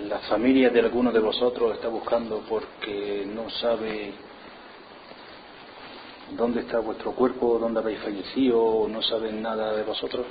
la 0.09 0.19
familia 0.27 0.69
de 0.71 0.81
alguno 0.81 1.09
de 1.09 1.21
vosotros 1.21 1.75
está 1.75 1.87
buscando 1.87 2.43
porque 2.49 3.25
no 3.33 3.49
sabe 3.49 4.13
dónde 6.31 6.59
está 6.59 6.79
vuestro 6.79 7.13
cuerpo, 7.13 7.57
dónde 7.57 7.79
habéis 7.79 8.01
fallecido, 8.01 8.85
no 8.89 9.01
saben 9.01 9.41
nada 9.41 9.71
de 9.71 9.83
vosotros. 9.83 10.25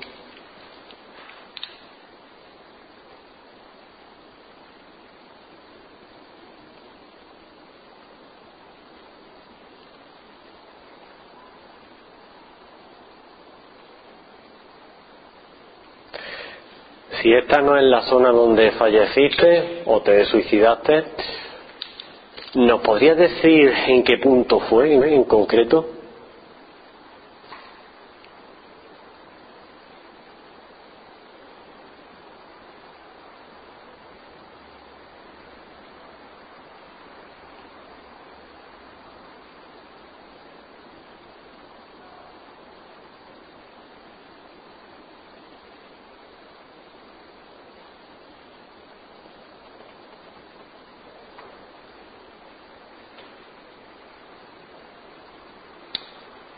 Si 17.27 17.35
esta 17.35 17.61
no 17.61 17.77
es 17.77 17.83
la 17.83 18.03
zona 18.03 18.31
donde 18.31 18.71
falleciste 18.71 19.83
o 19.87 20.01
te 20.01 20.27
suicidaste, 20.27 21.07
¿nos 22.55 22.81
podrías 22.83 23.17
decir 23.17 23.73
en 23.89 24.05
qué 24.05 24.19
punto 24.19 24.61
fue 24.61 24.95
en 24.95 25.25
concreto? 25.25 25.96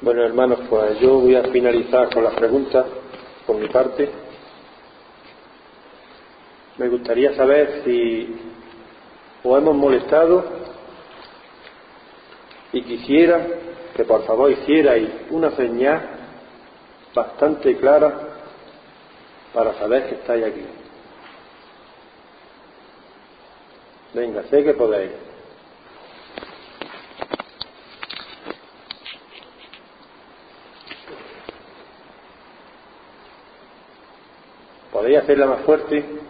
Bueno, 0.09 0.25
hermanos, 0.25 0.61
pues 0.71 0.99
yo 1.01 1.21
voy 1.21 1.35
a 1.35 1.43
finalizar 1.43 2.09
con 2.09 2.25
las 2.25 2.33
preguntas 2.33 2.87
por 3.47 3.57
mi 3.57 3.69
parte. 3.69 4.09
Me 6.79 6.89
gustaría 6.89 7.37
saber 7.37 7.83
si 7.85 8.35
os 9.45 9.59
hemos 9.59 9.77
molestado 9.77 10.45
y 12.73 12.81
quisiera 12.85 13.47
que 13.95 14.05
por 14.07 14.25
favor 14.25 14.51
hicierais 14.51 15.11
una 15.29 15.51
señal 15.51 16.01
bastante 17.15 17.77
clara 17.77 18.19
para 19.53 19.75
saber 19.75 20.09
que 20.09 20.15
estáis 20.15 20.45
aquí. 20.47 20.65
Venga, 24.15 24.43
sé 24.45 24.65
que 24.65 24.73
podéis. 24.73 25.28
¿Podéis 34.99 35.19
hacerla 35.19 35.47
más 35.47 35.67
fuerte? 35.67 36.21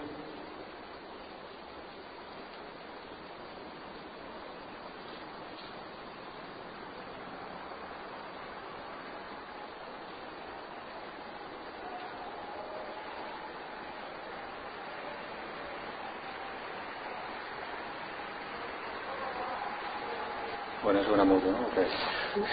Bueno, 20.82 21.00
es 21.00 21.08
una 21.08 21.24
mutua, 21.24 21.52
¿no? 21.52 21.68
Ok. 21.68 21.78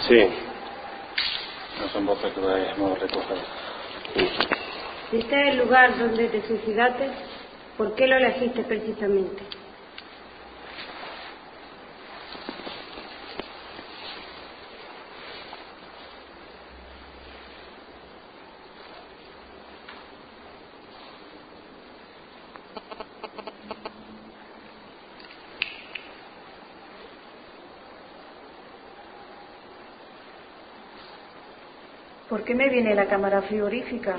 Sí. 0.09 0.27
No 1.81 1.89
son 1.89 2.05
voces 2.07 2.33
que 2.33 2.39
hemos 2.41 2.99
recogido. 2.99 3.37
Este 5.15 5.47
es 5.47 5.53
el 5.53 5.59
lugar 5.59 5.97
donde 5.97 6.27
te 6.27 6.45
suicidaste, 6.45 7.07
¿por 7.77 7.95
qué 7.95 8.05
lo 8.05 8.17
elegiste 8.17 8.65
precisamente? 8.65 9.43
¿Por 32.27 32.43
qué 32.43 32.53
me 32.53 32.67
viene 32.67 32.93
la 32.95 33.07
cámara 33.07 33.41
frigorífica? 33.43 34.17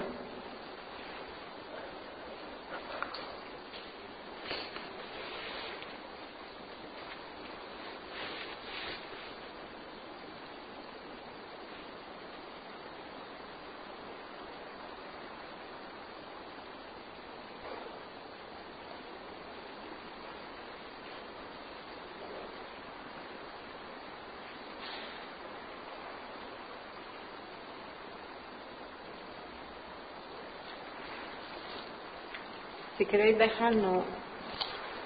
Queréis 33.11 33.39
dejarnos 33.39 34.05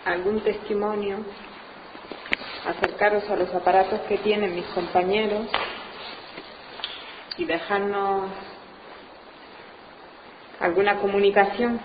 algún 0.06 0.40
testimonio, 0.40 1.18
acercaros 2.66 3.28
a 3.28 3.36
los 3.36 3.54
aparatos 3.54 4.00
que 4.08 4.16
tienen 4.18 4.54
mis 4.54 4.64
compañeros 4.68 5.46
y 7.36 7.44
dejarnos 7.44 8.30
alguna 10.60 10.96
comunicación. 10.96 11.80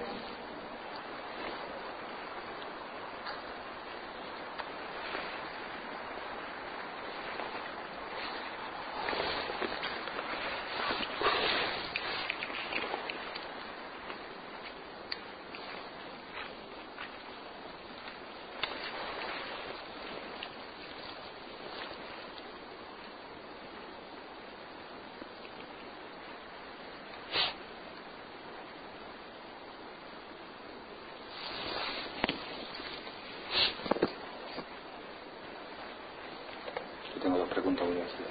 Yo 37.16 37.22
tengo 37.22 37.38
dos 37.38 37.50
preguntas, 37.50 37.88
voy 37.88 37.98
a 38.02 38.04
hacer. 38.04 38.26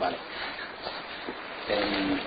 Vale. 0.00 0.16
Em, 1.68 2.18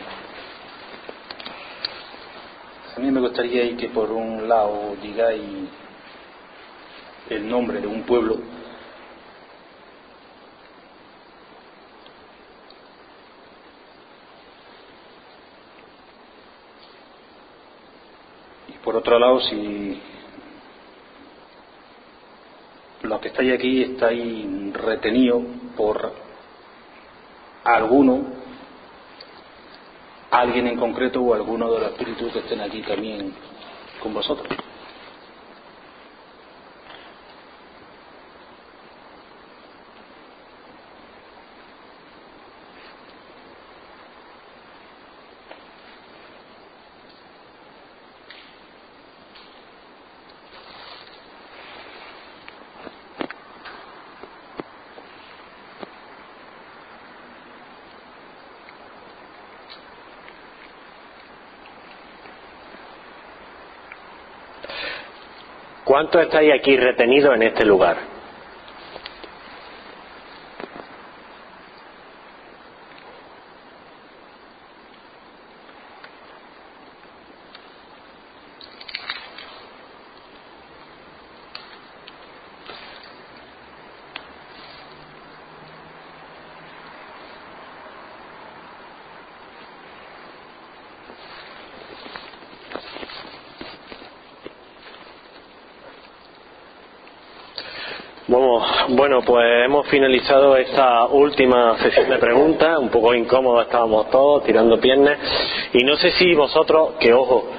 a 2.96 3.00
mí 3.00 3.12
me 3.12 3.20
que 3.50 3.90
por 3.90 4.12
un 4.12 4.48
lado 4.48 4.96
digáis 5.02 5.42
el 7.30 7.50
nombre 7.50 7.82
de 7.82 7.88
un 7.88 8.04
pueblo. 8.04 8.38
Y 18.68 18.74
por 18.84 18.96
otro 18.96 19.18
lado 19.18 19.40
si 19.42 20.00
los 23.02 23.20
que 23.22 23.30
estáis 23.30 23.54
aquí 23.54 23.82
estáis 23.82 24.74
retenidos 24.74 25.42
por 25.76 26.14
alguno, 27.64 28.41
alguien 30.32 30.68
en 30.68 30.78
concreto 30.78 31.22
o 31.22 31.34
alguno 31.34 31.72
de 31.72 31.80
los 31.82 31.92
espíritus 31.92 32.32
que 32.32 32.40
estén 32.40 32.62
aquí 32.62 32.82
también 32.82 33.34
con 34.02 34.14
vosotros. 34.14 34.48
¿Cuántos 65.92 66.22
estáis 66.22 66.54
aquí 66.54 66.78
retenidos 66.78 67.36
en 67.36 67.42
este 67.44 67.66
lugar? 67.66 67.98
Bueno, 98.32 98.62
bueno, 98.96 99.22
pues 99.24 99.66
hemos 99.66 99.81
finalizado 99.92 100.56
esta 100.56 101.06
última 101.08 101.78
sesión 101.80 102.10
de 102.10 102.18
preguntas, 102.18 102.80
un 102.80 102.90
poco 102.90 103.14
incómodos 103.14 103.66
estábamos 103.66 104.10
todos, 104.10 104.44
tirando 104.46 104.80
piernas, 104.80 105.20
y 105.74 105.84
no 105.84 105.98
sé 105.98 106.12
si 106.12 106.34
vosotros, 106.34 106.94
que 106.98 107.14
ojo, 107.14 107.50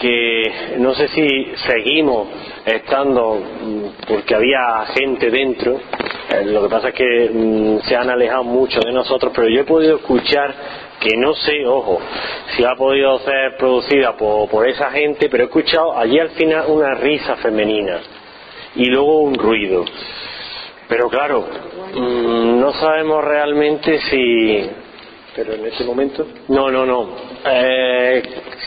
que 0.00 0.76
no 0.78 0.94
sé 0.94 1.08
si 1.08 1.52
seguimos 1.66 2.28
estando 2.64 3.34
mm, 3.34 4.06
porque 4.06 4.34
había 4.36 4.86
gente 4.94 5.28
dentro, 5.28 5.80
eh, 6.30 6.44
lo 6.44 6.62
que 6.62 6.68
pasa 6.68 6.88
es 6.90 6.94
que 6.94 7.30
mm, 7.34 7.80
se 7.80 7.96
han 7.96 8.10
alejado 8.10 8.44
mucho 8.44 8.78
de 8.80 8.92
nosotros, 8.92 9.32
pero 9.34 9.48
yo 9.48 9.62
he 9.62 9.64
podido 9.64 9.96
escuchar 9.96 10.54
que 11.00 11.16
no 11.16 11.34
sé, 11.34 11.66
ojo, 11.66 11.98
si 12.56 12.64
ha 12.64 12.76
podido 12.76 13.18
ser 13.20 13.56
producida 13.58 14.16
por, 14.16 14.48
por 14.48 14.68
esa 14.68 14.92
gente, 14.92 15.28
pero 15.28 15.42
he 15.42 15.46
escuchado 15.46 15.98
allí 15.98 16.20
al 16.20 16.30
final 16.30 16.66
una 16.68 16.94
risa 16.94 17.36
femenina 17.36 17.98
y 18.76 18.86
luego 18.86 19.22
un 19.22 19.34
ruido. 19.34 19.84
Pero 20.88 21.08
claro, 21.08 21.46
mm, 21.94 22.60
no 22.60 22.72
sabemos 22.74 23.24
realmente 23.24 23.98
si... 24.10 24.70
Pero 25.34 25.52
en 25.54 25.66
ese 25.66 25.84
momento, 25.84 26.26
No, 26.48 26.70
no, 26.70 26.86
no. 26.86 27.10
Eh, 27.44 28.22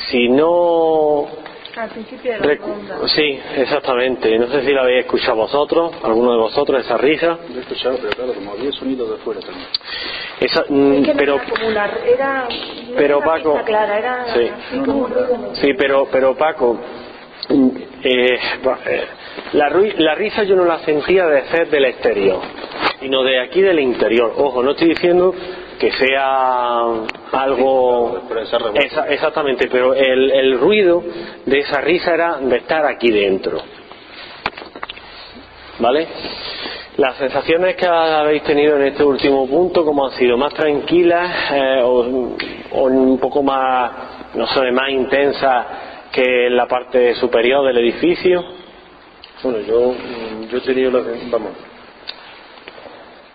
si 0.10 0.30
no... 0.30 1.28
Al 1.76 1.90
principio 1.92 2.34
de 2.34 2.58
la. 2.58 3.08
Sí, 3.08 3.40
exactamente. 3.56 4.38
No 4.38 4.48
sé 4.48 4.64
si 4.66 4.74
la 4.74 4.82
habéis 4.82 5.06
escuchado 5.06 5.38
vosotros, 5.38 5.94
alguno 6.04 6.34
de 6.34 6.38
vosotros, 6.40 6.84
esa 6.86 6.98
risa. 6.98 7.38
Lo 7.50 7.58
he 7.58 7.62
escuchado, 7.62 7.98
pero 8.02 8.10
claro, 8.10 8.34
como 8.34 8.52
había 8.52 8.72
sonido 8.74 9.10
de 9.10 9.18
fuera 9.20 9.40
también. 9.40 9.68
Esa, 10.42 10.66
mm, 10.68 10.94
Es 10.96 11.06
que 11.06 11.14
no 11.14 11.18
pero 11.20 11.36
era 11.36 11.44
como 11.46 11.68
una, 11.70 11.86
era, 12.06 12.44
no 12.44 12.96
pero 12.98 13.18
era 13.20 13.26
Paco- 13.26 13.62
clara, 13.66 13.98
era 13.98 14.26
Sí. 14.34 14.52
ruido. 14.76 15.56
Sí, 15.56 15.74
pero, 15.76 16.08
pero 16.12 16.36
Paco, 16.36 16.80
mm, 17.50 17.70
eh, 18.04 18.40
eh, 18.88 19.08
la, 19.54 19.70
la 19.98 20.16
risa 20.16 20.44
yo 20.44 20.56
no 20.56 20.66
la 20.66 20.80
sentía 20.80 21.26
de 21.26 21.44
ser 21.48 21.70
del 21.70 21.86
exterior, 21.86 22.40
sino 23.00 23.24
de 23.24 23.40
aquí 23.42 23.62
del 23.62 23.80
interior. 23.80 24.34
Ojo, 24.38 24.62
no 24.64 24.72
estoy 24.72 24.90
diciendo 24.90 25.34
que 25.80 25.92
sea 25.92 26.84
algo... 27.32 28.28
Exactamente, 29.08 29.70
pero 29.72 29.94
el, 29.94 30.32
el 30.32 30.60
ruido 30.60 31.02
de 31.46 31.60
esa 31.60 31.82
risa 31.82 32.14
era 32.14 32.38
de 32.38 32.58
estar 32.58 32.86
aquí 32.86 33.12
dentro. 33.12 33.60
¿Vale? 35.80 36.08
Las 36.98 37.16
sensaciones 37.16 37.78
que 37.78 37.88
habéis 37.88 38.44
tenido 38.44 38.76
en 38.76 38.88
este 38.88 39.06
último 39.06 39.48
punto, 39.48 39.86
como 39.86 40.06
han 40.06 40.12
sido 40.12 40.36
más 40.36 40.54
tranquilas 40.54 41.32
eh, 41.54 41.82
o, 41.82 42.36
o 42.74 42.84
un 42.84 43.18
poco 43.18 43.42
más, 43.42 43.92
no 44.36 44.46
sé, 44.48 44.70
más 44.74 44.90
intensas 44.90 45.66
que 46.12 46.48
en 46.48 46.58
la 46.58 46.68
parte 46.68 47.16
superior 47.16 47.66
del 47.66 47.78
edificio. 47.78 48.44
Bueno, 49.44 49.60
yo, 49.60 49.94
yo 50.50 50.58
he 50.58 50.62
tenido 50.62 50.92
la... 50.92 51.04
Vamos, 51.32 51.52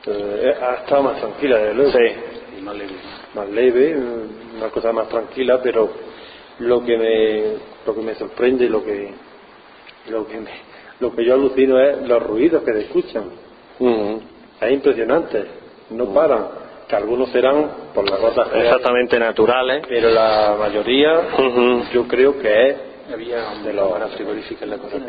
eh, 0.06 0.55
ha 0.60 0.74
estado 0.74 1.02
más 1.02 1.20
tranquila, 1.20 1.59
desde 1.59 1.74
luego. 1.74 1.93
Sí. 1.93 2.59
Y 2.59 2.62
más 2.62 2.76
leve. 2.76 2.93
Más 3.35 3.48
leve, 3.48 3.97
una 4.56 4.68
cosa 4.68 4.93
más 4.93 5.09
tranquila, 5.09 5.60
pero 5.62 5.90
lo 6.59 6.85
que 6.85 6.97
me, 6.97 7.43
lo 7.86 7.94
que 7.94 8.02
me 8.02 8.14
sorprende, 8.14 8.68
lo 8.68 8.85
que, 8.85 9.10
lo 10.10 10.26
que 10.26 10.40
me, 10.40 10.51
lo 11.01 11.14
que 11.14 11.24
yo 11.24 11.35
alucino 11.35 11.81
es 11.81 12.06
los 12.06 12.22
ruidos 12.22 12.62
que 12.64 12.72
se 12.72 12.81
escuchan. 12.82 13.24
Es 14.60 14.72
impresionante, 14.72 15.44
no 15.90 16.12
paran, 16.12 16.47
que 16.86 16.97
algunos 16.97 17.31
serán 17.31 17.70
por 17.94 18.09
las 18.09 18.20
hay, 18.20 18.60
Exactamente 18.62 19.18
naturales. 19.18 19.85
pero 19.89 20.10
la 20.10 20.55
mayoría 20.59 21.28
yo 21.93 22.06
creo 22.06 22.39
que 22.39 22.70
es 22.70 22.76
Había 23.12 23.51
de 23.64 23.72
los 23.72 23.89
cámara 23.89 24.09
frigorífica 24.09 24.64
en 24.64 24.70
la 24.70 24.78
cocina. 24.78 25.06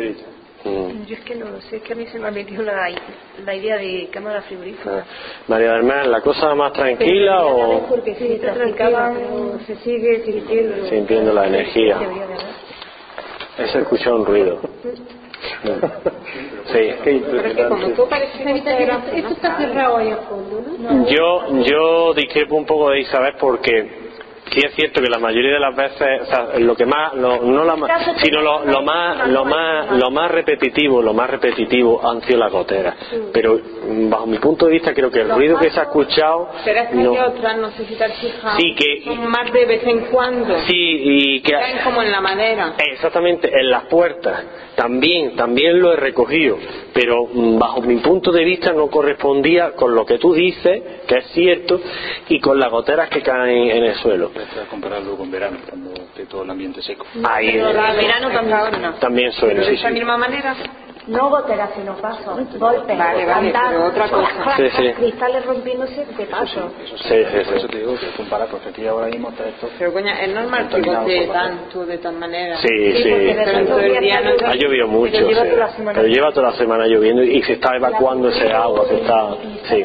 Mm. 0.65 1.05
Yo 1.05 1.15
es 1.15 1.21
que 1.21 1.35
no 1.35 1.45
lo 1.45 1.61
sé, 1.61 1.77
es 1.77 1.83
que 1.83 1.93
a 1.93 1.95
mí 1.95 2.07
se 2.07 2.17
me 2.17 2.27
ha 2.27 2.31
metido 2.31 2.63
la, 2.63 2.89
la 3.45 3.55
idea 3.55 3.77
de 3.77 4.09
cámara 4.11 4.41
frigorífica. 4.41 5.05
María 5.47 5.73
del 5.73 5.83
Mar, 5.83 6.07
¿la 6.07 6.21
cosa 6.21 6.55
más 6.55 6.73
tranquila 6.73 7.45
o 7.45 7.87
Porque 7.87 8.15
sí, 8.15 8.33
está 8.33 8.53
tranquila, 8.53 9.13
pero 9.15 9.59
se 9.67 9.75
sigue 9.77 10.23
sintiendo. 10.25 10.87
sintiendo 10.87 11.33
la 11.33 11.47
energía? 11.47 11.99
He 13.59 13.63
escuchado 13.63 14.17
un 14.17 14.25
ruido. 14.25 14.59
Sí. 16.71 16.79
Qué 17.03 17.23
Pero 17.23 17.47
es 17.47 17.55
que 17.55 17.67
como 17.67 17.87
tú 17.89 18.07
Esto 19.13 19.33
está 19.33 19.57
cerrado 19.57 19.97
ahí 19.97 20.09
al 20.09 20.21
fondo, 20.21 20.63
¿no? 20.79 21.07
Yo, 21.07 21.63
yo 21.63 22.13
discrepo 22.15 22.55
un 22.55 22.65
poco 22.65 22.89
de 22.89 23.01
Isabel 23.01 23.35
porque 23.39 24.04
sí 24.51 24.59
es 24.63 24.73
cierto 24.75 25.01
que 25.01 25.09
la 25.09 25.19
mayoría 25.19 25.53
de 25.53 25.59
las 25.59 25.75
veces, 25.75 26.21
o 26.21 26.25
sea, 26.25 26.59
lo 26.59 26.75
que 26.75 26.85
más, 26.85 27.13
lo- 27.15 27.41
no 27.41 27.63
la 27.63 27.75
sino 28.17 28.41
lo, 28.41 28.65
lo 28.65 28.81
más, 28.81 29.27
lo 29.27 29.45
más, 29.45 29.91
lo 29.91 30.11
más 30.11 30.31
repetitivo, 30.31 31.01
lo 31.01 31.13
más 31.13 31.29
repetitivo 31.29 32.07
han 32.09 32.21
sido 32.21 32.39
las 32.39 32.51
goteras. 32.51 32.95
Pero 33.33 33.55
mm, 33.87 34.09
bajo 34.09 34.27
mi 34.27 34.37
punto 34.39 34.65
de 34.67 34.73
vista 34.73 34.93
creo 34.93 35.09
que 35.11 35.21
el 35.21 35.29
ruido 35.29 35.57
que 35.59 35.69
se 35.71 35.79
ha 35.79 35.83
escuchado, 35.83 36.49
Pero 36.63 36.79
es 36.81 36.89
que 36.89 36.95
no. 36.95 37.11
hay 37.11 37.17
otras, 37.17 37.57
no 37.57 37.71
sé 37.71 37.85
si 37.85 37.95
te 37.95 38.03
has 38.05 38.17
fijado, 38.19 38.57
Sí, 38.57 38.75
que- 38.75 39.01
son 39.05 39.27
más 39.27 39.51
de 39.51 39.65
vez 39.65 39.83
en 39.85 39.99
cuando. 40.05 40.57
sí 40.67 40.73
y 41.03 41.41
que 41.41 41.53
como 41.83 42.01
en 42.03 42.11
la 42.11 42.21
madera. 42.21 42.73
Exactamente, 42.77 43.49
en 43.51 43.69
las 43.69 43.85
puertas. 43.85 44.43
También, 44.75 45.35
también 45.35 45.79
lo 45.81 45.93
he 45.93 45.95
recogido, 45.95 46.57
pero 46.95 47.25
mm, 47.25 47.59
bajo 47.59 47.81
mi 47.81 47.97
punto 47.97 48.31
de 48.31 48.45
vista 48.45 48.71
no 48.71 48.87
correspondía 48.87 49.71
con 49.73 49.93
lo 49.93 50.05
que 50.05 50.17
tú 50.17 50.33
dices, 50.33 50.81
que 51.05 51.17
es 51.17 51.25
cierto, 51.33 51.81
y 52.29 52.39
con 52.39 52.57
las 52.57 52.71
goteras 52.71 53.09
que 53.09 53.21
caen 53.21 53.69
en 53.69 53.83
el 53.83 53.95
suelo. 53.95 54.31
Esto 54.33 54.61
es 54.61 54.67
compararlo 54.69 55.17
con 55.17 55.29
verano, 55.29 55.57
cuando 55.69 55.93
esté 55.93 56.25
todo 56.25 56.43
el 56.43 56.49
ambiente 56.51 56.81
seco. 56.81 57.05
Ahí 57.29 57.51
Pero 57.51 57.73
la 57.73 57.93
eh, 57.93 57.97
verano 57.97 58.31
también. 58.31 58.93
también 59.01 59.31
suena, 59.33 59.59
De 59.59 59.67
sí, 59.67 59.73
esa 59.75 59.89
sí. 59.89 59.93
misma 59.93 60.17
manera. 60.17 60.55
No 61.07 61.29
goteras, 61.29 61.69
sino 61.75 61.95
pasos, 61.97 62.35
golpes, 62.57 62.97
Vale, 62.97 63.25
vale, 63.25 63.31
andar, 63.49 63.69
pero 63.69 63.85
otra 63.85 64.09
cosa. 64.09 64.29
Sí, 64.57 64.69
sí. 64.75 64.93
cristales 64.93 65.45
rompiéndose 65.45 66.05
de 66.05 66.25
paso. 66.25 66.71
Eso 66.83 66.97
Sí, 66.97 67.15
sí, 67.23 67.35
Por 67.35 67.45
sí. 67.45 67.53
eso 67.57 67.67
te 67.67 67.77
digo 67.77 67.93
que 67.99 68.07
comparar, 68.17 68.47
porque 68.47 68.69
aquí 68.69 68.87
ahora 68.87 69.07
mismo 69.07 69.29
está 69.29 69.47
esto. 69.47 69.69
Pero 69.77 69.93
coña, 69.93 70.19
es 70.21 70.33
normal 70.33 70.63
que 70.67 70.71
Contaminado 70.81 71.03
gote 71.03 71.17
por 71.27 71.35
la 71.35 71.41
tanto 71.41 71.85
de 71.85 71.97
tal 71.99 72.15
manera. 72.15 72.57
Sí, 72.57 72.67
Sí, 72.67 73.03
sí. 73.03 73.09
Pero 73.35 73.77
el 73.79 73.91
día 73.91 73.99
día 74.01 74.21
no 74.21 74.47
Ha 74.47 74.55
llovido 74.55 74.87
mucho, 74.87 75.11
Pero 75.13 75.27
lleva 75.29 75.43
sí. 75.43 75.49
toda 75.49 75.65
la 75.67 75.71
semana. 75.75 75.99
Pero 76.01 76.07
lleva 76.13 76.31
toda 76.31 76.51
la 76.51 76.57
semana 76.57 76.87
lloviendo 76.87 77.23
y 77.23 77.43
se 77.43 77.53
está 77.53 77.75
evacuando 77.75 78.29
ese 78.29 78.51
agua 78.51 78.87
que 78.89 78.95
está. 78.95 79.35
Sí. 79.69 79.83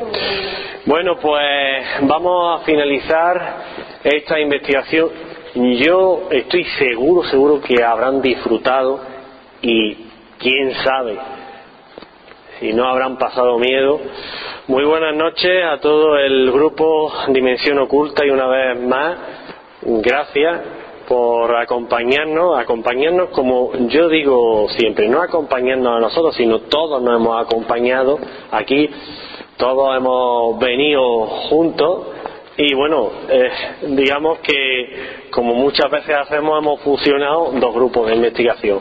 Bueno, 0.86 1.16
pues 1.20 1.84
vamos 2.02 2.60
a 2.60 2.64
finalizar 2.64 3.56
esta 4.02 4.40
investigación. 4.40 5.10
Yo 5.54 6.28
estoy 6.30 6.64
seguro, 6.78 7.24
seguro 7.28 7.60
que 7.60 7.82
habrán 7.82 8.22
disfrutado 8.22 9.00
y 9.60 10.06
quién 10.40 10.72
sabe 10.82 11.18
si 12.58 12.72
no 12.72 12.88
habrán 12.88 13.18
pasado 13.18 13.58
miedo. 13.58 14.00
Muy 14.68 14.84
buenas 14.84 15.14
noches 15.14 15.64
a 15.64 15.78
todo 15.80 16.16
el 16.16 16.50
grupo 16.50 17.12
Dimensión 17.28 17.78
Oculta 17.78 18.24
y 18.24 18.30
una 18.30 18.46
vez 18.46 18.80
más, 18.80 19.18
gracias 19.82 20.60
por 21.06 21.54
acompañarnos, 21.56 22.58
acompañarnos 22.58 23.30
como 23.30 23.72
yo 23.88 24.08
digo 24.08 24.68
siempre, 24.70 25.08
no 25.08 25.20
acompañarnos 25.20 25.96
a 25.96 26.00
nosotros, 26.00 26.34
sino 26.36 26.60
todos 26.60 27.02
nos 27.02 27.16
hemos 27.20 27.44
acompañado 27.44 28.18
aquí, 28.50 28.88
todos 29.56 29.96
hemos 29.96 30.58
venido 30.58 31.26
juntos 31.48 32.06
y 32.56 32.74
bueno, 32.74 33.10
eh, 33.28 33.50
digamos 33.88 34.38
que 34.40 35.28
como 35.30 35.54
muchas 35.54 35.90
veces 35.90 36.14
hacemos, 36.16 36.58
hemos 36.62 36.80
fusionado 36.80 37.52
dos 37.54 37.74
grupos 37.74 38.06
de 38.08 38.16
investigación. 38.16 38.80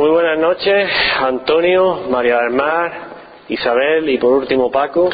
Muy 0.00 0.08
buenas 0.08 0.38
noches, 0.38 0.88
Antonio, 1.18 2.04
María 2.08 2.38
del 2.38 2.54
Mar, 2.54 2.90
Isabel 3.50 4.08
y 4.08 4.16
por 4.16 4.32
último 4.32 4.70
Paco 4.70 5.10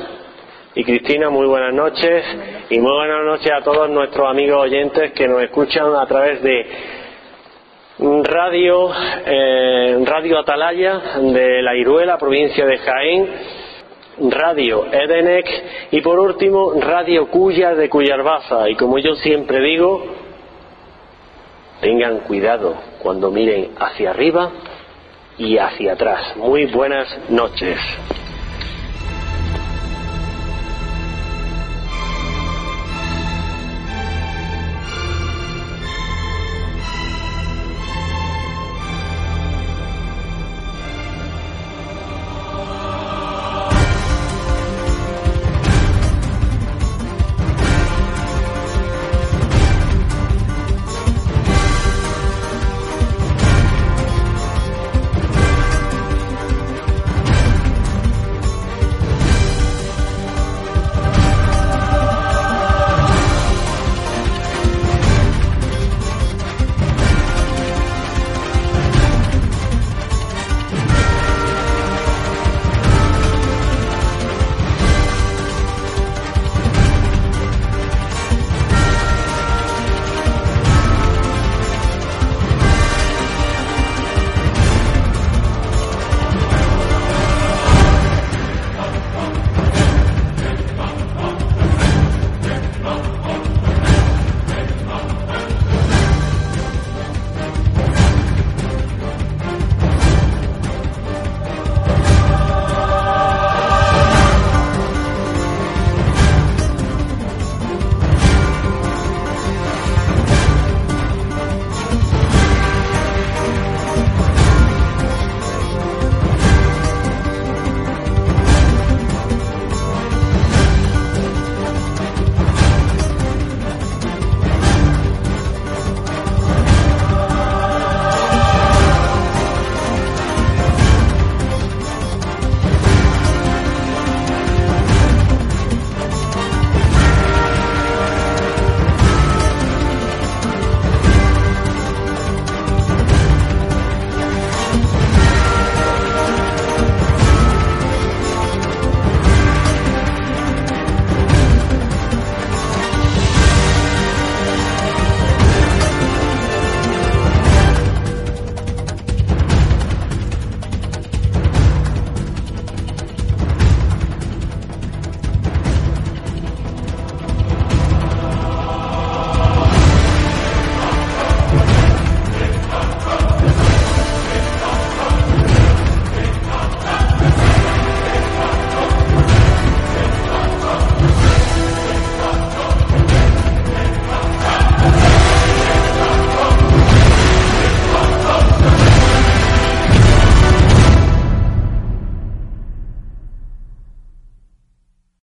y 0.77 0.85
Cristina, 0.85 1.29
muy 1.29 1.45
buenas 1.49 1.75
noches 1.75 2.25
y 2.71 2.79
muy 2.79 2.93
buenas 2.93 3.25
noches 3.25 3.51
a 3.51 3.65
todos 3.65 3.91
nuestros 3.91 4.31
amigos 4.31 4.63
oyentes 4.63 5.11
que 5.11 5.27
nos 5.27 5.43
escuchan 5.43 5.93
a 5.93 6.07
través 6.07 6.41
de 6.41 6.67
Radio, 7.99 8.93
eh, 9.27 10.05
Radio 10.05 10.39
Atalaya 10.39 11.01
de 11.21 11.63
La 11.63 11.75
Iruela, 11.75 12.17
provincia 12.17 12.65
de 12.65 12.79
Jaén, 12.79 13.29
Radio 14.31 14.87
Edenec 14.93 15.49
y 15.91 16.01
por 16.01 16.21
último 16.21 16.75
Radio 16.81 17.27
Cuya 17.27 17.75
de 17.75 17.89
Cuyarbaza. 17.89 18.71
Y 18.71 18.77
como 18.77 18.99
yo 18.99 19.17
siempre 19.17 19.59
digo, 19.65 20.01
tengan 21.81 22.21
cuidado 22.21 22.77
cuando 23.03 23.33
miren 23.33 23.71
hacia 23.81 24.11
arriba 24.11 24.53
y 25.39 25.59
hacia 25.59 25.93
atrás. 25.93 26.37
Muy 26.37 26.67
buenas 26.67 27.09
noches. 27.29 27.79